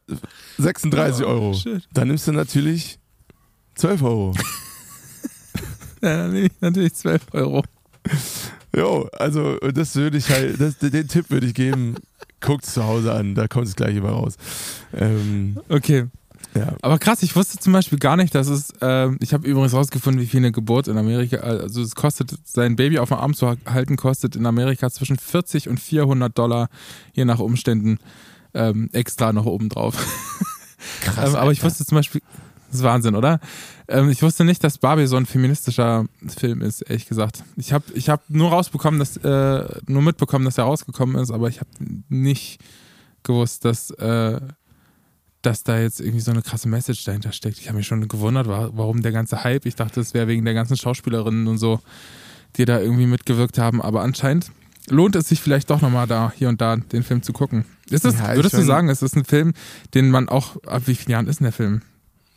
36 0.58 1.24
Euro, 1.26 1.50
Oh, 1.50 1.54
shit. 1.54 1.86
dann 1.92 2.08
nimmst 2.08 2.26
du 2.28 2.32
natürlich 2.32 2.98
12 3.74 4.02
Euro. 4.02 4.34
Ja, 6.02 6.16
dann 6.16 6.32
nehme 6.32 6.46
ich 6.46 6.52
natürlich 6.62 6.94
12 6.94 7.26
Euro. 7.32 7.62
Jo, 8.74 9.06
also 9.18 9.58
das 9.58 9.94
würde 9.96 10.16
ich 10.16 10.30
halt, 10.30 10.58
das, 10.58 10.78
den 10.78 11.08
Tipp 11.08 11.28
würde 11.28 11.46
ich 11.46 11.52
geben, 11.52 11.96
guckt's 12.40 12.72
zu 12.72 12.84
Hause 12.84 13.12
an, 13.12 13.34
da 13.34 13.48
kommt 13.48 13.66
es 13.66 13.76
gleich 13.76 13.96
immer 13.96 14.08
raus. 14.10 14.36
Ähm, 14.94 15.58
Okay. 15.68 16.06
ja. 16.54 16.72
Aber 16.80 16.98
krass, 16.98 17.22
ich 17.22 17.36
wusste 17.36 17.58
zum 17.58 17.74
Beispiel 17.74 17.98
gar 17.98 18.16
nicht, 18.16 18.34
dass 18.34 18.48
es, 18.48 18.72
ähm, 18.80 19.18
ich 19.20 19.34
habe 19.34 19.46
übrigens 19.46 19.74
rausgefunden, 19.74 20.22
wie 20.22 20.26
viel 20.26 20.38
eine 20.40 20.52
Geburt 20.52 20.88
in 20.88 20.96
Amerika, 20.96 21.36
also 21.36 21.82
es 21.82 21.94
kostet, 21.94 22.32
sein 22.44 22.76
Baby 22.76 22.98
auf 22.98 23.10
dem 23.10 23.18
Arm 23.18 23.34
zu 23.34 23.54
halten, 23.66 23.96
kostet 23.96 24.36
in 24.36 24.46
Amerika 24.46 24.88
zwischen 24.90 25.18
40 25.18 25.68
und 25.68 25.78
400 25.80 26.38
Dollar, 26.38 26.70
je 27.12 27.26
nach 27.26 27.40
Umständen, 27.40 27.98
ähm, 28.54 28.88
extra 28.92 29.32
noch 29.32 29.46
oben 29.46 29.68
drauf. 29.68 29.94
Krass. 31.02 31.30
ähm, 31.30 31.36
aber 31.36 31.52
ich 31.52 31.62
wusste 31.62 31.84
zum 31.84 31.96
Beispiel, 31.96 32.22
das 32.68 32.76
ist 32.78 32.82
Wahnsinn, 32.84 33.14
oder? 33.16 33.40
Ähm, 33.88 34.08
ich 34.10 34.22
wusste 34.22 34.44
nicht, 34.44 34.62
dass 34.62 34.78
Barbie 34.78 35.06
so 35.06 35.16
ein 35.16 35.26
feministischer 35.26 36.04
Film 36.38 36.62
ist, 36.62 36.82
ehrlich 36.82 37.06
gesagt. 37.08 37.42
Ich 37.56 37.72
habe 37.72 37.84
ich 37.94 38.08
hab 38.08 38.22
nur 38.28 38.50
rausbekommen, 38.50 38.98
dass, 39.00 39.16
äh, 39.18 39.64
nur 39.86 40.02
mitbekommen, 40.02 40.44
dass 40.44 40.58
er 40.58 40.64
rausgekommen 40.64 41.16
ist, 41.20 41.30
aber 41.30 41.48
ich 41.48 41.58
habe 41.60 41.70
nicht 42.08 42.60
gewusst, 43.22 43.64
dass, 43.64 43.90
äh, 43.92 44.40
dass 45.42 45.64
da 45.64 45.78
jetzt 45.80 46.00
irgendwie 46.00 46.20
so 46.20 46.30
eine 46.30 46.42
krasse 46.42 46.68
Message 46.68 47.02
dahinter 47.04 47.32
steckt. 47.32 47.58
Ich 47.58 47.68
habe 47.68 47.78
mich 47.78 47.86
schon 47.86 48.06
gewundert, 48.08 48.46
wa- 48.46 48.70
warum 48.74 49.02
der 49.02 49.12
ganze 49.12 49.42
Hype. 49.42 49.66
Ich 49.66 49.74
dachte, 49.74 50.00
es 50.00 50.14
wäre 50.14 50.28
wegen 50.28 50.44
der 50.44 50.54
ganzen 50.54 50.76
Schauspielerinnen 50.76 51.46
und 51.48 51.58
so, 51.58 51.80
die 52.56 52.64
da 52.66 52.78
irgendwie 52.80 53.06
mitgewirkt 53.06 53.58
haben. 53.58 53.80
Aber 53.82 54.02
anscheinend 54.02 54.50
lohnt 54.90 55.16
es 55.16 55.28
sich 55.28 55.40
vielleicht 55.40 55.70
doch 55.70 55.80
nochmal 55.80 56.06
da, 56.06 56.32
hier 56.36 56.48
und 56.48 56.60
da, 56.60 56.76
den 56.76 57.02
Film 57.02 57.22
zu 57.22 57.32
gucken. 57.32 57.64
Ist 57.88 58.04
das, 58.04 58.18
Ja, 58.18 58.34
würdest 58.34 58.54
du 58.56 58.62
sagen, 58.62 58.88
ist 58.88 59.02
das 59.02 59.14
ein 59.14 59.24
Film, 59.24 59.54
den 59.94 60.10
man 60.10 60.28
auch, 60.28 60.62
ab 60.64 60.82
wie 60.86 60.94
vielen 60.94 61.12
Jahren 61.12 61.26
ist 61.26 61.40
denn 61.40 61.44
der 61.44 61.52
Film? 61.52 61.82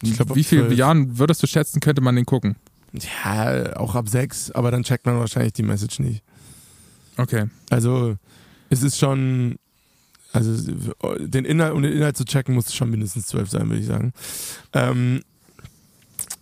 Ich 0.02 0.16
glaub, 0.16 0.36
wie 0.36 0.44
vielen 0.44 0.68
12. 0.68 0.78
Jahren 0.78 1.18
würdest 1.18 1.42
du 1.44 1.48
schätzen, 1.48 1.80
könnte 1.80 2.02
man 2.02 2.16
den 2.16 2.26
gucken? 2.26 2.56
Ja, 2.92 3.76
auch 3.78 3.96
ab 3.96 4.10
6, 4.10 4.52
aber 4.52 4.70
dann 4.70 4.84
checkt 4.84 5.06
man 5.06 5.18
wahrscheinlich 5.18 5.54
die 5.54 5.64
Message 5.64 6.00
nicht. 6.00 6.24
Okay. 7.18 7.46
Also 7.70 8.18
es 8.70 8.84
ist 8.84 9.00
schon, 9.00 9.56
also 10.32 10.72
den 11.20 11.46
Inhalt, 11.46 11.74
um 11.74 11.82
den 11.82 11.94
Inhalt 11.94 12.18
zu 12.18 12.26
checken, 12.26 12.56
muss 12.56 12.68
es 12.68 12.76
schon 12.76 12.90
mindestens 12.90 13.28
12 13.28 13.50
sein, 13.50 13.70
würde 13.70 13.82
ich 13.82 13.88
sagen. 13.88 14.14
Ähm, 14.74 15.22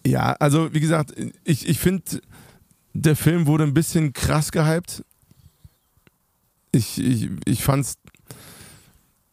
ja, 0.06 0.34
also 0.40 0.74
wie 0.74 0.80
gesagt, 0.80 1.14
ich, 1.44 1.68
ich 1.68 1.80
finde, 1.80 2.04
der 2.94 3.16
Film 3.16 3.46
wurde 3.46 3.64
ein 3.64 3.74
bisschen 3.74 4.14
krass 4.14 4.52
gehypt. 4.52 5.04
Ich, 6.72 7.00
ich, 7.04 7.30
ich 7.46 7.64
fand's, 7.64 7.96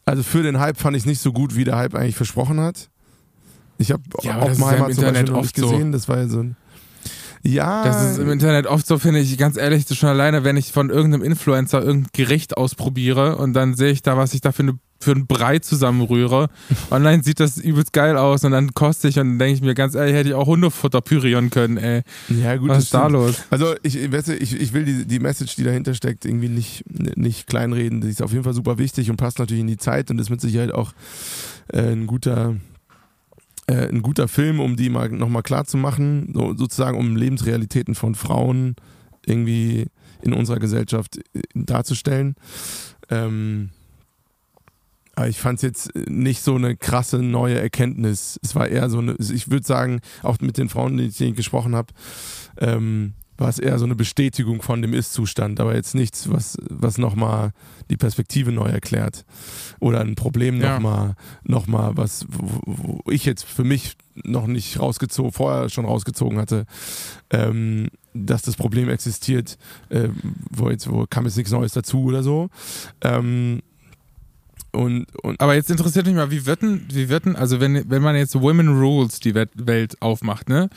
also 0.04 0.22
für 0.22 0.42
den 0.42 0.58
Hype 0.58 0.76
fand 0.78 0.96
ich 0.96 1.02
es 1.02 1.06
nicht 1.06 1.20
so 1.20 1.32
gut, 1.32 1.54
wie 1.54 1.64
der 1.64 1.76
Hype 1.76 1.94
eigentlich 1.94 2.16
versprochen 2.16 2.60
hat. 2.60 2.88
Ich 3.78 3.92
habe 3.92 4.02
Ja, 4.22 4.38
ja 4.38 4.46
im 4.46 4.52
Oppenheimer 4.52 4.90
zum 4.90 5.04
Internet 5.04 5.14
Beispiel 5.14 5.32
noch 5.32 5.42
nicht 5.42 5.56
so. 5.56 5.70
gesehen, 5.70 5.92
das 5.92 6.08
war 6.08 6.18
ja 6.18 6.28
so 6.28 6.40
ein 6.40 6.56
ja, 7.42 7.84
Das 7.84 8.12
ist 8.12 8.18
im 8.18 8.30
Internet 8.30 8.66
oft 8.66 8.86
so, 8.86 8.98
finde 8.98 9.20
ich, 9.20 9.36
ganz 9.38 9.56
ehrlich, 9.56 9.86
schon 9.92 10.08
alleine, 10.08 10.44
wenn 10.44 10.56
ich 10.56 10.72
von 10.72 10.90
irgendeinem 10.90 11.22
Influencer 11.22 11.82
irgendein 11.82 12.10
Gericht 12.12 12.56
ausprobiere 12.56 13.36
und 13.36 13.52
dann 13.54 13.74
sehe 13.74 13.90
ich 13.90 14.02
da, 14.02 14.16
was 14.16 14.34
ich 14.34 14.40
da 14.40 14.52
für 14.52 14.62
eine 14.62 14.78
für 15.00 15.12
einen 15.12 15.28
Brei 15.28 15.60
zusammenrühre. 15.60 16.48
Online 16.90 17.22
sieht 17.22 17.38
das 17.38 17.58
übelst 17.58 17.92
geil 17.92 18.16
aus 18.16 18.42
und 18.44 18.50
dann 18.50 18.74
koste 18.74 19.06
ich 19.06 19.18
und 19.18 19.28
dann 19.28 19.38
denke 19.38 19.54
ich 19.54 19.60
mir 19.62 19.74
ganz 19.74 19.94
ehrlich, 19.94 20.14
hätte 20.14 20.30
ich 20.30 20.34
auch 20.34 20.48
Hundefutter 20.48 21.00
pürieren 21.00 21.50
können, 21.50 21.76
ey. 21.76 22.02
Ja, 22.28 22.56
gut, 22.56 22.70
Was 22.70 22.78
das 22.78 22.84
ist 22.86 22.94
da 22.94 23.00
stimmt. 23.02 23.12
los? 23.12 23.36
Also 23.50 23.74
ich, 23.84 24.10
weißt 24.10 24.28
du, 24.28 24.34
ich, 24.34 24.60
ich 24.60 24.72
will 24.72 24.84
die, 24.84 25.06
die 25.06 25.20
Message, 25.20 25.54
die 25.54 25.62
dahinter 25.62 25.94
steckt, 25.94 26.24
irgendwie 26.24 26.48
nicht, 26.48 26.82
nicht 27.16 27.46
kleinreden. 27.46 28.00
Die 28.00 28.08
ist 28.08 28.22
auf 28.22 28.32
jeden 28.32 28.42
Fall 28.42 28.54
super 28.54 28.78
wichtig 28.78 29.08
und 29.08 29.18
passt 29.18 29.38
natürlich 29.38 29.60
in 29.60 29.68
die 29.68 29.76
Zeit 29.76 30.10
und 30.10 30.18
ist 30.18 30.30
mit 30.30 30.40
Sicherheit 30.40 30.74
auch 30.74 30.92
äh, 31.72 31.92
ein 31.92 32.08
guter 32.08 32.56
äh, 33.68 33.88
ein 33.88 34.02
guter 34.02 34.28
Film, 34.28 34.60
um 34.60 34.76
die 34.76 34.88
mal 34.88 35.08
nochmal 35.10 35.42
klar 35.42 35.64
zu 35.64 35.76
machen, 35.76 36.32
so, 36.34 36.54
sozusagen 36.56 36.98
um 36.98 37.16
Lebensrealitäten 37.16 37.94
von 37.94 38.14
Frauen 38.14 38.74
irgendwie 39.26 39.86
in 40.22 40.32
unserer 40.32 40.58
Gesellschaft 40.58 41.18
äh, 41.18 41.42
darzustellen. 41.54 42.34
Ähm, 43.10 43.70
aber 45.14 45.28
ich 45.28 45.38
fand 45.38 45.58
es 45.58 45.62
jetzt 45.62 45.96
nicht 46.08 46.42
so 46.42 46.54
eine 46.54 46.76
krasse 46.76 47.18
neue 47.18 47.60
Erkenntnis. 47.60 48.38
Es 48.42 48.54
war 48.54 48.68
eher 48.68 48.88
so 48.88 48.98
eine, 48.98 49.16
ich 49.18 49.50
würde 49.50 49.66
sagen, 49.66 50.00
auch 50.22 50.38
mit 50.40 50.58
den 50.58 50.68
Frauen, 50.68 50.96
die 50.96 51.06
ich 51.06 51.34
gesprochen 51.34 51.74
habe, 51.74 51.92
ähm, 52.58 53.14
war 53.38 53.48
es 53.48 53.58
eher 53.58 53.78
so 53.78 53.84
eine 53.84 53.94
Bestätigung 53.94 54.60
von 54.62 54.82
dem 54.82 54.92
Ist-Zustand, 54.92 55.60
aber 55.60 55.74
jetzt 55.74 55.94
nichts, 55.94 56.30
was, 56.30 56.58
was 56.68 56.98
nochmal 56.98 57.52
die 57.88 57.96
Perspektive 57.96 58.52
neu 58.52 58.66
erklärt. 58.68 59.24
Oder 59.80 60.00
ein 60.00 60.16
Problem 60.16 60.60
Ja. 60.60 60.74
nochmal, 60.74 61.14
noch 61.44 61.66
mal 61.68 61.96
was, 61.96 62.26
wo, 62.28 62.60
wo 62.66 63.10
ich 63.10 63.24
jetzt 63.24 63.44
für 63.44 63.64
mich 63.64 63.96
noch 64.24 64.46
nicht 64.48 64.80
rausgezogen, 64.80 65.32
vorher 65.32 65.68
schon 65.70 65.84
rausgezogen 65.84 66.38
hatte, 66.38 66.66
ähm, 67.30 67.88
dass 68.12 68.42
das 68.42 68.56
Problem 68.56 68.88
existiert, 68.88 69.56
äh, 69.90 70.08
wo 70.50 70.68
jetzt, 70.70 70.90
wo 70.90 71.06
kam 71.08 71.24
jetzt 71.24 71.36
nichts 71.36 71.52
Neues 71.52 71.72
dazu 71.72 72.02
oder 72.04 72.24
so. 72.24 72.50
Ähm, 73.00 73.60
und, 74.72 75.06
und 75.22 75.40
Aber 75.40 75.54
jetzt 75.54 75.70
interessiert 75.70 76.06
mich 76.06 76.14
mal, 76.16 76.30
wie 76.30 76.44
wird 76.44 76.62
denn, 76.62 76.84
wie 76.90 77.08
wird 77.08 77.24
denn, 77.24 77.36
also 77.36 77.60
wenn, 77.60 77.88
wenn 77.88 78.02
man 78.02 78.16
jetzt 78.16 78.34
Women 78.38 78.68
Rules 78.80 79.20
die 79.20 79.34
Welt- 79.34 79.50
Welt 79.54 80.02
aufmacht, 80.02 80.48
ne, 80.48 80.68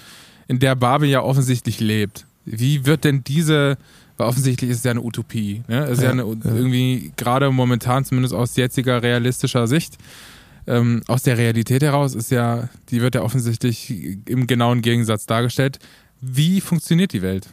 in 0.48 0.60
der 0.60 0.76
Barbie 0.76 1.08
ja 1.08 1.22
offensichtlich 1.22 1.80
lebt, 1.80 2.26
wie 2.46 2.86
wird 2.86 3.04
denn 3.04 3.24
diese, 3.24 3.78
weil 4.18 4.28
offensichtlich 4.28 4.70
ist 4.72 4.78
es 4.80 4.84
ja 4.84 4.92
eine 4.92 5.02
Utopie, 5.04 5.64
ne, 5.68 5.86
es 5.86 5.98
ist 6.00 6.04
ja, 6.04 6.06
Ja, 6.06 6.12
eine, 6.12 6.24
irgendwie 6.24 7.12
gerade 7.18 7.50
momentan, 7.52 8.06
zumindest 8.06 8.34
aus 8.34 8.56
jetziger 8.56 9.02
realistischer 9.04 9.68
Sicht, 9.68 9.98
ähm, 10.68 11.02
aus 11.08 11.24
der 11.24 11.38
Realität 11.38 11.82
heraus 11.82 12.14
ist 12.16 12.30
ja, 12.32 12.70
die 12.90 13.02
wird 13.02 13.16
ja 13.16 13.22
offensichtlich 13.24 13.92
im 14.28 14.46
genauen 14.48 14.82
Gegensatz 14.82 15.26
dargestellt. 15.26 15.80
Wie 16.22 16.62
funktioniert 16.62 17.14
die 17.14 17.22
Welt? 17.24 17.48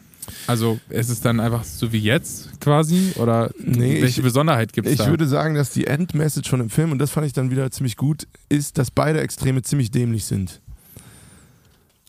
Also 0.46 0.78
ist 0.90 1.08
es 1.08 1.22
dann 1.22 1.40
einfach 1.40 1.64
so 1.64 1.90
wie 1.90 2.00
jetzt 2.00 2.60
quasi 2.60 3.12
oder 3.16 3.50
Nee, 3.58 4.02
welche 4.02 4.20
ich- 4.20 4.22
Besonderheit 4.22 4.74
gibt 4.74 4.86
es 4.86 4.92
Ich 4.92 4.98
da? 4.98 5.06
würde 5.08 5.26
sagen, 5.26 5.54
dass 5.54 5.70
die 5.70 5.86
Endmessage 5.86 6.50
von 6.50 6.58
dem 6.58 6.68
Film, 6.68 6.92
und 6.92 6.98
das 6.98 7.10
fand 7.10 7.26
ich 7.26 7.32
dann 7.32 7.50
wieder 7.50 7.70
ziemlich 7.70 7.96
gut, 7.96 8.28
ist, 8.50 8.76
dass 8.76 8.90
beide 8.90 9.20
Extreme 9.22 9.62
ziemlich 9.62 9.90
dämlich 9.90 10.26
sind. 10.26 10.60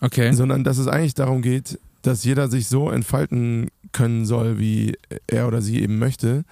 okay. 0.01 0.33
Sondern 0.33 0.63
dass 0.65 0.77
es 0.77 0.87
eigentlich 0.87 1.13
darum 1.13 1.41
geht, 1.41 1.79
dass 2.01 2.23
jeder 2.23 2.49
sich 2.49 2.67
so 2.67 2.89
entfalten 2.89 3.69
können 3.91 4.25
soll, 4.25 4.59
wie 4.59 4.95
er 5.27 5.47
oder 5.47 5.61
sie 5.61 5.81
eben 5.81 5.99
möchte. 5.99 6.43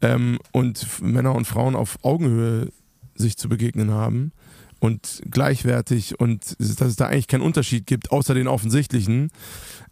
Ähm, 0.00 0.38
und 0.52 1.02
Männer 1.02 1.34
und 1.34 1.46
Frauen 1.46 1.76
auf 1.76 1.98
Augenhöhe 2.02 2.68
sich 3.14 3.36
zu 3.36 3.48
begegnen 3.48 3.90
haben. 3.90 4.32
Und 4.80 5.22
gleichwertig 5.30 6.20
und 6.20 6.56
dass 6.58 6.80
es 6.82 6.96
da 6.96 7.06
eigentlich 7.06 7.28
keinen 7.28 7.40
Unterschied 7.40 7.86
gibt, 7.86 8.10
außer 8.10 8.34
den 8.34 8.48
offensichtlichen. 8.48 9.30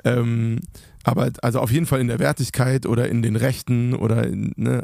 Ähm, 0.05 0.61
aber 1.03 1.31
also 1.41 1.61
auf 1.61 1.73
jeden 1.73 1.87
Fall 1.87 2.01
in 2.01 2.09
der 2.09 2.19
Wertigkeit 2.19 2.85
oder 2.85 3.09
in 3.09 3.23
den 3.23 3.37
Rechten 3.37 3.95
oder 3.95 4.27
in, 4.27 4.53
ne, 4.57 4.83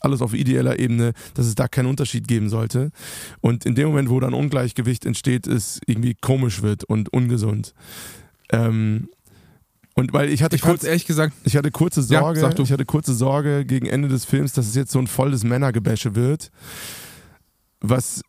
alles 0.00 0.20
auf 0.20 0.34
ideeller 0.34 0.78
Ebene, 0.78 1.12
dass 1.34 1.46
es 1.46 1.54
da 1.54 1.68
keinen 1.68 1.86
Unterschied 1.86 2.28
geben 2.28 2.48
sollte. 2.48 2.90
Und 3.40 3.64
in 3.64 3.74
dem 3.74 3.88
Moment, 3.88 4.10
wo 4.10 4.20
dann 4.20 4.34
Ungleichgewicht 4.34 5.06
entsteht, 5.06 5.46
es 5.46 5.80
irgendwie 5.86 6.14
komisch 6.14 6.62
wird 6.62 6.84
und 6.84 7.12
ungesund. 7.12 7.74
Ähm, 8.50 9.08
und 9.94 10.12
weil 10.12 10.30
ich 10.30 10.42
hatte 10.42 10.56
Ich 10.56 10.62
kurz, 10.62 10.84
ehrlich 10.84 11.06
gesagt, 11.06 11.34
ich 11.44 11.56
hatte 11.56 11.70
kurze 11.70 12.00
Ja, 12.02 12.20
Sorge, 12.20 12.54
du. 12.54 12.62
ich 12.62 12.72
hatte 12.72 12.84
kurze 12.84 13.14
Sorge 13.14 13.64
gegen 13.64 13.86
Ende 13.86 14.08
des 14.08 14.24
Films, 14.24 14.52
dass 14.52 14.66
es 14.66 14.74
jetzt 14.74 14.92
so 14.92 14.98
ein 14.98 15.06
volles 15.06 15.44
Männergebäsche 15.44 16.14
wird, 16.14 16.50
was 17.80 18.22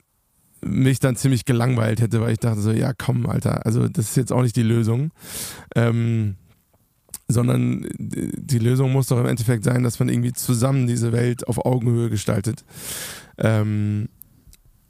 mich 0.66 1.00
dann 1.00 1.16
ziemlich 1.16 1.46
gelangweilt 1.46 2.02
hätte, 2.02 2.22
weil 2.22 2.34
ich 2.34 2.40
dachte 2.40 2.62
so, 2.62 2.72
ja 2.72 2.94
komm, 2.98 3.26
Alter, 3.28 3.66
also 3.66 3.88
das 3.88 4.10
ist 4.10 4.18
jetzt 4.18 4.32
auch 4.32 4.42
nicht 4.42 4.56
die 4.56 4.64
Lösung. 4.64 5.12
Ähm, 5.76 6.36
sondern 7.30 7.88
die 7.98 8.60
Lösung 8.60 8.92
muss 8.92 9.08
doch 9.08 9.20
im 9.20 9.26
Endeffekt 9.26 9.64
sein, 9.64 9.84
dass 9.84 10.00
man 10.00 10.10
irgendwie 10.10 10.34
zusammen 10.34 10.88
diese 10.88 11.12
Welt 11.14 11.48
auf 11.48 11.66
Augenhöhe 11.66 12.10
gestaltet. 12.10 12.66
Ähm, 13.38 14.10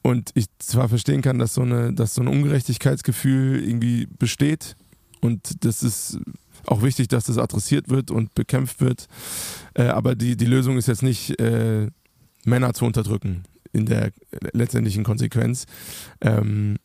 und 0.02 0.32
ich 0.34 0.48
zwar 0.60 0.90
verstehen 0.90 1.22
kann, 1.22 1.40
dass 1.40 1.54
so, 1.54 1.62
eine, 1.62 1.94
dass 1.94 2.16
so 2.16 2.22
ein 2.22 2.28
Ungerechtigkeitsgefühl 2.28 3.64
irgendwie 3.64 4.08
besteht 4.20 4.76
und 5.22 5.64
das 5.64 5.84
ist 5.84 6.20
auch 6.68 6.82
wichtig, 6.82 7.08
dass 7.08 7.26
das 7.26 7.38
adressiert 7.38 7.90
wird 7.90 8.12
und 8.12 8.34
bekämpft 8.36 8.82
wird. 8.82 9.08
Äh, 9.74 9.84
aber 9.84 10.16
die, 10.16 10.38
die 10.38 10.46
Lösung 10.46 10.78
ist 10.78 10.88
jetzt 10.88 11.04
nicht, 11.04 11.40
äh, 11.40 11.88
Männer 12.46 12.74
zu 12.74 12.86
unterdrücken 12.86 13.44
in 13.72 13.86
der 13.86 14.12
letztendlichen 14.54 15.04
Konsequenz. 15.04 15.66
Ähm, 16.22 16.78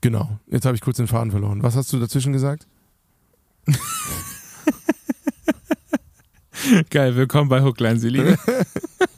genau, 0.00 0.38
jetzt 0.46 0.64
habe 0.64 0.74
ich 0.76 0.80
kurz 0.80 0.96
den 0.96 1.06
Faden 1.06 1.30
verloren. 1.30 1.62
Was 1.62 1.76
hast 1.76 1.92
du 1.92 2.00
dazwischen 2.00 2.32
gesagt? 2.32 2.66
geil, 6.90 7.14
willkommen 7.16 7.50
bei 7.50 7.62
Hookline, 7.62 7.98
Sie 7.98 8.08
liebe. 8.08 8.38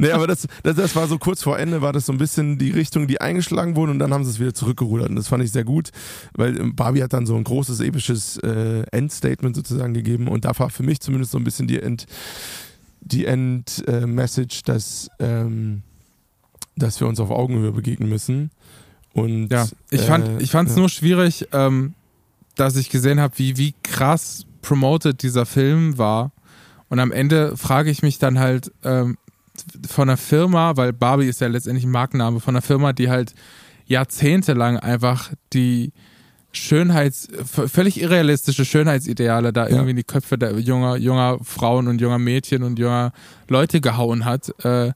Nee, 0.00 0.12
aber 0.12 0.26
das, 0.26 0.46
das, 0.62 0.76
das 0.76 0.96
war 0.96 1.06
so 1.08 1.18
kurz 1.18 1.42
vor 1.42 1.58
Ende, 1.58 1.82
war 1.82 1.92
das 1.92 2.06
so 2.06 2.12
ein 2.12 2.18
bisschen 2.18 2.58
die 2.58 2.70
Richtung, 2.70 3.06
die 3.06 3.20
eingeschlagen 3.20 3.76
wurde 3.76 3.92
und 3.92 3.98
dann 3.98 4.12
haben 4.12 4.24
sie 4.24 4.30
es 4.30 4.40
wieder 4.40 4.54
zurückgerudert. 4.54 5.10
Und 5.10 5.16
das 5.16 5.28
fand 5.28 5.44
ich 5.44 5.52
sehr 5.52 5.64
gut, 5.64 5.90
weil 6.34 6.58
ähm, 6.58 6.74
Barbie 6.74 7.02
hat 7.02 7.12
dann 7.12 7.26
so 7.26 7.36
ein 7.36 7.44
großes, 7.44 7.80
episches 7.80 8.38
äh, 8.38 8.82
Endstatement 8.92 9.54
sozusagen 9.54 9.94
gegeben 9.94 10.28
und 10.28 10.44
da 10.44 10.58
war 10.58 10.70
für 10.70 10.82
mich 10.82 11.00
zumindest 11.00 11.32
so 11.32 11.38
ein 11.38 11.44
bisschen 11.44 11.66
die 11.66 11.80
End, 11.80 12.06
die 13.00 13.26
End 13.26 13.84
äh, 13.86 14.06
dass, 14.64 15.08
ähm, 15.18 15.82
dass 16.76 17.00
wir 17.00 17.06
uns 17.06 17.20
auf 17.20 17.30
Augenhöhe 17.30 17.72
begegnen 17.72 18.08
müssen. 18.08 18.50
Und, 19.12 19.48
Ja, 19.48 19.66
ich 19.90 20.02
fand 20.02 20.26
äh, 20.26 20.42
ich 20.42 20.50
fand 20.50 20.68
es 20.68 20.76
ja. 20.76 20.80
nur 20.80 20.88
schwierig, 20.88 21.48
ähm, 21.52 21.94
dass 22.56 22.76
ich 22.76 22.90
gesehen 22.90 23.20
habe, 23.20 23.38
wie, 23.38 23.56
wie 23.56 23.74
krass 23.82 24.46
promoted 24.62 25.22
dieser 25.22 25.46
Film 25.46 25.98
war. 25.98 26.32
Und 26.88 26.98
am 26.98 27.12
Ende 27.12 27.56
frage 27.56 27.90
ich 27.90 28.02
mich 28.02 28.18
dann 28.18 28.38
halt 28.38 28.72
ähm, 28.82 29.16
von 29.88 30.08
einer 30.08 30.16
Firma, 30.16 30.76
weil 30.76 30.92
Barbie 30.92 31.26
ist 31.26 31.40
ja 31.40 31.48
letztendlich 31.48 31.84
ein 31.84 31.90
Markenname, 31.90 32.40
von 32.40 32.54
einer 32.54 32.62
Firma, 32.62 32.92
die 32.92 33.10
halt 33.10 33.34
jahrzehntelang 33.86 34.78
einfach 34.78 35.30
die 35.52 35.92
Schönheits, 36.52 37.28
völlig 37.44 38.00
irrealistische 38.00 38.64
Schönheitsideale 38.64 39.52
da 39.52 39.64
Ja. 39.64 39.70
irgendwie 39.70 39.90
in 39.90 39.96
die 39.96 40.04
Köpfe 40.04 40.36
der 40.36 40.58
junger, 40.58 40.96
junger 40.96 41.38
Frauen 41.44 41.86
und 41.86 42.00
junger 42.00 42.18
Mädchen 42.18 42.64
und 42.64 42.78
junger 42.78 43.12
Leute 43.48 43.80
gehauen 43.80 44.24
hat. 44.24 44.52
Äh, 44.64 44.92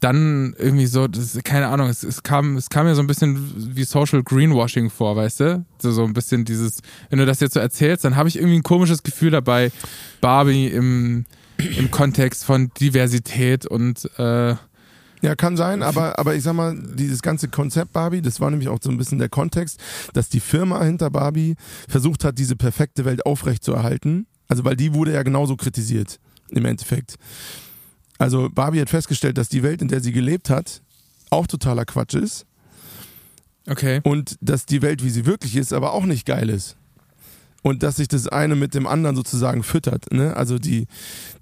dann 0.00 0.54
irgendwie 0.56 0.86
so, 0.86 1.08
das, 1.08 1.36
keine 1.42 1.66
Ahnung, 1.68 1.88
es, 1.88 2.04
es, 2.04 2.22
kam, 2.22 2.56
es 2.56 2.70
kam 2.70 2.86
mir 2.86 2.94
so 2.94 3.02
ein 3.02 3.08
bisschen 3.08 3.74
wie 3.76 3.82
Social 3.82 4.22
Greenwashing 4.22 4.90
vor, 4.90 5.16
weißt 5.16 5.40
du? 5.40 5.64
So, 5.82 5.90
so 5.90 6.04
ein 6.04 6.12
bisschen 6.14 6.44
dieses, 6.44 6.80
wenn 7.10 7.18
du 7.18 7.26
das 7.26 7.40
jetzt 7.40 7.54
so 7.54 7.60
erzählst, 7.60 8.04
dann 8.04 8.14
habe 8.14 8.28
ich 8.28 8.36
irgendwie 8.36 8.56
ein 8.56 8.62
komisches 8.62 9.02
Gefühl 9.02 9.32
dabei, 9.32 9.72
Barbie 10.20 10.68
im, 10.68 11.24
im 11.58 11.90
Kontext 11.90 12.44
von 12.44 12.70
Diversität 12.80 13.66
und 13.66 14.08
äh, 14.18 14.54
Ja, 15.20 15.34
kann 15.36 15.56
sein, 15.56 15.82
aber, 15.82 16.18
aber 16.18 16.34
ich 16.34 16.44
sag 16.44 16.54
mal, 16.54 16.78
dieses 16.94 17.22
ganze 17.22 17.48
Konzept 17.48 17.92
Barbie, 17.92 18.22
das 18.22 18.40
war 18.40 18.50
nämlich 18.50 18.68
auch 18.68 18.78
so 18.80 18.90
ein 18.90 18.98
bisschen 18.98 19.18
der 19.18 19.28
Kontext, 19.28 19.80
dass 20.12 20.28
die 20.28 20.40
Firma 20.40 20.82
hinter 20.84 21.10
Barbie 21.10 21.56
versucht 21.88 22.24
hat, 22.24 22.38
diese 22.38 22.54
perfekte 22.54 23.04
Welt 23.04 23.26
aufrechtzuerhalten. 23.26 24.26
Also, 24.46 24.64
weil 24.64 24.76
die 24.76 24.94
wurde 24.94 25.12
ja 25.12 25.22
genauso 25.22 25.56
kritisiert, 25.56 26.20
im 26.50 26.64
Endeffekt. 26.64 27.16
Also, 28.18 28.48
Barbie 28.48 28.80
hat 28.80 28.90
festgestellt, 28.90 29.38
dass 29.38 29.48
die 29.48 29.62
Welt, 29.62 29.82
in 29.82 29.88
der 29.88 30.00
sie 30.00 30.12
gelebt 30.12 30.50
hat, 30.50 30.82
auch 31.30 31.46
totaler 31.46 31.84
Quatsch 31.84 32.14
ist 32.14 32.46
okay. 33.68 34.00
und 34.04 34.36
dass 34.40 34.66
die 34.66 34.82
Welt, 34.82 35.04
wie 35.04 35.10
sie 35.10 35.26
wirklich 35.26 35.56
ist, 35.56 35.72
aber 35.72 35.92
auch 35.92 36.04
nicht 36.04 36.26
geil 36.26 36.48
ist. 36.48 36.76
Und 37.62 37.82
dass 37.82 37.96
sich 37.96 38.08
das 38.08 38.28
eine 38.28 38.54
mit 38.54 38.74
dem 38.74 38.86
anderen 38.86 39.16
sozusagen 39.16 39.62
füttert. 39.62 40.12
Ne? 40.12 40.36
Also 40.36 40.58
die, 40.58 40.86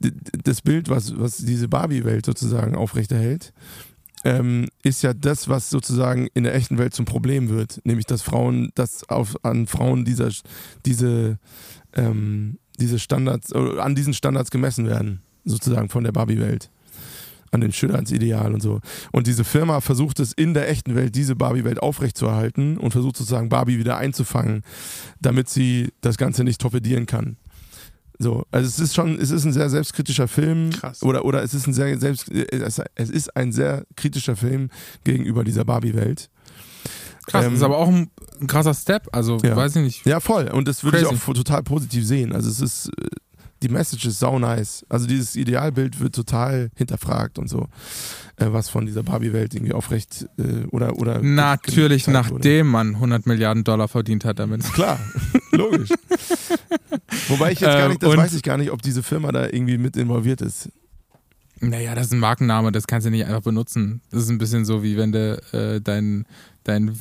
d- 0.00 0.12
das 0.44 0.62
Bild, 0.62 0.88
was, 0.88 1.18
was 1.18 1.36
diese 1.36 1.68
Barbie-Welt 1.68 2.24
sozusagen 2.24 2.74
aufrechterhält, 2.74 3.52
ähm, 4.24 4.68
ist 4.82 5.02
ja 5.02 5.12
das, 5.12 5.48
was 5.48 5.68
sozusagen 5.68 6.28
in 6.34 6.44
der 6.44 6.54
echten 6.54 6.78
Welt 6.78 6.94
zum 6.94 7.04
Problem 7.04 7.50
wird. 7.50 7.80
Nämlich, 7.84 8.06
dass 8.06 8.22
Frauen, 8.22 8.70
dass 8.74 9.08
auf, 9.08 9.36
an 9.44 9.66
Frauen 9.66 10.04
dieser, 10.04 10.30
diese, 10.86 11.38
ähm, 11.92 12.58
diese 12.80 12.98
Standards, 12.98 13.52
äh, 13.52 13.78
an 13.78 13.94
diesen 13.94 14.14
Standards 14.14 14.50
gemessen 14.50 14.86
werden, 14.86 15.20
sozusagen 15.44 15.90
von 15.90 16.02
der 16.02 16.12
Barbie-Welt. 16.12 16.70
An 17.52 17.60
den 17.60 17.72
Schönheitsideal 17.72 18.52
und 18.54 18.60
so. 18.60 18.80
Und 19.12 19.26
diese 19.26 19.44
Firma 19.44 19.80
versucht 19.80 20.20
es 20.20 20.32
in 20.32 20.52
der 20.54 20.68
echten 20.68 20.94
Welt, 20.94 21.14
diese 21.14 21.36
Barbie-Welt 21.36 21.80
aufrechtzuerhalten 21.80 22.76
und 22.76 22.90
versucht 22.90 23.16
sozusagen 23.16 23.48
Barbie 23.48 23.78
wieder 23.78 23.96
einzufangen, 23.98 24.62
damit 25.20 25.48
sie 25.48 25.92
das 26.00 26.16
Ganze 26.16 26.44
nicht 26.44 26.60
torpedieren 26.60 27.06
kann. 27.06 27.36
So, 28.18 28.44
also 28.50 28.66
es 28.66 28.78
ist 28.78 28.94
schon, 28.94 29.18
es 29.20 29.30
ist 29.30 29.44
ein 29.44 29.52
sehr 29.52 29.68
selbstkritischer 29.68 30.26
Film. 30.26 30.70
Krass. 30.70 31.02
Oder, 31.02 31.24
oder 31.24 31.42
es 31.42 31.52
ist 31.54 31.66
ein 31.66 31.74
sehr 31.74 31.98
selbst, 31.98 32.30
es 32.30 32.80
es 32.94 33.10
ist 33.10 33.36
ein 33.36 33.52
sehr 33.52 33.84
kritischer 33.94 34.36
Film 34.36 34.70
gegenüber 35.04 35.44
dieser 35.44 35.64
Barbie-Welt. 35.64 36.30
Krass, 37.26 37.44
Ähm, 37.44 37.54
ist 37.54 37.62
aber 37.62 37.76
auch 37.76 37.88
ein, 37.88 38.08
ein 38.40 38.46
krasser 38.46 38.72
Step. 38.72 39.08
Also, 39.12 39.38
Ja. 39.42 39.54
weiß 39.56 39.76
ich 39.76 39.82
nicht. 39.82 40.06
Ja, 40.06 40.20
voll. 40.20 40.48
Und 40.48 40.66
das 40.68 40.82
würde 40.84 40.98
ich 41.00 41.06
auch 41.06 41.34
total 41.34 41.62
positiv 41.62 42.06
sehen. 42.06 42.32
Also 42.32 42.48
es 42.48 42.60
ist, 42.60 42.88
äh, 42.98 43.06
die 43.62 43.68
Message 43.68 44.04
ist 44.06 44.18
sau 44.18 44.38
nice. 44.38 44.84
Also 44.88 45.06
dieses 45.06 45.34
Idealbild 45.36 45.98
wird 46.00 46.14
total 46.14 46.70
hinterfragt 46.76 47.38
und 47.38 47.48
so, 47.48 47.68
äh, 48.36 48.46
was 48.48 48.68
von 48.68 48.84
dieser 48.86 49.02
Barbie-Welt 49.02 49.54
irgendwie 49.54 49.72
aufrecht 49.72 50.26
äh, 50.38 50.66
oder 50.70 50.96
oder 50.96 51.22
Natürlich, 51.22 52.04
gezeigt 52.04 52.26
wurde. 52.30 52.34
nachdem 52.38 52.66
man 52.68 52.94
100 52.96 53.26
Milliarden 53.26 53.64
Dollar 53.64 53.88
verdient 53.88 54.24
hat 54.24 54.38
damit. 54.38 54.62
Klar, 54.74 54.98
logisch. 55.52 55.88
Wobei 57.28 57.52
ich 57.52 57.60
jetzt 57.60 57.68
gar 57.72 57.80
Ähm, 57.84 57.88
nicht, 57.90 58.02
das 58.02 58.10
und- 58.10 58.16
weiß 58.18 58.34
ich 58.34 58.42
gar 58.42 58.58
nicht, 58.58 58.70
ob 58.70 58.82
diese 58.82 59.02
Firma 59.02 59.32
da 59.32 59.44
irgendwie 59.46 59.78
mit 59.78 59.96
involviert 59.96 60.40
ist. 60.42 60.70
Naja, 61.60 61.94
das 61.94 62.08
ist 62.08 62.12
ein 62.12 62.18
Markenname, 62.18 62.70
das 62.70 62.86
kannst 62.86 63.06
du 63.06 63.10
nicht 63.10 63.24
einfach 63.24 63.40
benutzen. 63.40 64.02
Das 64.10 64.22
ist 64.22 64.28
ein 64.28 64.36
bisschen 64.38 64.66
so, 64.66 64.82
wie 64.82 64.98
wenn 64.98 65.12
du 65.12 65.40
äh, 65.52 65.80
deinen 65.80 66.26
dein 66.64 66.94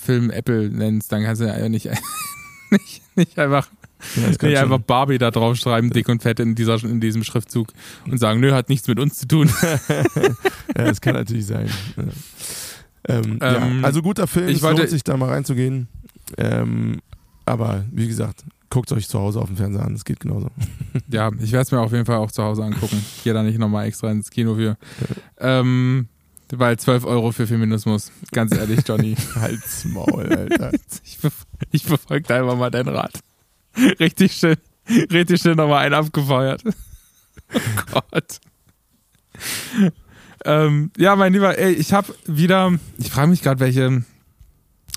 Film 0.00 0.30
Apple 0.30 0.70
nennst, 0.70 1.10
dann 1.12 1.22
kannst 1.24 1.42
du 1.42 1.46
ja 1.46 1.68
nicht, 1.68 1.86
nicht, 2.70 3.02
nicht 3.16 3.38
einfach 3.38 3.68
Schon- 4.40 4.56
einfach 4.56 4.78
Barbie 4.80 5.18
da 5.18 5.30
draufschreiben, 5.30 5.90
dick 5.90 6.08
und 6.08 6.22
fett 6.22 6.40
in, 6.40 6.54
dieser, 6.54 6.82
in 6.84 7.00
diesem 7.00 7.22
Schriftzug 7.24 7.72
und 8.06 8.18
sagen, 8.18 8.40
nö, 8.40 8.52
hat 8.52 8.68
nichts 8.68 8.86
mit 8.88 8.98
uns 8.98 9.18
zu 9.18 9.28
tun. 9.28 9.50
Ja, 10.76 10.84
das 10.84 11.00
kann 11.00 11.14
natürlich 11.14 11.46
sein. 11.46 11.68
Ähm, 13.08 13.38
Ähm, 13.40 13.80
ja, 13.80 13.86
also 13.86 14.02
guter 14.02 14.26
Film, 14.26 14.48
ich 14.48 14.62
wollte- 14.62 14.80
lohnt 14.82 14.90
sich 14.90 15.02
da 15.04 15.16
mal 15.16 15.28
reinzugehen. 15.30 15.88
Ähm, 16.38 17.00
aber 17.44 17.84
wie 17.90 18.06
gesagt, 18.06 18.44
guckt 18.70 18.92
euch 18.92 19.08
zu 19.08 19.18
Hause 19.18 19.40
auf 19.40 19.46
dem 19.48 19.56
Fernseher 19.56 19.84
an, 19.84 19.94
es 19.94 20.04
geht 20.04 20.20
genauso. 20.20 20.48
Ja, 21.10 21.30
ich 21.40 21.50
werde 21.52 21.62
es 21.62 21.72
mir 21.72 21.80
auf 21.80 21.92
jeden 21.92 22.04
Fall 22.06 22.16
auch 22.18 22.30
zu 22.30 22.42
Hause 22.42 22.62
angucken. 22.64 23.04
Ich 23.16 23.24
gehe 23.24 23.32
da 23.32 23.42
nicht 23.42 23.58
nochmal 23.58 23.86
extra 23.86 24.10
ins 24.10 24.30
Kino 24.30 24.54
für. 24.54 24.76
Ähm, 25.38 26.08
weil 26.52 26.78
12 26.78 27.04
Euro 27.04 27.30
für 27.32 27.46
Feminismus. 27.46 28.10
Ganz 28.32 28.54
ehrlich, 28.54 28.80
Johnny. 28.86 29.16
Halt's 29.36 29.84
Maul, 29.86 30.26
Alter. 30.32 30.72
Ich, 31.72 31.84
da 32.26 32.36
einfach 32.40 32.56
mal 32.56 32.70
deinen 32.70 32.88
Rat. 32.88 33.12
Richtig 34.00 34.32
schön. 34.32 34.56
Richtig 35.12 35.40
schön 35.40 35.56
nochmal 35.56 35.84
einen 35.84 35.94
abgefeuert. 35.94 36.62
Oh 37.52 38.00
Gott. 38.12 38.38
Ähm, 40.44 40.90
ja, 40.96 41.16
mein 41.16 41.32
Lieber, 41.32 41.58
ey, 41.58 41.72
ich 41.72 41.92
habe 41.92 42.14
wieder, 42.26 42.72
ich 42.98 43.10
frage 43.10 43.28
mich 43.28 43.42
gerade, 43.42 43.58
welche. 43.60 44.04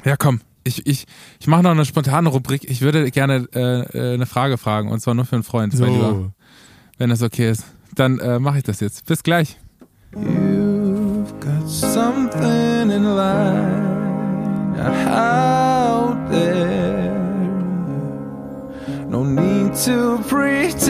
Ja, 0.03 0.17
komm, 0.17 0.41
ich, 0.63 0.85
ich, 0.85 1.05
ich 1.39 1.47
mache 1.47 1.63
noch 1.63 1.71
eine 1.71 1.85
spontane 1.85 2.29
Rubrik. 2.29 2.69
Ich 2.69 2.81
würde 2.81 3.09
gerne 3.11 3.47
äh, 3.53 3.59
äh, 3.97 4.13
eine 4.13 4.25
Frage 4.25 4.57
fragen 4.57 4.91
und 4.91 4.99
zwar 4.99 5.13
nur 5.15 5.25
für 5.25 5.35
einen 5.35 5.43
Freund, 5.43 5.77
mein 5.79 5.93
Lieber, 5.93 6.09
So. 6.09 6.31
wenn 6.97 7.09
das 7.09 7.21
okay 7.23 7.49
ist. 7.49 7.63
Dann 7.95 8.19
äh, 8.19 8.39
mache 8.39 8.57
ich 8.59 8.63
das 8.63 8.79
jetzt. 8.79 9.05
Bis 9.05 9.23
gleich. 9.23 9.57
You've 10.13 11.33
got 11.39 11.67
something 11.67 12.89
in 12.91 13.03
line 13.03 13.93
out 15.07 16.29
there. 16.29 16.72
No 19.13 19.23
need 19.23 19.75
to 19.85 20.17
pretend. 20.27 20.89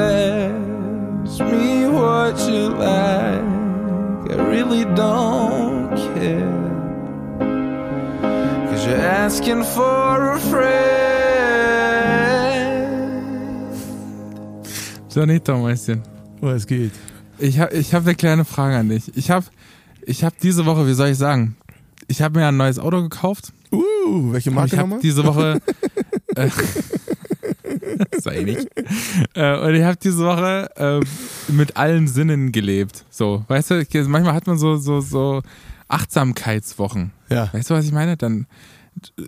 Ask 0.00 1.40
me 1.40 1.86
what 1.86 2.40
you 2.48 2.70
like. 2.70 3.44
I 4.30 4.36
really 4.48 4.86
don't 4.94 5.94
care. 5.94 6.48
Cause 8.70 8.86
you're 8.86 8.96
asking 8.96 9.64
for 9.64 10.32
a 10.32 10.38
friend. 10.38 10.72
Johnny 15.12 15.40
Thomaschen. 15.40 16.00
Oh, 16.40 16.48
es 16.48 16.66
geht. 16.66 16.92
Ich 17.38 17.58
habe 17.58 17.74
ich 17.74 17.92
hab 17.92 18.04
eine 18.04 18.14
kleine 18.14 18.46
Frage 18.46 18.76
an 18.76 18.88
dich. 18.88 19.14
Ich 19.14 19.30
habe 19.30 19.44
ich 20.06 20.24
hab 20.24 20.38
diese 20.38 20.64
Woche, 20.64 20.86
wie 20.86 20.94
soll 20.94 21.08
ich 21.08 21.18
sagen, 21.18 21.54
ich 22.08 22.22
habe 22.22 22.38
mir 22.40 22.46
ein 22.48 22.56
neues 22.56 22.78
Auto 22.78 23.02
gekauft. 23.02 23.52
Uh, 23.72 24.32
welche 24.32 24.50
Marke 24.50 24.74
ich 24.74 24.80
nochmal? 24.80 25.00
diese 25.00 25.24
Woche. 25.24 25.60
äh, 26.36 26.48
sei 28.20 28.42
nicht. 28.42 28.68
Äh, 29.34 29.58
und 29.58 29.74
ich 29.74 29.82
habe 29.82 29.96
diese 29.96 30.18
Woche 30.18 30.68
äh, 30.76 31.00
mit 31.52 31.76
allen 31.76 32.06
Sinnen 32.08 32.52
gelebt. 32.52 33.04
So, 33.10 33.44
weißt 33.48 33.70
du, 33.70 33.84
manchmal 34.08 34.34
hat 34.34 34.46
man 34.46 34.58
so, 34.58 34.76
so, 34.76 35.00
so 35.00 35.42
Achtsamkeitswochen. 35.88 37.12
Ja. 37.30 37.52
Weißt 37.52 37.70
du, 37.70 37.74
was 37.74 37.84
ich 37.84 37.92
meine? 37.92 38.16
Dann, 38.16 38.46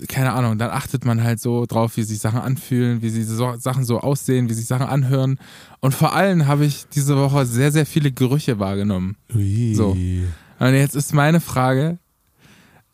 keine 0.09 0.33
Ahnung, 0.33 0.59
dann 0.59 0.71
achtet 0.71 1.05
man 1.05 1.23
halt 1.23 1.41
so 1.41 1.67
drauf, 1.67 1.97
wie 1.97 2.03
sich 2.03 2.19
Sachen 2.19 2.41
anfühlen, 2.41 3.03
wie 3.03 3.11
sich 3.11 3.27
so, 3.27 3.55
Sachen 3.57 3.85
so 3.85 4.01
aussehen, 4.01 4.49
wie 4.49 4.55
sich 4.55 4.67
Sachen 4.67 4.87
anhören. 4.87 5.39
Und 5.81 5.95
vor 5.95 6.15
allem 6.15 6.47
habe 6.47 6.65
ich 6.65 6.87
diese 6.89 7.17
Woche 7.17 7.47
sehr, 7.47 7.73
sehr 7.73 7.87
viele 7.87 8.13
Gerüche 8.13 8.59
wahrgenommen. 8.59 9.17
Ui. 9.35 9.75
So. 9.75 9.97
Und 10.59 10.75
jetzt 10.75 10.97
ist 10.97 11.13
meine 11.13 11.41
Frage, 11.41 11.99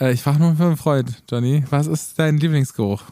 äh, 0.01 0.13
ich 0.13 0.23
frage 0.23 0.39
nur 0.39 0.57
für 0.57 0.65
einen 0.65 0.77
Freund, 0.77 1.23
Johnny, 1.31 1.65
was 1.71 1.87
ist 1.87 2.19
dein 2.19 2.39
Lieblingsgeruch? 2.39 3.03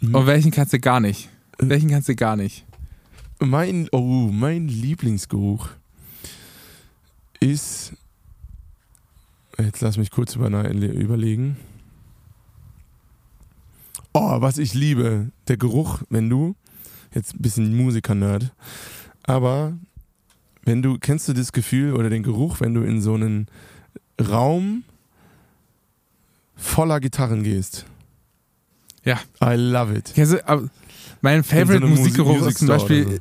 Hm. 0.00 0.14
Und 0.14 0.26
welchen 0.26 0.50
kannst 0.50 0.72
du 0.72 0.80
gar 0.80 1.00
nicht? 1.00 1.28
Welchen 1.58 1.90
kannst 1.90 2.08
du 2.08 2.16
gar 2.16 2.36
nicht? 2.36 2.64
Mein, 3.38 3.88
oh, 3.92 4.28
mein 4.32 4.68
Lieblingsgeruch 4.68 5.68
ist. 7.40 7.92
Jetzt 9.58 9.82
lass 9.82 9.96
mich 9.96 10.10
kurz 10.10 10.34
über, 10.34 10.48
überlegen. 10.70 11.56
Oh, 14.12 14.40
was 14.40 14.58
ich 14.58 14.74
liebe, 14.74 15.30
der 15.48 15.56
Geruch, 15.56 16.02
wenn 16.08 16.28
du, 16.28 16.54
jetzt 17.12 17.34
ein 17.34 17.42
bisschen 17.42 17.76
Musiker-Nerd, 17.76 18.52
aber 19.24 19.76
wenn 20.64 20.82
du, 20.82 20.98
kennst 20.98 21.28
du 21.28 21.32
das 21.32 21.52
Gefühl 21.52 21.94
oder 21.94 22.10
den 22.10 22.22
Geruch, 22.22 22.60
wenn 22.60 22.74
du 22.74 22.82
in 22.82 23.00
so 23.00 23.14
einen 23.14 23.46
Raum 24.20 24.84
voller 26.56 27.00
Gitarren 27.00 27.42
gehst? 27.42 27.84
Ja. 29.04 29.18
I 29.42 29.54
love 29.56 29.94
it. 29.94 30.12
Aber 30.46 30.68
mein 31.20 31.44
Favorite 31.44 31.80
so 31.80 31.86
Musikgeruch 31.86 32.36
Musik- 32.38 32.48
ist 32.52 32.58
zum 32.58 32.68
Beispiel, 32.68 33.06
oder 33.06 33.18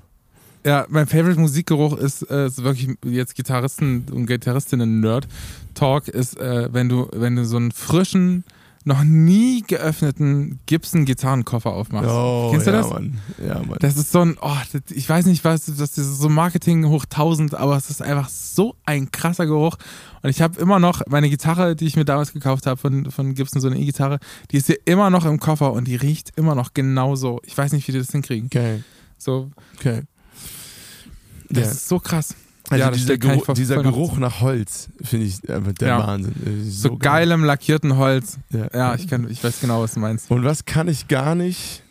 ja, 0.66 0.86
mein 0.90 1.08
Favorite 1.08 1.40
Musikgeruch 1.40 1.98
ist, 1.98 2.22
äh, 2.30 2.48
ist 2.48 2.64
wirklich 2.64 2.96
jetzt 3.04 3.36
Gitarristen 3.36 4.06
und 4.12 4.28
Gitarristinnen 4.28 5.02
Nerd 5.02 5.28
Talk 5.74 6.08
ist, 6.08 6.40
äh, 6.40 6.70
wenn 6.74 6.88
du, 6.88 7.10
wenn 7.12 7.36
du 7.36 7.46
so 7.46 7.58
einen 7.58 7.72
frischen, 7.72 8.46
noch 8.86 9.04
nie 9.04 9.62
geöffneten 9.62 10.60
Gibson 10.66 11.06
Gitarrenkoffer 11.06 11.72
aufmachst. 11.72 12.10
Oh, 12.10 12.50
Kennst 12.52 12.68
du 12.68 12.72
ja, 12.72 12.78
das? 12.78 12.90
Mann. 12.90 13.20
Ja, 13.46 13.60
Mann. 13.60 13.78
Das 13.80 13.96
ist 13.98 14.12
so 14.12 14.20
ein, 14.22 14.38
oh, 14.42 14.56
das, 14.72 14.82
ich 14.92 15.08
weiß 15.08 15.26
nicht, 15.28 15.44
was, 15.46 15.66
das 15.66 15.98
ist 15.98 16.18
so 16.20 16.30
Marketing 16.30 16.86
hoch 16.88 17.06
1000, 17.06 17.56
aber 17.56 17.78
es 17.78 17.90
ist 17.90 18.02
einfach 18.02 18.30
so 18.30 18.76
ein 18.86 19.12
krasser 19.12 19.46
Geruch. 19.46 19.78
Und 20.22 20.30
ich 20.30 20.42
habe 20.42 20.60
immer 20.60 20.80
noch 20.80 21.02
meine 21.08 21.30
Gitarre, 21.30 21.76
die 21.76 21.86
ich 21.86 21.96
mir 21.96 22.06
damals 22.06 22.34
gekauft 22.34 22.66
habe 22.66 22.78
von, 22.78 23.10
von 23.12 23.34
Gibson, 23.34 23.62
so 23.62 23.68
eine 23.68 23.78
E-Gitarre, 23.80 24.20
die 24.52 24.58
ist 24.58 24.68
hier 24.68 24.80
immer 24.86 25.10
noch 25.10 25.26
im 25.26 25.40
Koffer 25.40 25.74
und 25.74 25.86
die 25.88 25.96
riecht 25.96 26.32
immer 26.36 26.56
noch 26.56 26.74
genauso. 26.74 27.40
Ich 27.46 27.58
weiß 27.58 27.72
nicht, 27.74 27.88
wie 27.88 27.92
die 27.94 28.00
das 28.00 28.12
hinkriegen. 28.12 28.48
Okay, 28.48 28.84
So, 29.18 29.50
okay. 29.78 30.02
das 31.50 31.66
Ja. 31.66 31.72
ist 31.72 31.88
so 31.88 32.00
krass. 32.00 32.36
Also 32.70 32.82
Ja, 32.84 32.92
dieser, 32.92 33.18
Geruch, 33.18 33.54
dieser 33.54 33.84
Geruch 33.84 34.18
nach 34.18 34.40
Holz 34.42 34.90
finde 35.02 35.26
ich 35.26 35.42
der 35.42 35.62
Ja. 35.82 36.00
Wahnsinn. 36.08 36.34
Äh, 36.46 36.70
So, 36.70 36.98
geilem 36.98 37.44
lackierten 37.44 37.98
Holz. 37.98 38.38
Ja. 38.52 38.68
Ja, 38.74 38.96
ich, 38.96 39.08
kann, 39.08 39.30
ich 39.30 39.44
weiß 39.44 39.60
genau, 39.60 39.82
was 39.82 39.94
du 39.96 40.00
meinst. 40.00 40.32
Und 40.32 40.44
was 40.46 40.64
kann 40.66 40.88
ich 40.88 41.08
gar 41.08 41.36
nicht? 41.36 41.82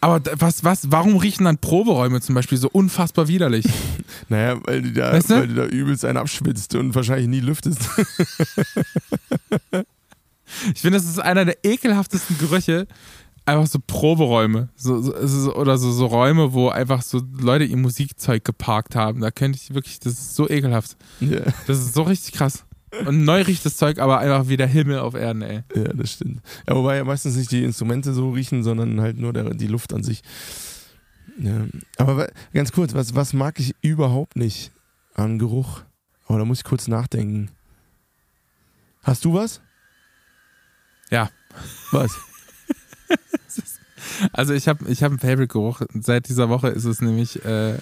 Aber 0.00 0.20
was, 0.40 0.64
was, 0.64 0.90
warum 0.90 1.16
riechen 1.16 1.44
dann 1.44 1.58
Proberäume 1.58 2.20
zum 2.20 2.34
Beispiel 2.34 2.58
so 2.58 2.68
unfassbar 2.72 3.28
widerlich? 3.28 3.66
Naja, 4.28 4.58
weil 4.64 4.82
du 4.82 4.92
da, 4.92 5.12
Weißt 5.12 5.30
du? 5.30 5.34
weil 5.34 5.48
du 5.48 5.54
da 5.54 5.64
übelst 5.66 6.04
einen 6.04 6.16
abschwitzt 6.18 6.74
und 6.74 6.94
wahrscheinlich 6.94 7.28
nie 7.28 7.40
lüftest. 7.40 7.80
Ich 10.74 10.82
finde, 10.82 10.98
das 10.98 11.06
ist 11.08 11.18
einer 11.18 11.44
der 11.46 11.56
ekelhaftesten 11.64 12.36
Gerüche. 12.38 12.86
Einfach 13.44 13.66
so 13.66 13.80
Proberäume. 13.84 14.68
So, 14.76 15.00
so, 15.00 15.54
oder 15.56 15.76
so, 15.76 15.90
so 15.90 16.06
Räume, 16.06 16.52
wo 16.52 16.68
einfach 16.68 17.02
so 17.02 17.20
Leute 17.38 17.64
ihr 17.64 17.76
Musikzeug 17.76 18.44
geparkt 18.44 18.94
haben. 18.94 19.20
Da 19.20 19.30
könnte 19.30 19.58
ich 19.60 19.74
wirklich, 19.74 19.98
das 19.98 20.12
ist 20.12 20.36
so 20.36 20.48
ekelhaft. 20.48 20.96
ja. 21.20 21.40
Das 21.66 21.78
ist 21.78 21.94
so 21.94 22.02
richtig 22.02 22.34
krass. 22.34 22.64
Und 23.06 23.24
neu 23.24 23.42
riecht 23.42 23.64
das 23.64 23.78
Zeug 23.78 23.98
aber 23.98 24.18
einfach 24.18 24.48
wie 24.48 24.56
der 24.56 24.66
Himmel 24.66 24.98
auf 24.98 25.14
Erden, 25.14 25.42
ey. 25.42 25.62
ja, 25.74 25.92
das 25.94 26.12
stimmt. 26.12 26.42
Ja, 26.68 26.76
wobei 26.76 26.98
ja 26.98 27.04
meistens 27.04 27.36
nicht 27.36 27.50
die 27.50 27.64
Instrumente 27.64 28.12
so 28.12 28.30
riechen, 28.30 28.62
sondern 28.62 29.00
halt 29.00 29.16
nur 29.16 29.32
der, 29.32 29.54
die 29.54 29.66
Luft 29.66 29.94
an 29.94 30.02
sich. 30.02 30.22
Ja. 31.38 31.66
Aber 31.96 32.28
ganz 32.52 32.70
kurz, 32.70 32.92
was, 32.94 33.14
was 33.14 33.32
mag 33.32 33.58
ich 33.58 33.74
überhaupt 33.80 34.36
nicht 34.36 34.72
an 35.14 35.38
Geruch? 35.38 35.80
Oh, 36.28 36.36
da 36.36 36.44
muss 36.44 36.58
ich 36.58 36.64
kurz 36.64 36.86
nachdenken. 36.86 37.50
Hast 39.02 39.24
du 39.24 39.34
was? 39.34 39.60
Ja. 41.10 41.30
Was? 41.90 42.12
Also 44.32 44.52
ich 44.52 44.68
habe 44.68 44.88
ich 44.88 45.02
hab 45.02 45.10
einen 45.10 45.20
Favorite-Geruch. 45.20 45.82
Seit 46.00 46.28
dieser 46.28 46.48
Woche 46.48 46.68
ist 46.68 46.84
es 46.84 47.00
nämlich 47.00 47.44
äh, 47.44 47.78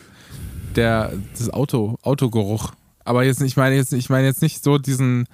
der, 0.76 1.12
das 1.36 1.50
Auto, 1.50 1.98
Autogeruch. 2.02 2.72
Aber 3.04 3.24
jetzt, 3.24 3.40
ich 3.42 3.56
meine 3.56 3.74
jetzt, 3.76 3.92
ich 3.92 4.10
meine 4.10 4.26
jetzt 4.26 4.42
nicht 4.42 4.62
so 4.62 4.78
diesen, 4.78 5.26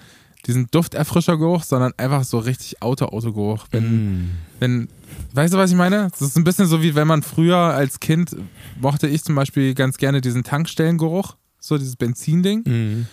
diesen 0.46 0.68
Dufterfrischergeruch, 0.70 1.64
sondern 1.64 1.92
einfach 1.96 2.24
so 2.24 2.38
richtig 2.38 2.82
Auto-Auto-Geruch. 2.82 3.66
Wenn, 3.72 3.84
Mm. 3.84 4.30
wenn, 4.60 4.88
weißt 5.34 5.52
du, 5.54 5.58
was 5.58 5.70
ich 5.70 5.76
meine? 5.76 6.08
Das 6.10 6.22
ist 6.22 6.36
ein 6.36 6.44
bisschen 6.44 6.66
so 6.66 6.82
wie 6.82 6.94
wenn 6.94 7.08
man 7.08 7.22
früher 7.22 7.56
als 7.58 8.00
Kind 8.00 8.34
mochte 8.80 9.06
ich 9.08 9.24
zum 9.24 9.34
Beispiel 9.34 9.74
ganz 9.74 9.98
gerne 9.98 10.20
diesen 10.20 10.44
Tankstellengeruch, 10.44 11.36
so 11.58 11.78
dieses 11.78 11.96
Benzinding. 11.96 12.62
Mm. 12.62 13.06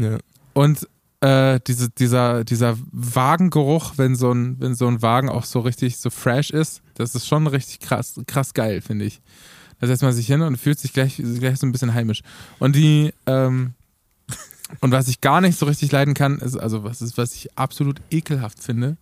Ja. 0.00 0.18
Und 0.54 0.88
äh, 1.20 1.60
diese, 1.66 1.90
dieser, 1.90 2.44
dieser 2.44 2.78
Wagengeruch, 2.92 3.94
wenn 3.96 4.16
so, 4.16 4.32
ein, 4.32 4.58
wenn 4.58 4.74
so 4.74 4.86
ein 4.86 5.02
Wagen 5.02 5.28
auch 5.28 5.44
so 5.44 5.60
richtig 5.60 5.98
so 5.98 6.10
fresh 6.10 6.50
ist, 6.50 6.82
das 6.94 7.14
ist 7.14 7.26
schon 7.26 7.46
richtig 7.46 7.80
krass, 7.80 8.20
krass 8.26 8.54
geil, 8.54 8.80
finde 8.80 9.04
ich. 9.04 9.20
Da 9.80 9.86
setzt 9.86 10.02
man 10.02 10.12
sich 10.12 10.26
hin 10.26 10.42
und 10.42 10.56
fühlt 10.56 10.78
sich 10.78 10.92
gleich, 10.92 11.16
gleich 11.16 11.58
so 11.58 11.66
ein 11.66 11.72
bisschen 11.72 11.94
heimisch. 11.94 12.22
Und 12.58 12.76
die, 12.76 13.12
ähm, 13.26 13.74
und 14.80 14.92
was 14.92 15.08
ich 15.08 15.20
gar 15.20 15.40
nicht 15.40 15.58
so 15.58 15.66
richtig 15.66 15.92
leiden 15.92 16.14
kann, 16.14 16.38
ist, 16.38 16.56
also 16.56 16.84
was 16.84 17.02
ist, 17.02 17.18
was 17.18 17.34
ich 17.34 17.56
absolut 17.56 18.00
ekelhaft 18.10 18.62
finde, 18.62 18.96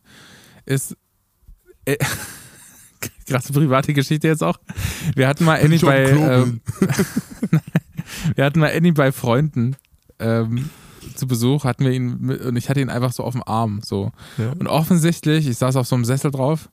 ist, 0.66 0.96
äh, 1.84 1.96
krasse 3.26 3.52
private 3.52 3.94
Geschichte 3.94 4.26
jetzt 4.26 4.42
auch. 4.42 4.58
Wir 5.14 5.28
hatten 5.28 5.44
mal 5.44 5.60
Annie 5.60 5.78
bei, 5.78 6.10
ähm, 6.10 6.60
wir 8.34 8.44
hatten 8.44 8.58
mal 8.58 8.72
Annie 8.74 8.92
bei 8.92 9.12
Freunden 9.12 9.76
ähm, 10.18 10.70
zu 11.14 11.26
Besuch, 11.26 11.64
hatten 11.64 11.84
wir 11.84 11.92
ihn 11.92 12.30
und 12.30 12.56
ich 12.56 12.68
hatte 12.68 12.80
ihn 12.80 12.90
einfach 12.90 13.12
so 13.12 13.24
auf 13.24 13.32
dem 13.34 13.42
Arm, 13.44 13.80
so. 13.84 14.12
Ja. 14.36 14.52
Und 14.58 14.66
offensichtlich, 14.66 15.46
ich 15.48 15.56
saß 15.58 15.76
auf 15.76 15.86
so 15.86 15.94
einem 15.96 16.04
Sessel 16.04 16.30
drauf, 16.30 16.68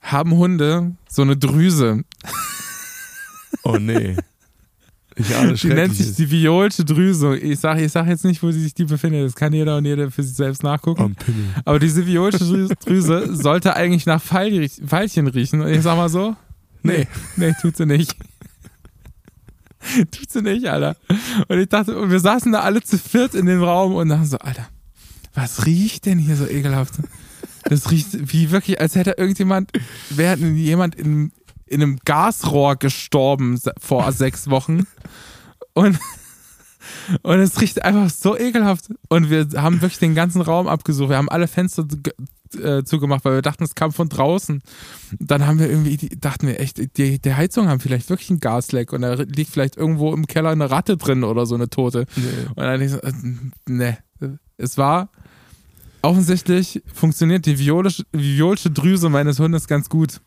haben 0.00 0.32
Hunde 0.36 0.92
so 1.08 1.22
eine 1.22 1.36
Drüse. 1.36 2.04
Oh 3.62 3.76
nee. 3.78 4.16
Ich 5.16 5.34
ahne 5.36 5.54
Die 5.54 5.66
nennt 5.68 5.94
sich 5.94 6.14
die 6.14 6.30
violsche 6.30 6.84
Drüse. 6.84 7.36
Ich 7.36 7.58
sage 7.60 7.84
ich 7.84 7.92
sag 7.92 8.06
jetzt 8.06 8.24
nicht, 8.24 8.42
wo 8.42 8.50
sie 8.52 8.62
sich 8.62 8.72
die 8.74 8.84
befindet. 8.84 9.26
Das 9.26 9.34
kann 9.34 9.52
jeder 9.52 9.76
und 9.76 9.84
jeder 9.84 10.10
für 10.10 10.22
sich 10.22 10.34
selbst 10.34 10.62
nachgucken. 10.62 11.14
Pimmel. 11.16 11.44
Aber 11.64 11.78
diese 11.78 12.06
violsche 12.06 12.38
Drü- 12.44 12.72
Drüse 12.82 13.34
sollte 13.36 13.74
eigentlich 13.76 14.06
nach 14.06 14.22
Pfeil, 14.22 14.66
Pfeilchen 14.68 15.26
riechen. 15.26 15.60
Und 15.60 15.68
ich 15.68 15.82
sag 15.82 15.96
mal 15.96 16.08
so, 16.08 16.36
nee, 16.82 17.06
nee, 17.36 17.52
tut 17.60 17.76
sie 17.76 17.84
nicht. 17.86 18.14
tut 20.10 20.30
sie 20.30 20.42
nicht, 20.42 20.66
Alter. 20.66 20.96
Und 21.48 21.58
ich 21.58 21.68
dachte, 21.68 21.98
und 21.98 22.10
wir 22.10 22.20
saßen 22.20 22.52
da 22.52 22.60
alle 22.60 22.82
zu 22.82 22.98
viert 22.98 23.34
in 23.34 23.46
dem 23.46 23.62
Raum 23.62 23.94
und 23.94 24.08
dachten 24.08 24.26
so, 24.26 24.38
Alter, 24.38 24.68
was 25.34 25.66
riecht 25.66 26.06
denn 26.06 26.18
hier 26.18 26.36
so 26.36 26.46
ekelhaft? 26.46 26.94
Das 27.64 27.90
riecht 27.90 28.32
wie 28.32 28.50
wirklich, 28.50 28.80
als 28.80 28.94
hätte 28.94 29.14
irgendjemand, 29.16 29.70
wäre 30.08 30.36
jemand 30.38 30.94
in, 30.94 31.32
in 31.66 31.82
einem 31.82 31.98
Gasrohr 32.04 32.76
gestorben 32.76 33.60
vor 33.78 34.12
sechs 34.12 34.48
Wochen. 34.48 34.86
Und, 35.74 35.98
und 37.22 37.38
es 37.38 37.60
riecht 37.60 37.84
einfach 37.84 38.10
so 38.10 38.36
ekelhaft. 38.36 38.88
Und 39.08 39.30
wir 39.30 39.46
haben 39.56 39.80
wirklich 39.80 39.98
den 39.98 40.14
ganzen 40.14 40.40
Raum 40.40 40.68
abgesucht. 40.68 41.10
Wir 41.10 41.16
haben 41.16 41.28
alle 41.28 41.48
Fenster 41.48 41.86
äh, 42.58 42.82
zugemacht, 42.84 43.24
weil 43.24 43.34
wir 43.34 43.42
dachten, 43.42 43.64
es 43.64 43.74
kam 43.74 43.92
von 43.92 44.08
draußen. 44.08 44.62
Dann 45.18 45.46
haben 45.46 45.58
wir 45.58 45.68
irgendwie, 45.70 45.96
dachten 45.96 46.46
wir 46.46 46.60
echt, 46.60 46.96
die, 46.96 47.20
die 47.20 47.34
Heizung 47.34 47.68
haben 47.68 47.80
vielleicht 47.80 48.10
wirklich 48.10 48.30
einen 48.30 48.40
Gasleck 48.40 48.92
und 48.92 49.02
da 49.02 49.14
liegt 49.14 49.50
vielleicht 49.50 49.76
irgendwo 49.76 50.12
im 50.12 50.26
Keller 50.26 50.50
eine 50.50 50.70
Ratte 50.70 50.96
drin 50.96 51.24
oder 51.24 51.46
so 51.46 51.54
eine 51.54 51.68
Tote. 51.68 52.06
Nee. 52.16 52.24
Und 52.48 52.58
dann 52.58 52.80
ich 52.80 52.90
so, 52.90 52.98
äh, 52.98 53.12
ne. 53.68 53.98
Es 54.56 54.76
war 54.76 55.08
offensichtlich 56.02 56.82
funktioniert 56.92 57.46
die 57.46 57.58
violische, 57.58 58.70
Drüse 58.70 59.08
meines 59.08 59.38
Hundes 59.38 59.66
ganz 59.66 59.88
gut. 59.88 60.20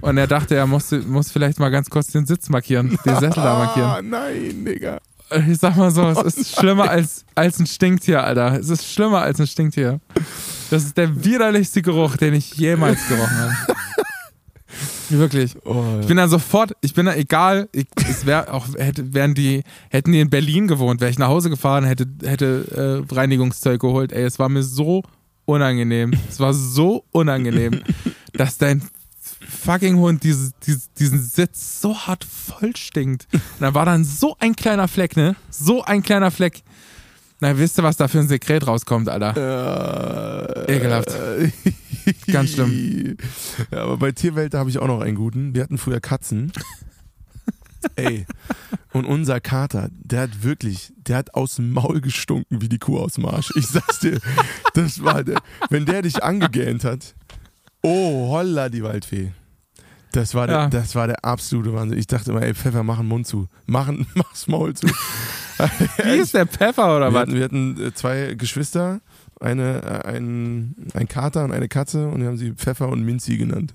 Und 0.00 0.18
er 0.18 0.26
dachte, 0.26 0.54
er 0.54 0.66
muss, 0.66 0.90
muss 0.90 1.30
vielleicht 1.30 1.58
mal 1.58 1.70
ganz 1.70 1.88
kurz 1.88 2.08
den 2.08 2.26
Sitz 2.26 2.48
markieren, 2.48 2.98
den 3.04 3.14
Sessel 3.14 3.42
da 3.42 3.58
markieren. 3.58 3.88
Ah, 3.98 4.02
nein, 4.02 4.64
Digga. 4.64 4.98
Ich 5.48 5.58
sag 5.58 5.76
mal 5.76 5.90
so, 5.90 6.08
es 6.08 6.34
ist 6.36 6.56
schlimmer 6.56 6.88
als, 6.88 7.24
als 7.34 7.58
ein 7.58 7.66
Stinktier, 7.66 8.24
Alter. 8.24 8.58
Es 8.58 8.68
ist 8.70 8.90
schlimmer 8.90 9.20
als 9.22 9.40
ein 9.40 9.46
Stinktier. 9.46 10.00
Das 10.70 10.84
ist 10.84 10.96
der 10.96 11.24
widerlichste 11.24 11.82
Geruch, 11.82 12.16
den 12.16 12.34
ich 12.34 12.54
jemals 12.54 13.06
gerochen 13.08 13.36
habe. 13.38 13.54
Wirklich. 15.10 15.56
Oh, 15.64 15.98
Ich 16.00 16.06
bin 16.06 16.18
dann 16.18 16.28
sofort, 16.28 16.72
ich 16.82 16.92
bin 16.94 17.06
da 17.06 17.14
egal, 17.14 17.68
ich, 17.72 17.86
es 18.08 18.26
wäre 18.26 18.52
auch, 18.52 18.66
hätte, 18.76 19.14
wären 19.14 19.34
die, 19.34 19.62
hätten 19.88 20.12
die 20.12 20.20
in 20.20 20.28
Berlin 20.30 20.68
gewohnt, 20.68 21.00
wäre 21.00 21.10
ich 21.10 21.18
nach 21.18 21.28
Hause 21.28 21.48
gefahren, 21.50 21.84
hätte, 21.84 22.06
hätte 22.22 23.04
äh, 23.10 23.14
Reinigungszeug 23.14 23.80
geholt. 23.80 24.12
Ey, 24.12 24.24
es 24.24 24.38
war 24.38 24.48
mir 24.50 24.62
so 24.62 25.02
unangenehm. 25.46 26.12
Es 26.28 26.40
war 26.40 26.52
so 26.52 27.04
unangenehm, 27.10 27.80
dass 28.34 28.58
dein 28.58 28.82
fucking 29.48 29.96
Hund 29.96 30.22
dieses, 30.22 30.52
dieses, 30.60 30.92
diesen 30.92 31.20
Sitz 31.20 31.80
so 31.80 31.96
hart 31.96 32.24
voll 32.24 32.76
stinkt. 32.76 33.26
Und 33.32 33.42
da 33.60 33.74
war 33.74 33.86
dann 33.86 34.04
so 34.04 34.36
ein 34.38 34.54
kleiner 34.54 34.88
Fleck, 34.88 35.16
ne? 35.16 35.36
So 35.50 35.82
ein 35.82 36.02
kleiner 36.02 36.30
Fleck. 36.30 36.62
Na, 37.40 37.56
wisst 37.56 37.78
ihr, 37.78 37.84
was 37.84 37.96
da 37.96 38.08
für 38.08 38.18
ein 38.18 38.28
Sekret 38.28 38.66
rauskommt, 38.66 39.08
Alter? 39.08 40.66
Äh, 40.66 40.76
Ekelhaft. 40.76 41.08
Ganz 42.32 42.52
schlimm. 42.52 43.16
Ja, 43.70 43.82
aber 43.82 43.96
bei 43.96 44.12
Tierwelt, 44.12 44.54
da 44.54 44.58
habe 44.58 44.70
ich 44.70 44.78
auch 44.78 44.86
noch 44.86 45.00
einen 45.00 45.16
guten. 45.16 45.54
Wir 45.54 45.62
hatten 45.62 45.78
früher 45.78 46.00
Katzen. 46.00 46.52
Ey. 47.96 48.26
Und 48.92 49.04
unser 49.04 49.40
Kater, 49.40 49.88
der 49.92 50.22
hat 50.22 50.42
wirklich, 50.42 50.92
der 50.96 51.18
hat 51.18 51.34
aus 51.34 51.56
dem 51.56 51.72
Maul 51.72 52.00
gestunken 52.00 52.60
wie 52.60 52.68
die 52.68 52.78
Kuh 52.78 52.98
aus 52.98 53.14
dem 53.14 53.26
Arsch. 53.26 53.50
Ich 53.54 53.66
sag's 53.66 54.00
dir, 54.00 54.18
das 54.74 55.02
war 55.04 55.22
der, 55.22 55.40
wenn 55.70 55.86
der 55.86 56.02
dich 56.02 56.22
angegähnt 56.22 56.84
hat, 56.84 57.14
oh, 57.82 58.30
holla 58.30 58.68
die 58.68 58.82
Waldfee. 58.82 59.32
Das 60.12 60.34
war, 60.34 60.46
der, 60.46 60.56
Ja. 60.56 60.68
das 60.68 60.94
war 60.94 61.06
der 61.06 61.24
absolute 61.24 61.72
Wahnsinn. 61.74 61.98
Ich 61.98 62.06
dachte 62.06 62.30
immer, 62.30 62.42
ey, 62.42 62.54
Pfeffer, 62.54 62.82
mach 62.82 62.98
den 62.98 63.08
Mund 63.08 63.26
zu. 63.26 63.46
Mach, 63.66 63.90
mach's 64.14 64.46
Maul 64.48 64.74
zu. 64.74 64.86
Wie 66.04 66.16
ist 66.18 66.34
der 66.34 66.46
Pfeffer 66.46 66.96
oder 66.96 67.08
Wir 67.10 67.14
was? 67.14 67.20
hatten, 67.22 67.34
wir 67.34 67.44
hatten 67.44 67.80
äh, 67.80 67.92
zwei 67.94 68.34
Geschwister, 68.34 69.00
eine, 69.40 69.82
äh, 69.82 70.08
ein, 70.08 70.74
ein 70.94 71.08
Kater 71.08 71.44
und 71.44 71.52
eine 71.52 71.68
Katze 71.68 72.08
und 72.08 72.20
wir 72.20 72.28
haben 72.28 72.36
sie 72.38 72.52
Pfeffer 72.52 72.88
und 72.88 73.02
Minzi 73.04 73.36
genannt. 73.36 73.74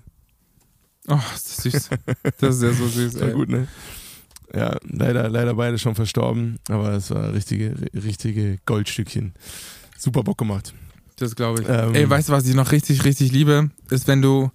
Oh, 1.07 1.19
ist 1.35 1.65
das 1.65 1.71
süß. 1.73 1.89
Das 2.39 2.55
ist 2.55 2.63
ja 2.63 2.71
so 2.73 2.87
süß, 2.87 3.19
War 3.19 3.29
gut, 3.31 3.49
ne? 3.49 3.67
Ja, 4.55 4.77
leider, 4.87 5.29
leider 5.29 5.53
beide 5.55 5.77
schon 5.79 5.95
verstorben, 5.95 6.57
aber 6.69 6.91
es 6.93 7.09
war 7.11 7.33
richtige, 7.33 7.75
richtige 7.93 8.59
Goldstückchen. 8.65 9.33
Super 9.97 10.23
Bock 10.23 10.37
gemacht. 10.37 10.73
Das 11.17 11.35
glaube 11.35 11.61
ich. 11.63 11.67
Ähm, 11.69 11.93
Ey, 11.95 12.09
weißt 12.09 12.29
du, 12.29 12.33
was 12.33 12.47
ich 12.47 12.55
noch 12.55 12.71
richtig, 12.71 13.03
richtig 13.03 13.31
liebe? 13.31 13.71
Ist, 13.89 14.07
wenn 14.07 14.21
du 14.21 14.51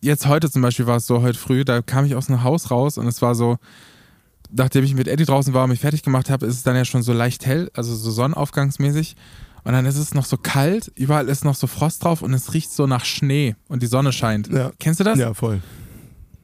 jetzt 0.00 0.26
heute 0.26 0.50
zum 0.50 0.62
Beispiel 0.62 0.86
war 0.86 0.96
es 0.96 1.06
so, 1.06 1.22
heute 1.22 1.38
früh, 1.38 1.64
da 1.64 1.82
kam 1.82 2.04
ich 2.04 2.14
aus 2.14 2.28
einem 2.28 2.42
Haus 2.42 2.70
raus 2.70 2.98
und 2.98 3.06
es 3.06 3.20
war 3.22 3.34
so, 3.34 3.58
nachdem 4.52 4.84
ich 4.84 4.94
mit 4.94 5.08
Eddie 5.08 5.24
draußen 5.24 5.54
war 5.54 5.64
und 5.64 5.70
mich 5.70 5.80
fertig 5.80 6.02
gemacht 6.02 6.30
habe, 6.30 6.46
ist 6.46 6.56
es 6.56 6.62
dann 6.62 6.76
ja 6.76 6.84
schon 6.84 7.02
so 7.02 7.12
leicht 7.12 7.46
hell, 7.46 7.70
also 7.74 7.94
so 7.94 8.10
sonnenaufgangsmäßig. 8.10 9.16
Und 9.62 9.72
dann 9.74 9.84
ist 9.84 9.96
es 9.98 10.14
noch 10.14 10.24
so 10.24 10.38
kalt, 10.38 10.90
überall 10.96 11.28
ist 11.28 11.44
noch 11.44 11.54
so 11.54 11.66
Frost 11.66 12.02
drauf 12.02 12.22
und 12.22 12.32
es 12.32 12.54
riecht 12.54 12.72
so 12.72 12.86
nach 12.86 13.04
Schnee 13.04 13.56
und 13.68 13.82
die 13.82 13.86
Sonne 13.86 14.10
scheint. 14.12 14.48
Ja. 14.48 14.72
Kennst 14.80 15.00
du 15.00 15.04
das? 15.04 15.18
Ja, 15.18 15.34
voll. 15.34 15.60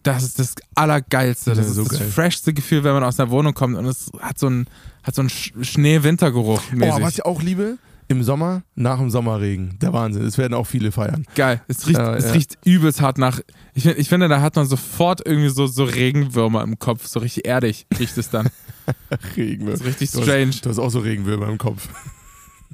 Das 0.02 0.22
ist 0.22 0.38
das 0.38 0.54
Allergeilste. 0.74 1.50
Das 1.50 1.58
Ja, 1.58 1.64
ist 1.64 1.74
so 1.74 1.84
das 1.84 1.98
geil. 1.98 2.08
freshste 2.08 2.52
Gefühl, 2.52 2.84
wenn 2.84 2.92
man 2.92 3.02
aus 3.04 3.16
der 3.16 3.30
Wohnung 3.30 3.54
kommt 3.54 3.74
und 3.76 3.86
es 3.86 4.10
hat 4.20 4.38
so 4.38 4.46
einen, 4.48 4.66
hat 5.02 5.14
so 5.14 5.22
einen 5.22 5.30
Sch- 5.30 5.64
Schnee-Wintergeruch. 5.64 6.60
Oh, 6.74 7.00
was 7.00 7.14
ich 7.14 7.24
auch 7.24 7.42
liebe, 7.42 7.78
im 8.08 8.22
Sommer, 8.22 8.62
nach 8.74 8.98
dem 8.98 9.10
Sommerregen. 9.10 9.78
Der 9.80 9.92
Wahnsinn. 9.92 10.24
Das 10.24 10.38
werden 10.38 10.54
auch 10.54 10.66
viele 10.66 10.92
feiern. 10.92 11.26
Geil. 11.34 11.60
Es 11.68 11.86
riecht, 11.86 11.98
Ja, 11.98 12.14
es 12.14 12.26
ja. 12.26 12.32
riecht 12.32 12.58
übelst 12.64 13.00
hart 13.00 13.18
nach. 13.18 13.40
Ich, 13.74 13.82
find, 13.84 13.98
ich 13.98 14.08
finde, 14.08 14.28
da 14.28 14.40
hat 14.40 14.56
man 14.56 14.66
sofort 14.66 15.26
irgendwie 15.26 15.48
so, 15.50 15.66
so 15.66 15.84
Regenwürmer 15.84 16.62
im 16.62 16.78
Kopf. 16.78 17.06
So 17.06 17.20
richtig 17.20 17.46
erdig 17.46 17.86
riecht 17.98 18.16
es 18.16 18.30
dann. 18.30 18.48
Regenwürmer. 19.36 19.72
Das 19.72 19.80
ist 19.80 19.86
richtig 19.86 20.10
Du 20.12 20.22
strange. 20.22 20.48
hast, 20.48 20.64
du 20.64 20.70
hast 20.70 20.78
auch 20.78 20.90
so 20.90 21.00
Regenwürmer 21.00 21.48
im 21.48 21.58
Kopf. 21.58 21.88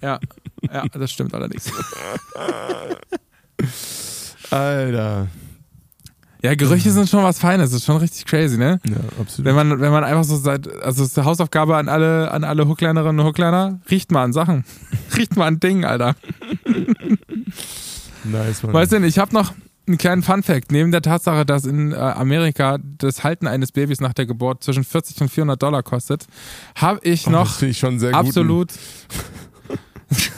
Ja. 0.03 0.19
Ja, 0.73 0.85
das 0.89 1.11
stimmt 1.13 1.35
allerdings. 1.35 1.67
Alter. 4.51 5.29
Ja, 6.43 6.57
Gerüche 6.57 6.91
sind 6.91 7.09
schon 7.09 7.23
was 7.23 7.39
Feines. 7.39 7.71
Das 7.71 7.81
ist 7.81 7.87
schon 7.87 7.99
richtig 7.99 8.27
crazy, 8.27 8.59
ne? 8.59 8.81
Ja, 8.85 8.97
absolut. 9.21 9.45
Wenn 9.45 9.55
man, 9.55 9.81
wenn 9.81 9.93
man 9.93 10.03
einfach 10.03 10.25
so 10.25 10.37
seit, 10.37 10.67
also 10.83 11.05
es 11.05 11.11
ist 11.11 11.19
eine 11.19 11.25
Hausaufgabe 11.25 11.77
an 11.77 11.89
alle, 11.89 12.33
an 12.33 12.43
alle 12.43 12.67
Hooklinerinnen 12.67 13.21
und 13.21 13.27
Hookliner, 13.27 13.81
riecht 13.89 14.11
mal 14.11 14.25
an 14.25 14.33
Sachen. 14.33 14.65
riecht 15.17 15.37
mal 15.37 15.47
an 15.47 15.61
Dingen, 15.61 15.85
Alter. 15.85 16.17
nice, 18.25 18.65
Mann. 18.65 18.73
Weißt 18.73 18.91
du, 18.91 18.97
ich 19.05 19.19
habe 19.21 19.33
noch 19.33 19.53
einen 19.87 19.99
kleinen 19.99 20.25
Fun-Fact. 20.25 20.73
Neben 20.73 20.91
der 20.91 21.03
Tatsache, 21.03 21.47
dass 21.47 21.65
in 21.65 21.93
äh, 21.93 21.97
Amerika 21.97 22.79
das 22.83 23.23
Halten 23.23 23.47
eines 23.47 23.71
Babys 23.71 24.01
nach 24.01 24.13
der 24.13 24.27
Geburt 24.27 24.65
zwischen 24.65 24.83
40 24.83 25.21
und 25.21 25.29
400 25.29 25.63
Dollar 25.63 25.85
kostet, 25.85 26.27
habe 26.75 26.99
ich 27.05 27.29
Oh, 27.29 27.31
noch 27.31 27.55
finde 27.55 27.71
ich 27.71 27.79
schon 27.79 28.01
sehr 28.01 28.15
absolut. 28.15 28.73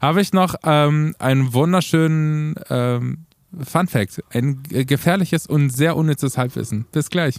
habe 0.00 0.20
ich 0.20 0.32
noch 0.32 0.54
ähm, 0.62 1.16
einen 1.18 1.52
wunderschönen 1.52 2.54
ähm, 2.70 3.24
Fun 3.64 3.88
Fact. 3.88 4.22
Ein 4.32 4.62
äh, 4.70 4.84
gefährliches 4.84 5.46
und 5.46 5.70
sehr 5.70 5.96
unnützes 5.96 6.36
Halbwissen. 6.36 6.86
Bis 6.92 7.08
gleich. 7.08 7.36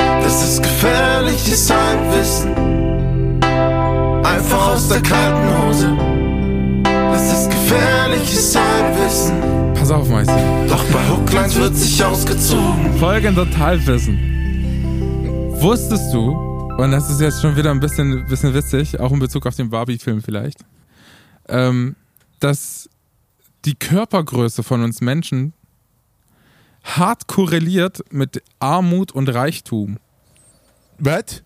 Das 0.00 0.44
ist 0.44 0.62
gefährliches 0.62 1.70
Halbwissen. 1.70 2.54
Einfach 4.24 4.68
aus 4.68 4.88
der 4.88 5.02
kalten 5.02 5.66
Hose. 5.66 5.96
Das 6.84 7.32
ist 7.32 7.50
gefährliches 7.50 8.56
Halbwissen. 8.56 9.74
Pass 9.74 9.90
auf, 9.90 10.08
Meister. 10.08 10.66
Doch 10.68 10.84
bei 10.92 11.08
Hooklines 11.08 11.56
wird 11.56 11.74
sich 11.74 12.02
ausgezogen. 12.04 12.94
Folgendes 12.98 13.56
Halbwissen. 13.56 14.18
Wusstest 15.60 16.14
du, 16.14 16.30
Und 16.78 16.92
das 16.92 17.10
ist 17.10 17.20
jetzt 17.20 17.42
schon 17.42 17.56
wieder 17.56 17.72
ein 17.72 17.80
bisschen, 17.80 18.24
bisschen 18.26 18.54
witzig, 18.54 19.00
auch 19.00 19.10
in 19.10 19.18
Bezug 19.18 19.46
auf 19.46 19.56
den 19.56 19.68
Barbie-Film 19.68 20.22
vielleicht, 20.22 20.64
ähm, 21.48 21.96
dass 22.38 22.88
die 23.64 23.74
Körpergröße 23.74 24.62
von 24.62 24.82
uns 24.82 25.00
Menschen 25.00 25.52
hart 26.84 27.26
korreliert 27.26 28.00
mit 28.10 28.42
Armut 28.60 29.12
und 29.12 29.28
Reichtum. 29.28 29.98
Was? 30.98 31.42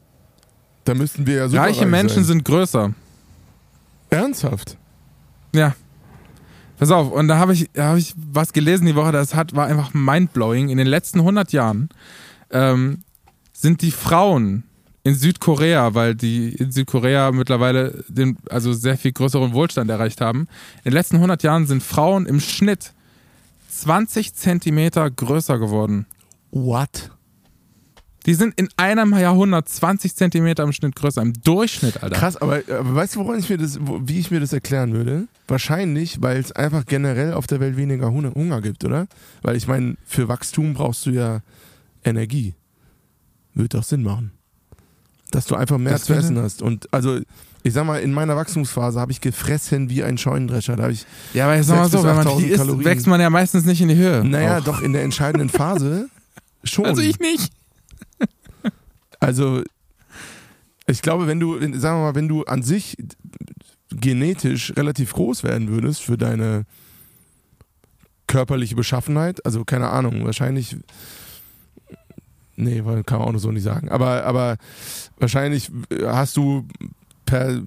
Da 0.85 0.95
müssten 0.95 1.27
wir 1.27 1.35
ja 1.37 1.49
super 1.49 1.63
Reiche 1.63 1.83
reich 1.83 1.91
Menschen 1.91 2.17
sein. 2.17 2.25
sind 2.25 2.45
größer. 2.45 2.93
Ernsthaft? 4.11 4.77
Ja. 5.55 5.75
Pass 6.79 6.91
auf, 6.91 7.13
und 7.13 7.29
da 7.29 7.39
habe 7.39 7.53
ich, 7.53 7.71
da 7.73 7.91
hab 7.91 7.97
ich 7.97 8.15
was 8.17 8.53
gelesen 8.53 8.87
die 8.87 8.97
Woche, 8.97 9.13
das 9.13 9.35
hat, 9.35 9.55
war 9.55 9.67
einfach 9.67 9.95
mindblowing. 9.95 10.69
In 10.69 10.79
den 10.79 10.87
letzten 10.87 11.21
100 11.21 11.53
Jahren 11.53 11.89
ähm, 12.51 13.05
sind 13.53 13.83
die 13.83 13.93
Frauen 13.93 14.65
in 15.05 15.15
Südkorea, 15.15 15.95
weil 15.95 16.15
die 16.15 16.51
in 16.51 16.71
Südkorea 16.71 17.33
mittlerweile 17.33 18.05
den, 18.09 18.37
also 18.49 18.73
sehr 18.73 18.97
viel 18.97 19.13
größeren 19.13 19.53
Wohlstand 19.53 19.91
erreicht 19.91 20.21
haben. 20.21 20.47
In 20.85 20.91
den 20.91 20.93
letzten 20.93 21.17
100 21.17 21.43
Jahren 21.43 21.67
sind 21.67 21.83
Frauen 21.83 22.27
im 22.27 22.41
Schnitt 22.41 22.93
20 23.71 24.35
Zentimeter 24.35 25.11
größer 25.11 25.59
geworden. 25.59 26.07
What? 26.51 27.11
Die 28.27 28.35
sind 28.35 28.55
in 28.57 28.69
einem 28.77 29.13
Jahrhundert 29.19 29.69
20 29.69 30.15
Zentimeter 30.15 30.63
im 30.63 30.73
Schnitt 30.73 30.95
größer, 30.95 31.21
im 31.21 31.33
Durchschnitt, 31.43 32.03
Alter. 32.05 32.15
Krass, 32.15 32.37
aber, 32.37 32.63
aber 32.69 32.95
weißt 32.95 33.17
du, 33.17 33.21
woran 33.21 33.41
ich 33.41 33.49
mir 33.49 33.59
das, 33.59 33.81
wie 33.81 34.21
ich 34.21 34.31
mir 34.31 34.39
das 34.39 34.53
erklären 34.53 34.93
würde? 34.93 35.27
Wahrscheinlich, 35.49 36.23
weil 36.23 36.39
es 36.39 36.53
einfach 36.53 36.87
generell 36.87 37.33
auf 37.33 37.49
der 37.49 37.59
Welt 37.59 37.77
weniger 37.77 38.13
Hunger, 38.13 38.61
gibt, 38.61 38.85
oder? 38.85 39.09
Weil 39.43 39.57
ich 39.57 39.67
meine, 39.67 39.97
für 40.05 40.29
Wachstum 40.29 40.75
brauchst 40.75 41.07
du 41.07 41.11
ja 41.11 41.41
Energie. 42.05 42.55
Wird 43.55 43.75
doch 43.75 43.83
Sinn 43.83 44.05
machen. 44.05 44.31
Dass 45.33 45.47
du 45.47 45.57
einfach 45.57 45.79
mehr 45.79 45.95
Das 45.95 46.05
zu 46.05 46.13
essen 46.15 46.39
hast. 46.39 46.63
Und 46.63 46.93
also, 46.93 47.19
ich 47.65 47.73
sag 47.73 47.85
mal, 47.87 47.99
in 48.01 48.13
meiner 48.13 48.37
Wachstumsphase 48.37 49.01
habe 49.01 49.11
ich 49.13 49.21
gefressen 49.21 49.89
wie 49.91 50.03
ein 50.05 50.19
Scheunendrescher. 50.19 50.77
Da 50.77 50.85
habe 50.85 50.93
ich, 50.93 51.05
Ja, 51.35 51.45
aber 51.47 51.57
jetzt 51.57 51.67
sag 51.67 51.77
mal 51.79 51.87
6.000 51.87 51.91
so, 51.91 52.05
wenn 52.05 52.17
man 52.17 52.27
viel 52.27 52.35
8.000 52.35 52.45
isst, 52.49 52.57
Kalorien. 52.59 52.85
wächst 52.85 53.07
man 53.07 53.21
ja 53.21 53.31
meistens 53.31 53.65
nicht 53.65 53.81
in 53.81 53.89
die 53.89 53.97
Höhe. 53.97 54.23
naja, 54.25 54.59
Auch. 54.59 54.65
doch 54.65 54.81
in 54.83 54.93
der 54.93 55.03
entscheidenden 55.03 55.49
Phase 55.49 56.09
schon. 56.65 56.87
Also 56.87 57.03
ich 57.03 57.19
nicht. 57.19 57.51
Also, 59.21 59.63
ich 60.87 61.01
glaube, 61.03 61.27
wenn 61.29 61.39
du, 61.41 61.55
sagen 61.79 61.99
wir 61.99 62.05
mal, 62.11 62.15
wenn 62.15 62.29
du 62.29 62.45
an 62.45 62.63
sich 62.63 62.97
genetisch 63.91 64.73
relativ 64.77 65.13
groß 65.13 65.45
werden 65.45 65.69
würdest 65.69 66.03
für 66.03 66.19
deine 66.19 66.65
körperliche 68.27 68.75
Beschaffenheit, 68.75 69.45
also 69.47 69.65
keine 69.65 69.91
Ahnung, 69.91 70.25
wahrscheinlich, 70.25 70.77
nee, 72.63 72.83
kann 73.05 73.19
man 73.19 73.29
auch 73.29 73.33
nur 73.33 73.41
so 73.41 73.53
nicht 73.53 73.63
sagen, 73.63 73.89
aber, 73.89 74.25
aber 74.25 74.57
wahrscheinlich 75.19 75.71
hast 76.05 76.37
du 76.37 76.67
per 77.25 77.63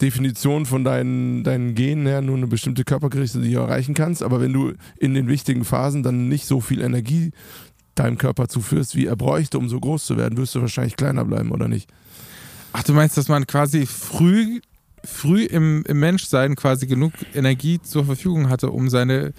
Definition 0.00 0.66
von 0.66 0.84
deinen, 0.84 1.44
deinen 1.44 1.74
Genen 1.74 2.06
her 2.06 2.20
nur 2.20 2.36
eine 2.36 2.46
bestimmte 2.46 2.84
Körpergröße, 2.84 3.40
die 3.40 3.52
du 3.52 3.60
erreichen 3.60 3.94
kannst, 3.94 4.22
aber 4.22 4.40
wenn 4.40 4.52
du 4.52 4.72
in 4.98 5.14
den 5.14 5.28
wichtigen 5.28 5.64
Phasen 5.64 6.02
dann 6.02 6.28
nicht 6.28 6.46
so 6.46 6.60
viel 6.60 6.80
Energie 6.80 7.30
deinem 7.94 8.18
Körper 8.18 8.48
zuführst, 8.48 8.96
wie 8.96 9.06
er 9.06 9.16
bräuchte, 9.16 9.56
um 9.58 9.68
so 9.68 9.78
groß 9.78 10.04
zu 10.04 10.16
werden, 10.16 10.36
wirst 10.36 10.54
du 10.54 10.60
wahrscheinlich 10.60 10.96
kleiner 10.96 11.24
bleiben, 11.24 11.52
oder 11.52 11.68
nicht? 11.68 11.88
Ach, 12.72 12.82
du 12.82 12.92
meinst, 12.92 13.16
dass 13.16 13.28
man 13.28 13.46
quasi 13.46 13.86
früh, 13.86 14.60
früh 15.04 15.44
im, 15.44 15.84
im 15.86 16.00
Menschsein 16.00 16.56
quasi 16.56 16.86
genug 16.86 17.12
Energie 17.32 17.80
zur 17.80 18.04
Verfügung 18.04 18.50
hatte, 18.50 18.70
um 18.70 18.88
seine 18.88 19.32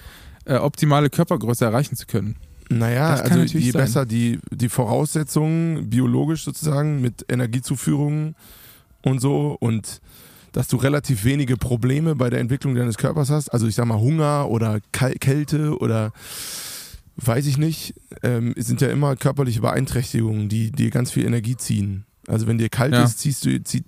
äh, 0.45 0.55
optimale 0.55 1.09
Körpergröße 1.09 1.65
erreichen 1.65 1.97
zu 1.97 2.05
können? 2.05 2.37
Naja, 2.69 3.15
also 3.15 3.39
je 3.41 3.71
sein. 3.71 3.81
besser 3.81 4.05
die, 4.05 4.39
die 4.51 4.69
Voraussetzungen 4.69 5.89
biologisch 5.89 6.43
sozusagen 6.43 7.01
mit 7.01 7.25
Energiezuführung 7.29 8.35
und 9.03 9.21
so 9.21 9.55
und 9.59 10.01
dass 10.51 10.67
du 10.67 10.77
relativ 10.77 11.25
wenige 11.25 11.57
Probleme 11.57 12.15
bei 12.15 12.29
der 12.29 12.39
Entwicklung 12.39 12.75
deines 12.75 12.97
Körpers 12.97 13.29
hast, 13.29 13.49
also 13.49 13.67
ich 13.67 13.75
sag 13.75 13.85
mal 13.85 13.99
Hunger 13.99 14.49
oder 14.49 14.79
Kälte 14.91 15.77
oder 15.77 16.11
weiß 17.17 17.45
ich 17.45 17.57
nicht, 17.57 17.93
ähm, 18.23 18.53
sind 18.57 18.81
ja 18.81 18.89
immer 18.89 19.15
körperliche 19.15 19.61
Beeinträchtigungen, 19.61 20.49
die 20.49 20.71
dir 20.71 20.89
ganz 20.89 21.11
viel 21.11 21.25
Energie 21.25 21.57
ziehen. 21.57 22.05
Also 22.27 22.47
wenn 22.47 22.57
dir 22.57 22.69
kalt 22.69 22.93
Ja. 22.93 23.03
ist, 23.03 23.19
ziehst 23.19 23.45
du, 23.45 23.61
zieht 23.63 23.85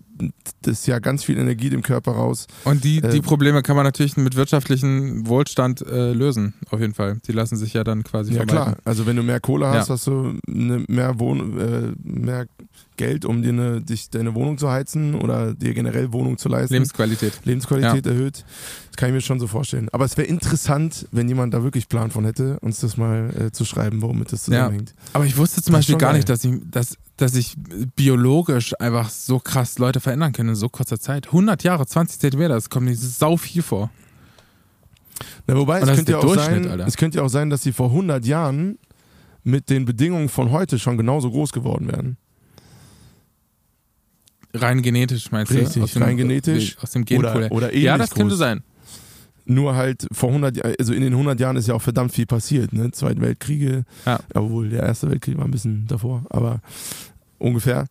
das 0.64 0.88
ja 0.88 0.98
ganz 0.98 1.24
viel 1.24 1.38
Energie 1.38 1.70
dem 1.70 1.84
Körper 1.84 2.14
raus. 2.14 2.48
Und 2.64 2.84
die, 2.84 3.02
die 3.02 3.18
Äh, 3.18 3.22
Probleme 3.22 3.62
kann 3.62 3.76
man 3.76 3.86
natürlich 3.86 4.18
mit 4.18 4.36
wirtschaftlichem 4.36 5.28
Wohlstand 5.28 5.82
äh, 5.86 6.12
lösen, 6.14 6.56
auf 6.72 6.80
jeden 6.80 6.96
Fall. 6.96 7.20
Die 7.28 7.34
lassen 7.34 7.56
sich 7.56 7.74
ja 7.74 7.84
dann 7.84 8.04
quasi 8.04 8.32
Ja 8.32 8.38
vermeiden. 8.46 8.74
klar, 8.74 8.78
also 8.84 9.06
wenn 9.06 9.16
du 9.16 9.22
mehr 9.22 9.40
Kohle 9.40 9.68
hast, 9.68 9.90
Ja. 9.90 9.94
hast 9.94 10.08
du 10.08 10.34
eine, 10.48 10.84
mehr, 10.88 11.20
Wohn 11.20 11.60
äh, 11.60 11.94
mehr 12.04 12.48
Geld, 12.96 13.26
um 13.26 13.44
dir 13.44 13.50
eine, 13.50 13.82
dich, 13.82 14.10
deine 14.10 14.34
Wohnung 14.34 14.58
zu 14.58 14.72
heizen 14.72 15.14
oder 15.14 15.54
dir 15.54 15.76
generell 15.76 16.12
Wohnung 16.14 16.40
zu 16.40 16.50
leisten. 16.50 16.74
Lebensqualität. 16.74 17.34
Lebensqualität 17.46 18.08
erhöht. 18.08 18.44
Das 18.90 18.96
kann 18.98 19.10
ich 19.10 19.14
mir 19.16 19.22
schon 19.22 19.40
so 19.40 19.46
vorstellen. 19.46 19.88
Aber 19.92 20.06
es 20.06 20.18
wäre 20.18 20.28
interessant, 20.28 21.08
wenn 21.12 21.28
jemand 21.30 21.54
da 21.54 21.62
wirklich 21.64 21.90
Plan 21.90 22.10
von 22.10 22.26
hätte, 22.26 22.60
uns 22.62 22.80
das 22.80 22.98
mal 22.98 23.30
äh, 23.40 23.52
zu 23.52 23.66
schreiben, 23.66 24.02
womit 24.02 24.32
das 24.34 24.46
zusammenhängt. 24.46 24.96
Aber 25.14 25.26
ich 25.26 25.38
wusste 25.38 25.62
zum 25.62 25.74
Das 25.74 25.82
Beispiel 25.82 25.98
gar 25.98 26.10
geil. 26.10 26.18
nicht, 26.18 26.30
dass 26.30 26.44
ich, 26.44 26.56
dass, 26.72 26.98
dass 27.18 27.36
ich 27.36 27.56
biologisch 27.96 28.80
einfach 28.80 29.10
so 29.10 29.40
krass 29.40 29.80
Leute 29.80 30.00
verändern 30.00 30.32
kann 30.34 30.48
in 30.48 30.56
so 30.56 30.70
kurzer 30.70 31.00
Zeit. 31.00 31.28
100 31.28 31.64
Jahre, 31.64 31.86
20 31.86 32.20
Zentimeter, 32.20 32.54
das 32.54 32.70
kommt 32.70 32.86
nicht 32.86 33.02
sau 33.02 33.38
viel 33.38 33.64
vor. 33.64 33.90
Na, 35.48 35.56
wobei, 35.56 35.80
es 35.80 35.90
könnte, 35.90 36.12
ja 36.12 36.20
auch 36.20 36.36
sein, 36.36 36.68
Alter. 36.68 36.86
es 36.86 36.96
könnte 36.96 37.18
ja 37.18 37.24
auch 37.24 37.30
sein, 37.30 37.50
dass 37.50 37.64
sie 37.64 37.72
vor 37.72 37.90
100 37.90 38.24
Jahren 38.26 38.78
mit 39.44 39.70
den 39.70 39.86
Bedingungen 39.86 40.30
von 40.30 40.52
heute 40.52 40.78
schon 40.78 40.98
genauso 40.98 41.32
groß 41.32 41.52
geworden 41.52 41.88
wären. 41.88 42.18
Rein 44.54 44.82
genetisch 44.82 45.32
meinst 45.32 45.52
du? 45.52 45.58
Richtig, 45.58 46.00
rein 46.00 46.18
genetisch. 46.18 46.78
Aus 46.82 46.92
dem 46.92 47.06
Genpool. 47.06 47.32
Oder, 47.32 47.52
oder 47.52 47.70
ähnlich 47.70 47.84
ja, 47.84 47.98
das 47.98 48.12
könnte 48.12 48.30
groß. 48.30 48.40
sein. 48.40 48.64
Nur 49.50 49.76
halt 49.76 50.08
vor 50.12 50.30
100 50.30 50.58
Jahren, 50.58 50.76
also 50.78 50.94
in 50.94 51.02
den 51.02 51.14
100 51.14 51.40
Jahren 51.40 51.56
ist 51.56 51.68
ja 51.68 51.74
auch 51.74 51.82
verdammt 51.82 52.12
viel 52.14 52.26
passiert, 52.26 52.74
ne? 52.74 52.92
Zweite 52.92 53.22
Weltkriege, 53.22 53.86
Ja. 54.06 54.20
obwohl 54.34 54.68
der 54.70 54.84
Erste 54.84 55.10
Weltkrieg 55.10 55.38
war 55.38 55.46
ein 55.46 55.52
bisschen 55.52 55.88
davor, 55.88 56.24
aber 56.30 56.60
ungefähr. 57.40 57.86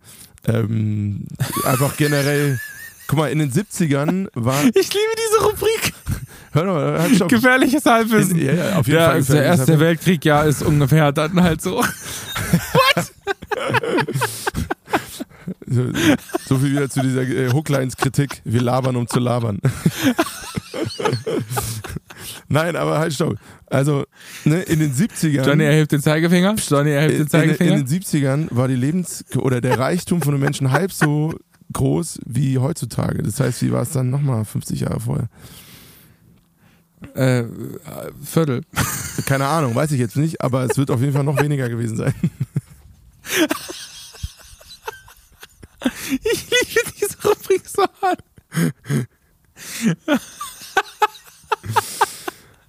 Ähm, 0.46 1.24
einfach 1.64 1.96
generell, 1.96 2.58
guck 3.08 3.18
mal, 3.18 3.30
in 3.30 3.38
den 3.38 3.50
70ern 3.50 4.28
war, 4.34 4.62
Ich 4.74 4.74
liebe 4.74 5.14
diese 5.16 5.44
Rubrik. 5.46 5.92
hör 6.52 6.64
mal, 6.66 7.00
halt, 7.00 7.16
stopp. 7.16 7.28
Gefährliches 7.30 7.84
Halbwissen. 7.86 8.38
In- 8.38 8.46
ja, 8.46 8.52
ja, 8.52 8.76
auf 8.76 8.86
jeden 8.86 8.98
ja, 8.98 9.06
Fall 9.12 9.22
der 9.22 9.42
Erste 9.44 9.60
Halbwissen. 9.62 9.80
Weltkrieg, 9.80 10.24
ja, 10.26 10.42
ist 10.42 10.62
ungefähr 10.62 11.10
dann 11.12 11.42
halt 11.42 11.62
so. 11.62 11.82
So, 15.68 15.84
so 16.48 16.58
viel 16.58 16.72
wieder 16.72 16.88
zu 16.90 17.00
dieser 17.02 17.22
äh, 17.22 17.52
Hooklines-Kritik. 17.52 18.40
Wir 18.44 18.62
labern, 18.62 18.96
um 18.96 19.06
zu 19.06 19.20
labern. 19.20 19.60
Nein, 22.48 22.76
aber 22.76 22.98
halt 22.98 23.12
stopp. 23.12 23.36
Also, 23.66 24.04
ne, 24.44 24.62
in 24.62 24.78
den 24.78 24.94
70ern. 24.94 25.46
Johnny 25.46 25.64
erhebt 25.64 25.92
den 25.92 26.00
Zeigefinger. 26.00 26.54
Johnny 26.68 26.90
erhebt 26.90 27.12
den 27.12 27.16
in, 27.16 27.22
in, 27.22 27.28
Zeigefinger. 27.28 27.76
in 27.76 27.86
den 27.86 28.02
70ern 28.02 28.48
war 28.50 28.68
die 28.68 28.76
Lebens- 28.76 29.24
oder 29.36 29.60
der 29.60 29.78
Reichtum 29.78 30.22
von 30.22 30.34
den 30.34 30.40
Menschen 30.40 30.70
halb 30.72 30.92
so 30.92 31.34
groß 31.72 32.20
wie 32.24 32.58
heutzutage. 32.58 33.22
Das 33.22 33.40
heißt, 33.40 33.62
wie 33.62 33.72
war 33.72 33.82
es 33.82 33.90
dann 33.90 34.10
nochmal 34.10 34.44
50 34.44 34.80
Jahre 34.80 35.00
vorher? 35.00 35.28
äh, 37.14 37.44
Viertel. 38.22 38.62
Keine 39.26 39.46
Ahnung, 39.46 39.74
weiß 39.74 39.92
ich 39.92 40.00
jetzt 40.00 40.16
nicht, 40.16 40.40
aber 40.40 40.64
es 40.64 40.76
wird 40.76 40.90
auf 40.90 41.00
jeden 41.00 41.12
Fall 41.12 41.24
noch 41.24 41.40
weniger 41.40 41.68
gewesen 41.68 41.96
sein. 41.96 42.14
Ich 46.10 46.50
liebe 46.50 46.92
diese 47.00 47.22
Rubrik 47.22 47.62
so 47.68 47.84
hart. 48.02 48.22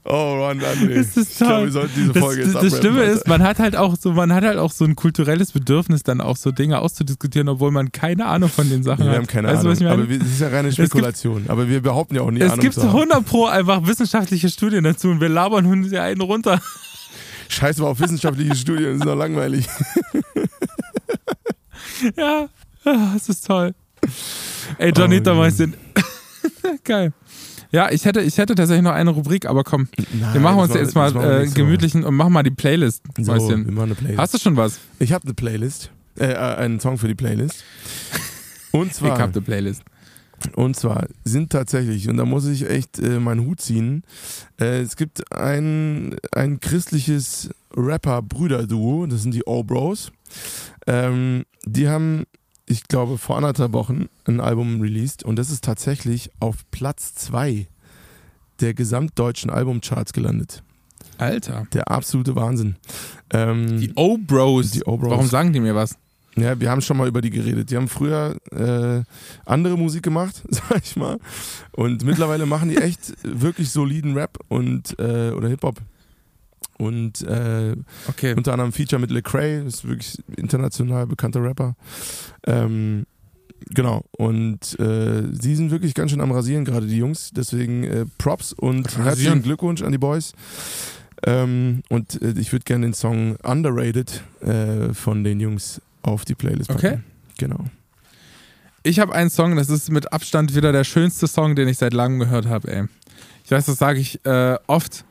Oh 0.10 0.38
Mann, 0.40 0.60
André. 0.62 0.96
Das 0.96 1.18
ist 1.18 1.32
Ich 1.32 1.38
glaube, 1.38 1.54
toll. 1.54 1.66
wir 1.66 1.72
sollten 1.74 1.92
diese 1.96 2.14
Das, 2.14 2.24
Folge 2.24 2.44
das, 2.46 2.54
jetzt 2.54 2.74
das 2.74 2.80
Schlimme 2.80 3.00
Alter. 3.02 3.12
ist, 3.12 3.28
man 3.28 3.44
hat 3.44 3.60
halt 3.60 3.76
auch 3.76 3.96
so, 4.00 4.14
man 4.14 4.34
hat 4.34 4.46
halt 4.46 4.58
auch 4.58 4.72
so 4.72 4.86
ein 4.86 4.96
kulturelles 4.96 5.52
Bedürfnis, 5.52 6.04
dann 6.04 6.22
auch 6.22 6.38
so 6.38 6.52
Dinge 6.52 6.80
auszudiskutieren, 6.80 7.50
obwohl 7.50 7.72
man 7.72 7.92
keine 7.92 8.26
Ahnung 8.26 8.50
von 8.50 8.70
den 8.70 8.84
Sachen 8.84 9.04
Wir 9.04 9.12
hat. 9.12 9.18
haben 9.18 9.28
keine 9.28 9.50
weißt 9.50 9.66
Ahnung. 9.66 9.88
aber 9.88 10.10
wir, 10.10 10.20
das 10.20 10.28
ist 10.30 10.40
ja 10.40 10.48
reine 10.48 10.70
gibt- 10.70 10.76
Spekulation. 10.88 11.46
aber 11.50 11.68
wir 11.68 11.82
behaupten 11.82 12.16
ja 12.16 12.22
auch 12.22 12.32
nie 12.32 12.40
es 12.40 12.52
Ahnung 12.52 12.62
gibt 12.62 12.76
zu 12.76 12.84
haben. 12.84 12.90
100 13.00 13.26
pro 13.26 13.48
einfach 13.48 13.86
wissenschaftliche 13.86 14.48
Studien 14.50 14.86
dazu 14.86 15.10
und 15.10 15.20
wir 15.20 15.28
labern 15.30 15.66
uns 15.66 15.92
ja 15.92 16.04
einen 16.04 16.22
runter. 16.22 16.62
Scheiß 17.50 17.78
mal 17.80 17.88
auf 17.88 18.00
wissenschaftliche 18.00 18.56
Studien, 18.62 18.86
das 18.94 18.98
ist 19.00 19.06
doch 19.06 19.16
langweilig. 19.16 19.68
ja, 22.16 22.48
ah, 22.86 23.12
das 23.14 23.30
ist 23.30 23.46
toll. 23.46 23.74
Ey, 24.78 24.92
Johnny 24.96 25.18
Oh, 25.18 25.22
Damäuschen. 25.24 25.74
Geil. 26.84 27.12
Ja, 27.72 27.92
ich 27.92 28.06
hätte, 28.06 28.22
ich 28.22 28.38
hätte 28.38 28.56
tatsächlich 28.56 28.84
noch 28.84 28.94
eine 28.94 29.10
Rubrik, 29.12 29.46
aber 29.46 29.64
komm, 29.64 29.88
Nein, 30.20 30.34
wir 30.34 30.42
machen 30.42 30.60
uns 30.60 30.70
war- 30.74 30.78
jetzt 30.82 30.96
mal 30.96 31.14
wir 31.14 31.42
äh, 31.42 31.48
gemütlichen 31.48 32.04
und 32.06 32.16
machen 32.16 32.32
mal 32.34 32.44
die 32.44 32.52
Playlist, 32.52 33.04
So, 33.18 33.34
wir 33.34 33.42
Mäuschen. 33.42 33.74
machen 33.74 33.86
eine 33.86 33.96
Playlist. 33.96 34.20
Hast 34.20 34.34
du 34.34 34.38
schon 34.40 34.56
was? 34.58 34.80
Ich 35.00 35.12
habe 35.14 35.26
eine 35.26 35.34
Playlist. 35.34 35.92
Äh, 36.20 36.32
äh, 36.32 36.36
einen 36.38 36.80
Song 36.80 36.98
für 36.98 37.08
die 37.08 37.16
Playlist. 37.16 37.64
Und 38.72 38.88
Ich 38.88 38.94
zwar, 38.94 39.20
hab 39.20 39.32
eine 39.34 39.42
Playlist. 39.42 39.82
und 40.56 40.76
zwar 40.76 41.08
sind 41.24 41.52
tatsächlich, 41.52 42.10
und 42.10 42.18
da 42.18 42.26
muss 42.26 42.46
ich 42.46 42.70
echt 42.70 43.00
äh, 43.00 43.20
meinen 43.20 43.46
Hut 43.48 43.60
ziehen, 43.62 44.04
äh, 44.60 44.82
es 44.82 44.96
gibt 44.96 45.32
ein, 45.32 46.16
ein 46.32 46.60
christliches 46.60 47.50
Rapper-Brüder-Duo, 47.76 49.08
das 49.08 49.24
sind 49.24 49.34
die 49.34 49.44
O-Bros. 49.46 50.12
Ähm, 50.86 51.44
die 51.66 51.88
haben 51.90 52.24
ich 52.68 52.84
glaube, 52.84 53.18
vor 53.18 53.38
anderthalb 53.38 53.74
Wochen 53.74 54.08
ein 54.26 54.40
Album 54.40 54.82
released 54.82 55.24
und 55.24 55.38
das 55.38 55.50
ist 55.50 55.64
tatsächlich 55.64 56.30
auf 56.40 56.58
Platz 56.72 57.16
zwei 57.16 57.68
der 58.60 58.74
gesamtdeutschen 58.74 59.50
Albumcharts 59.50 60.14
gelandet. 60.14 60.64
Alter. 61.18 61.66
Der 61.74 61.90
absolute 61.90 62.36
Wahnsinn. 62.36 62.76
Ähm, 63.32 63.80
Die 63.80 63.94
O-Bros. 63.96 64.72
Die 64.72 64.84
O-Bros. 64.84 65.12
Warum 65.12 65.28
sagen 65.28 65.54
die 65.54 65.60
mir 65.60 65.76
was? 65.76 65.96
Ja, 66.36 66.60
wir 66.60 66.70
haben 66.70 66.82
schon 66.82 66.98
mal 66.98 67.08
über 67.08 67.22
die 67.22 67.32
geredet. 67.32 67.72
Die 67.72 67.78
haben 67.78 67.88
früher 67.88 68.36
äh, 68.52 69.02
andere 69.46 69.76
Musik 69.76 70.04
gemacht, 70.04 70.44
sag 70.50 70.84
ich 70.84 70.96
mal. 70.96 71.18
Und 71.72 72.04
mittlerweile 72.04 72.46
machen 72.46 72.70
die 72.70 72.78
echt 72.78 73.14
wirklich 73.24 73.72
soliden 73.72 74.14
Rap 74.14 74.38
und 74.48 75.00
äh, 75.00 75.32
oder 75.32 75.48
Hip-Hop. 75.50 75.80
Und 76.78 77.22
äh, 77.24 77.76
Okay. 78.08 78.34
unter 78.36 78.54
anderem 78.54 78.72
Feature 78.72 79.00
mit 79.00 79.10
Lecrae, 79.12 79.64
ist 79.66 79.88
wirklich 79.88 80.20
international 80.36 81.08
bekannter 81.08 81.42
Rapper. 81.44 81.76
Ähm, 82.46 83.06
genau. 83.72 84.04
Und 84.12 84.80
äh, 84.80 85.24
sie 85.32 85.56
sind 85.56 85.72
wirklich 85.72 85.94
ganz 85.96 86.12
schön 86.12 86.22
am 86.22 86.32
Rasieren, 86.32 86.66
gerade 86.66 86.86
die 86.86 86.98
Jungs. 86.98 87.32
Deswegen 87.36 87.84
äh, 87.84 88.06
Props 88.20 88.54
und 88.54 88.86
Rasieren. 88.86 89.04
herzlichen 89.06 89.42
Glückwunsch 89.42 89.82
an 89.82 89.92
die 89.92 89.98
Boys. 89.98 90.34
Ähm, 91.26 91.82
und 91.90 92.22
äh, 92.22 92.34
ich 92.40 92.52
würde 92.52 92.64
gerne 92.66 92.86
den 92.86 92.94
Song 92.94 93.38
Underrated 93.38 94.22
äh, 94.42 94.94
von 94.94 95.24
den 95.24 95.40
Jungs 95.40 95.82
auf 96.04 96.26
die 96.26 96.36
Playlist 96.36 96.70
packen. 96.70 96.86
Okay. 96.86 97.00
Genau. 97.40 97.66
Ich 98.84 99.00
habe 99.00 99.14
einen 99.14 99.30
Song, 99.32 99.56
das 99.56 99.70
ist 99.70 99.90
mit 99.92 100.14
Abstand 100.14 100.56
wieder 100.56 100.72
der 100.72 100.84
schönste 100.84 101.28
Song, 101.28 101.56
den 101.56 101.68
ich 101.68 101.78
seit 101.80 101.94
langem 101.94 102.20
gehört 102.20 102.46
habe, 102.46 102.72
ey. 102.72 102.84
Ich 103.44 103.52
weiß, 103.52 103.66
das 103.66 103.78
sage 103.78 104.00
ich 104.00 104.24
äh, 104.26 104.58
oft, 104.68 105.06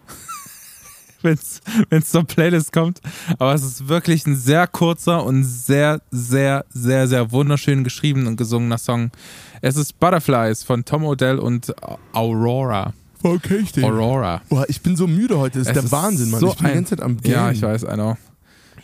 wenn 1.26 2.00
es 2.00 2.10
zur 2.10 2.24
Playlist 2.24 2.72
kommt, 2.72 3.00
aber 3.38 3.54
es 3.54 3.62
ist 3.62 3.88
wirklich 3.88 4.26
ein 4.26 4.36
sehr 4.36 4.66
kurzer 4.66 5.24
und 5.24 5.44
sehr, 5.44 6.00
sehr, 6.10 6.64
sehr, 6.70 7.08
sehr 7.08 7.32
wunderschön 7.32 7.84
geschrieben 7.84 8.26
und 8.26 8.36
gesungener 8.36 8.78
Song. 8.78 9.10
Es 9.62 9.76
ist 9.76 9.98
Butterflies 10.00 10.62
von 10.62 10.84
Tom 10.84 11.04
Odell 11.04 11.38
und 11.38 11.74
Aurora. 12.12 12.92
Okay, 13.22 13.58
ich 13.62 13.72
den. 13.72 13.84
Aurora. 13.84 14.42
Boah, 14.48 14.64
ich 14.68 14.80
bin 14.82 14.96
so 14.96 15.06
müde 15.06 15.38
heute. 15.38 15.58
Das 15.58 15.68
ist 15.68 15.68
Es 15.68 15.74
der 15.74 15.84
ist 15.84 15.92
Wahnsinn, 15.92 16.30
Mann. 16.30 16.40
so 16.40 16.48
ich 16.48 16.56
bin 16.56 16.66
die 16.68 16.74
ganze 16.74 16.96
Zeit 16.96 17.04
am 17.04 17.16
Game. 17.16 17.32
Ja, 17.32 17.50
ich 17.50 17.62
weiß, 17.62 17.82
I 17.82 17.94
know. 17.94 18.16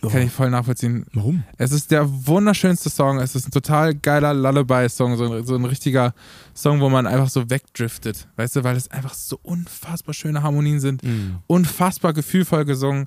Oh. 0.04 0.08
Kann 0.08 0.22
ich 0.22 0.32
voll 0.32 0.50
nachvollziehen. 0.50 1.06
Warum? 1.12 1.44
Es 1.58 1.70
ist 1.70 1.90
der 1.92 2.08
wunderschönste 2.26 2.90
Song. 2.90 3.20
Es 3.20 3.36
ist 3.36 3.46
ein 3.46 3.52
total 3.52 3.94
geiler 3.94 4.34
Lullaby-Song. 4.34 5.16
So, 5.16 5.32
ein- 5.32 5.46
so 5.46 5.54
ein 5.54 5.64
richtiger 5.64 6.12
Song, 6.54 6.80
wo 6.80 6.88
man 6.88 7.06
einfach 7.06 7.28
so 7.28 7.48
wegdriftet. 7.48 8.26
Weißt 8.34 8.56
du, 8.56 8.64
weil 8.64 8.76
es 8.76 8.90
einfach 8.90 9.14
so 9.14 9.38
unfassbar 9.42 10.12
schöne 10.12 10.42
Harmonien 10.42 10.80
sind. 10.80 11.04
Mhm. 11.04 11.36
Unfassbar 11.46 12.12
gefühlvoll 12.14 12.64
gesungen. 12.64 13.06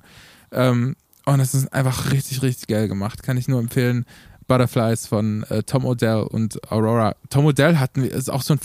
Ähm, 0.52 0.96
und 1.26 1.40
es 1.40 1.54
ist 1.54 1.70
einfach 1.72 2.12
richtig, 2.12 2.40
richtig 2.42 2.66
geil 2.68 2.88
gemacht. 2.88 3.22
Kann 3.22 3.36
ich 3.36 3.46
nur 3.46 3.60
empfehlen. 3.60 4.06
Butterflies 4.48 5.06
von 5.06 5.42
äh, 5.50 5.64
Tom 5.64 5.84
Odell 5.84 6.22
und 6.30 6.70
Aurora. 6.72 7.14
Tom 7.28 7.44
Odell 7.46 7.76
hat, 7.78 7.98
ist 7.98 8.30
auch 8.30 8.42
so 8.42 8.54
ein 8.54 8.60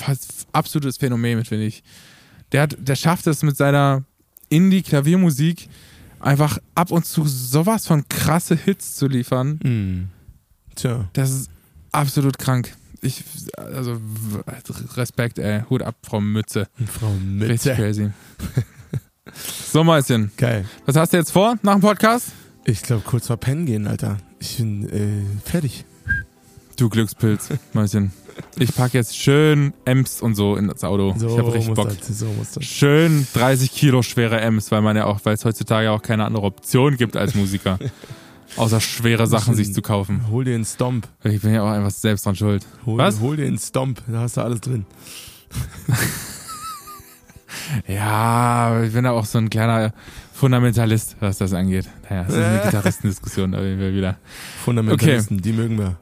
absolutes 0.53 0.97
Phänomen, 0.97 1.43
finde 1.43 1.65
ich. 1.65 1.83
Der, 2.53 2.61
hat, 2.61 2.77
der 2.79 2.95
schafft 2.95 3.27
es 3.27 3.41
mit 3.43 3.57
seiner 3.57 4.03
Indie-Klaviermusik 4.49 5.67
einfach 6.21 6.57
ab 6.75 6.91
und 6.91 7.05
zu 7.05 7.25
sowas 7.25 7.87
von 7.87 8.07
krasse 8.07 8.55
Hits 8.55 8.95
zu 8.95 9.07
liefern. 9.07 9.59
Mhm. 9.63 10.07
Tja. 10.75 11.09
Das 11.13 11.31
ist 11.31 11.49
absolut 11.91 12.37
krank. 12.37 12.73
Ich, 13.01 13.23
also 13.57 13.99
Respekt, 14.95 15.39
ey. 15.39 15.63
Hut 15.69 15.81
ab, 15.81 15.95
Frau 16.03 16.21
Mütze. 16.21 16.67
Frau 16.87 17.11
Richtig 17.39 17.71
Mitte. 17.71 17.75
crazy. 17.75 18.09
so, 19.71 19.83
Mäuschen. 19.83 20.31
Geil. 20.37 20.65
Was 20.85 20.95
hast 20.95 21.13
du 21.13 21.17
jetzt 21.17 21.31
vor 21.31 21.55
nach 21.63 21.73
dem 21.73 21.81
Podcast? 21.81 22.27
Ich 22.63 22.83
glaube, 22.83 23.01
kurz 23.05 23.27
vor 23.27 23.37
Pennen 23.37 23.65
gehen, 23.65 23.87
Alter. 23.87 24.17
Ich 24.39 24.57
bin 24.57 24.87
äh, 24.89 25.49
fertig. 25.49 25.85
Du 26.77 26.89
Glückspilz, 26.89 27.49
Mäuschen. 27.73 28.11
Ich 28.57 28.75
packe 28.75 28.97
jetzt 28.97 29.17
schön 29.17 29.73
Ems 29.85 30.21
und 30.21 30.35
so 30.35 30.55
in 30.55 30.67
das 30.67 30.83
Auto. 30.83 31.13
So 31.17 31.27
ich 31.27 31.37
habe 31.37 31.53
richtig 31.53 31.73
Bock. 31.73 31.89
das. 31.89 32.19
So. 32.19 32.61
Schön 32.61 33.27
30 33.33 33.71
Kilo 33.71 34.01
schwere 34.01 34.39
Ems, 34.41 34.71
weil 34.71 34.81
man 34.81 34.95
ja 34.95 35.05
auch, 35.05 35.19
weil 35.23 35.33
es 35.33 35.45
heutzutage 35.45 35.91
auch 35.91 36.01
keine 36.01 36.25
andere 36.25 36.43
Option 36.45 36.97
gibt 36.97 37.17
als 37.17 37.35
Musiker. 37.35 37.79
Außer 38.57 38.81
schwere 38.81 39.27
Sachen 39.27 39.55
sich 39.55 39.73
zu 39.73 39.81
kaufen. 39.81 40.25
Hol 40.29 40.43
dir 40.43 40.55
einen 40.55 40.65
Stomp. 40.65 41.07
Ich 41.23 41.41
bin 41.41 41.53
ja 41.53 41.63
auch 41.63 41.69
einfach 41.69 41.91
selbst 41.91 42.25
dran 42.25 42.35
schuld. 42.35 42.65
Hol, 42.85 42.97
Was? 42.97 43.21
hol 43.21 43.37
dir 43.37 43.45
einen 43.45 43.57
Stomp. 43.57 44.01
Da 44.07 44.19
hast 44.21 44.35
du 44.37 44.41
alles 44.41 44.59
drin. 44.61 44.85
Ja, 47.87 48.81
ich 48.83 48.93
bin 48.93 49.03
da 49.03 49.11
auch 49.11 49.25
so 49.25 49.37
ein 49.37 49.49
kleiner 49.49 49.93
Fundamentalist, 50.33 51.17
was 51.19 51.37
das 51.37 51.53
angeht. 51.53 51.87
Naja, 52.09 52.23
das 52.23 52.33
ist 52.33 52.43
eine 52.43 52.61
Gitarristendiskussion, 52.65 53.51
da 53.51 53.61
wir 53.61 53.93
wieder. 53.93 54.17
Fundamentalisten, 54.63 55.41
die 55.41 55.53
mögen 55.53 55.77
wir. 55.77 55.97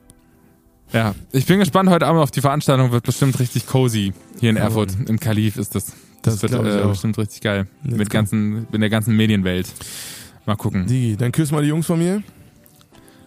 Ja, 0.92 1.14
ich 1.32 1.46
bin 1.46 1.60
gespannt 1.60 1.90
heute 1.90 2.08
Abend 2.08 2.22
auf 2.22 2.32
die 2.32 2.42
Veranstaltung, 2.42 2.92
wird 2.92 3.04
bestimmt 3.04 3.40
richtig 3.40 3.68
cozy. 3.68 4.14
Hier 4.40 4.50
in 4.50 4.56
Ja, 4.56 4.64
Erfurt, 4.64 4.92
im 5.08 5.20
Kalif 5.20 5.58
ist 5.58 5.76
das. 5.76 5.94
Das, 6.22 6.40
Das 6.40 6.52
wird 6.52 6.66
äh, 6.66 6.88
bestimmt 6.88 7.18
richtig 7.18 7.42
geil. 7.42 7.68
Let's 7.84 7.98
mit, 7.98 8.10
ganzen, 8.10 8.68
mit 8.72 8.82
der 8.82 8.90
ganzen 8.90 9.16
Medienwelt. 9.16 9.68
Mal 10.46 10.56
gucken. 10.56 10.86
Digi, 10.86 11.16
dann 11.16 11.32
küss 11.32 11.52
mal 11.52 11.62
die 11.62 11.70
Jungs 11.70 11.86
von 11.86 11.98
mir. 12.00 12.22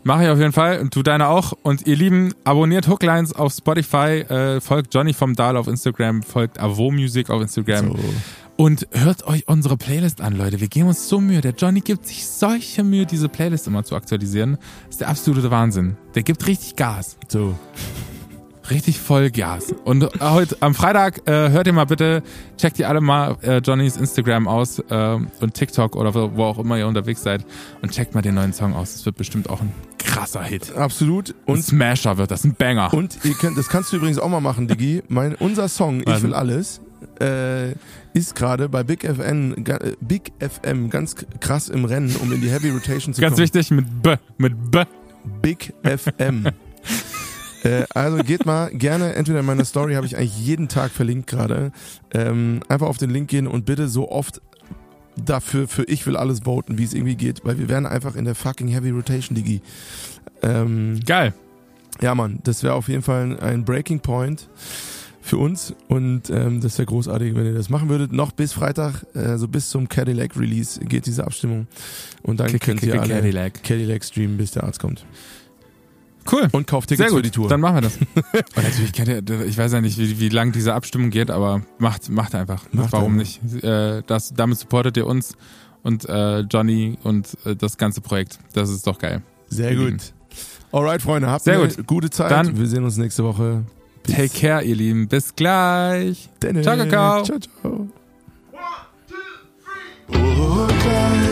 Mache 0.05 0.25
ich 0.25 0.29
auf 0.29 0.39
jeden 0.39 0.53
Fall 0.53 0.81
und 0.81 0.95
du 0.95 1.03
deine 1.03 1.29
auch. 1.29 1.53
Und 1.63 1.87
ihr 1.87 1.95
Lieben, 1.97 2.35
abonniert 2.45 2.89
Hooklines 2.89 3.33
auf 3.33 3.53
Spotify, 3.53 4.25
äh, 4.29 4.61
folgt 4.61 4.93
Johnny 4.93 5.15
vom 5.15 5.35
Dahl 5.35 5.57
auf 5.57 5.69
Instagram, 5.69 6.23
folgt 6.23 6.59
Avo 6.59 6.91
Music 6.91 7.31
auf 7.31 7.41
Instagram. 7.41 7.93
So. 7.93 7.99
Und 8.57 8.87
hört 8.93 9.27
euch 9.27 9.49
unsere 9.49 9.77
Playlist 9.77 10.21
an, 10.21 10.37
Leute. 10.37 10.61
Wir 10.61 10.69
geben 10.69 10.89
uns 10.89 11.09
so 11.09 11.21
Mühe. 11.21 11.41
Der 11.41 11.53
Johnny 11.53 11.81
gibt 11.81 12.07
sich 12.07 12.27
solche 12.27 12.85
Mühe, 12.85 13.07
diese 13.07 13.29
Playlist 13.29 13.67
immer 13.67 13.83
zu 13.83 13.97
aktualisieren. 13.97 14.59
Das 14.87 14.91
ist 14.91 15.01
der 15.01 15.09
absolute 15.09 15.51
Wahnsinn. 15.51 15.97
Der 16.15 16.23
gibt 16.23 16.47
richtig 16.47 16.77
Gas. 16.77 17.17
so. 17.29 17.55
Richtig 18.73 18.99
voll 19.01 19.31
Gas. 19.31 19.75
Und 19.85 20.09
heute 20.21 20.57
am 20.61 20.75
Freitag 20.75 21.29
äh, 21.29 21.51
hört 21.51 21.67
ihr 21.67 21.73
mal 21.73 21.85
bitte, 21.85 22.23
checkt 22.57 22.79
ihr 22.79 22.89
alle 22.89 23.01
mal 23.01 23.37
äh, 23.43 23.59
Johnnys 23.59 23.97
Instagram 23.97 24.49
aus 24.49 24.79
äh, 24.79 25.19
und 25.41 25.55
TikTok 25.55 25.95
oder 25.97 26.15
wo, 26.15 26.31
wo 26.37 26.45
auch 26.45 26.59
immer 26.59 26.79
ihr 26.79 26.87
unterwegs 26.87 27.23
seid 27.23 27.45
und 27.83 27.91
checkt 27.93 28.15
mal 28.15 28.23
den 28.23 28.35
neuen 28.35 28.53
Song 28.53 28.75
aus. 28.75 28.95
Das 28.95 29.05
wird 29.07 29.17
bestimmt 29.17 29.51
auch 29.51 29.61
ein 29.61 29.73
krasser 29.99 30.43
Hit. 30.43 30.75
Absolut. 30.75 31.31
Ein 31.47 31.53
Und, 31.55 31.63
Smasher 31.65 32.17
wird 32.19 32.31
das, 32.31 32.45
ein 32.45 32.55
Banger. 32.55 32.95
und 32.95 33.19
ihr 33.25 33.35
könnt, 33.35 33.59
das 33.59 33.69
kannst 33.69 33.93
du 33.93 33.97
übrigens 33.97 34.19
auch 34.19 34.29
mal 34.29 34.41
machen, 34.41 34.69
Digi. 34.69 35.03
Mein, 35.09 35.35
unser 35.35 35.69
Song, 35.69 36.01
Ich 36.01 36.07
Was? 36.07 36.23
will 36.23 36.33
alles, 36.33 36.81
äh, 37.21 37.73
ist 38.15 38.35
gerade 38.35 38.69
bei 38.69 38.85
Big 38.85 39.05
FM, 39.05 39.55
äh, 39.67 39.93
Big 40.01 40.33
FM 40.39 40.89
ganz 40.89 41.15
krass 41.41 41.69
im 41.69 41.85
Rennen, 41.85 42.15
um 42.23 42.33
in 42.33 42.41
die 42.41 42.51
Heavy 42.51 42.71
Rotation 42.71 43.13
zu 43.13 43.21
Ganz 43.21 43.35
kommen. 43.35 43.43
wichtig 43.45 43.71
mit 43.71 44.03
B, 44.03 44.17
mit 44.39 44.71
B. 44.71 44.85
Big 45.43 45.75
FM. 45.85 46.47
Äh, 47.63 47.85
also 47.95 48.19
geht 48.19 48.47
mal 48.47 48.71
gerne, 48.71 49.15
entweder 49.15 49.41
in 49.41 49.47
meiner 49.47 49.65
Story 49.65 49.95
habe 49.95 50.07
ich 50.07 50.17
eigentlich 50.17 50.39
jeden 50.39 50.69
Tag 50.69 50.91
verlinkt 50.91 51.29
gerade, 51.29 51.73
ähm, 52.13 52.61
einfach 52.69 52.87
auf 52.87 52.99
den 52.99 53.11
Link 53.11 53.29
gehen 53.29 53.47
und 53.47 53.65
bitte 53.65 53.89
so 53.89 54.11
oft 54.11 54.41
dafür 55.17 55.69
für 55.69 55.85
ich 55.85 56.07
will 56.07 56.17
alles 56.17 56.41
voten, 56.41 56.79
wie 56.79 56.85
es 56.85 56.95
irgendwie 56.95 57.17
geht, 57.17 57.45
weil 57.45 57.59
wir 57.59 57.69
werden 57.69 57.87
einfach 57.87 58.17
in 58.17 58.25
der 58.25 58.35
fucking 58.35 58.69
Heavy 58.69 58.91
Rotation, 58.91 59.35
Digi. 59.35 59.61
Ähm, 60.43 61.01
Geil. 61.07 61.35
ja, 62.01 62.15
Mann, 62.15 62.41
das 62.45 62.63
wäre 62.63 62.75
auf 62.75 62.89
jeden 62.89 63.03
Fall 63.03 63.39
ein 63.41 63.65
Breaking 63.65 64.01
Point 64.01 64.49
für 65.21 65.37
uns 65.37 65.75
und 65.87 66.31
ähm, 66.31 66.61
das 66.61 66.79
wäre 66.79 66.87
großartig, 66.87 67.35
wenn 67.37 67.47
ihr 67.47 67.55
das 67.55 67.71
machen 67.71 67.89
würdet. 67.89 68.13
Noch 68.13 68.33
bis 68.33 68.53
Freitag, 68.53 69.07
also 69.15 69.47
bis 69.47 69.71
zum 69.71 69.89
Cadillac 69.89 70.37
Release 70.37 70.81
geht 70.81 71.07
diese 71.07 71.25
Abstimmung 71.25 71.69
und 72.23 72.41
dann 72.41 72.59
könnt 72.59 72.83
ihr 72.83 73.01
alle 73.01 73.15
Cadillac. 73.15 73.63
Cadillac 73.63 74.05
streamen, 74.05 74.37
bis 74.37 74.51
der 74.51 74.65
Arzt 74.65 74.81
kommt. 74.81 75.05
Cool. 76.31 76.49
Und 76.53 76.67
kauft 76.67 76.89
Tickets 76.89 77.09
Sehr 77.09 77.11
gut. 77.11 77.19
für 77.19 77.23
die 77.23 77.31
Tour. 77.31 77.49
Dann 77.49 77.61
machen 77.61 77.77
wir 77.77 77.81
das. 77.83 77.97
Und 78.57 78.63
natürlich 78.63 78.93
kennt 78.93 79.09
ihr, 79.09 79.47
ich 79.47 79.59
weiß 79.59 79.73
ja 79.73 79.81
nicht, 79.81 79.99
wie, 79.99 80.21
wie 80.21 80.29
lang 80.29 80.53
diese 80.53 80.75
Abstimmung 80.75 81.11
geht, 81.11 81.31
aber 81.31 81.63
macht, 81.79 82.09
macht 82.11 82.35
einfach. 82.35 82.65
Macht 82.73 82.93
Warum 82.93 83.19
einfach. 83.19 83.41
nicht? 83.43 83.65
Äh, 83.65 84.03
das, 84.07 84.33
damit 84.35 84.59
supportet 84.59 84.97
ihr 84.97 85.07
uns 85.07 85.35
und 85.83 86.09
äh, 86.09 86.41
Johnny 86.41 86.97
und 87.03 87.37
äh, 87.45 87.57
das 87.57 87.77
ganze 87.77 88.01
Projekt. 88.01 88.39
Das 88.53 88.71
ist 88.71 88.87
doch 88.87 88.99
geil. 88.99 89.23
Sehr 89.49 89.75
gut. 89.75 90.13
Alright, 90.71 91.03
Freunde, 91.03 91.29
habt 91.29 91.45
Sehr 91.45 91.59
eine 91.59 91.69
gut. 91.69 91.87
gute 91.87 92.11
Zeit. 92.11 92.31
Dann 92.31 92.57
wir 92.59 92.67
sehen 92.67 92.85
uns 92.85 92.97
nächste 92.97 93.25
Woche. 93.25 93.65
Bis. 94.05 94.15
Take 94.17 94.29
care, 94.31 94.63
ihr 94.65 94.75
Lieben. 94.77 95.07
Bis 95.09 95.35
gleich. 95.35 96.29
Dennis. 96.41 96.65
Ciao, 96.65 96.77
Kakao. 96.77 97.23
Ciao, 97.25 97.39
ciao. 97.39 97.71
One, 97.71 97.89
two, 99.09 99.17
three. 100.09 101.29
Oh, 101.29 101.32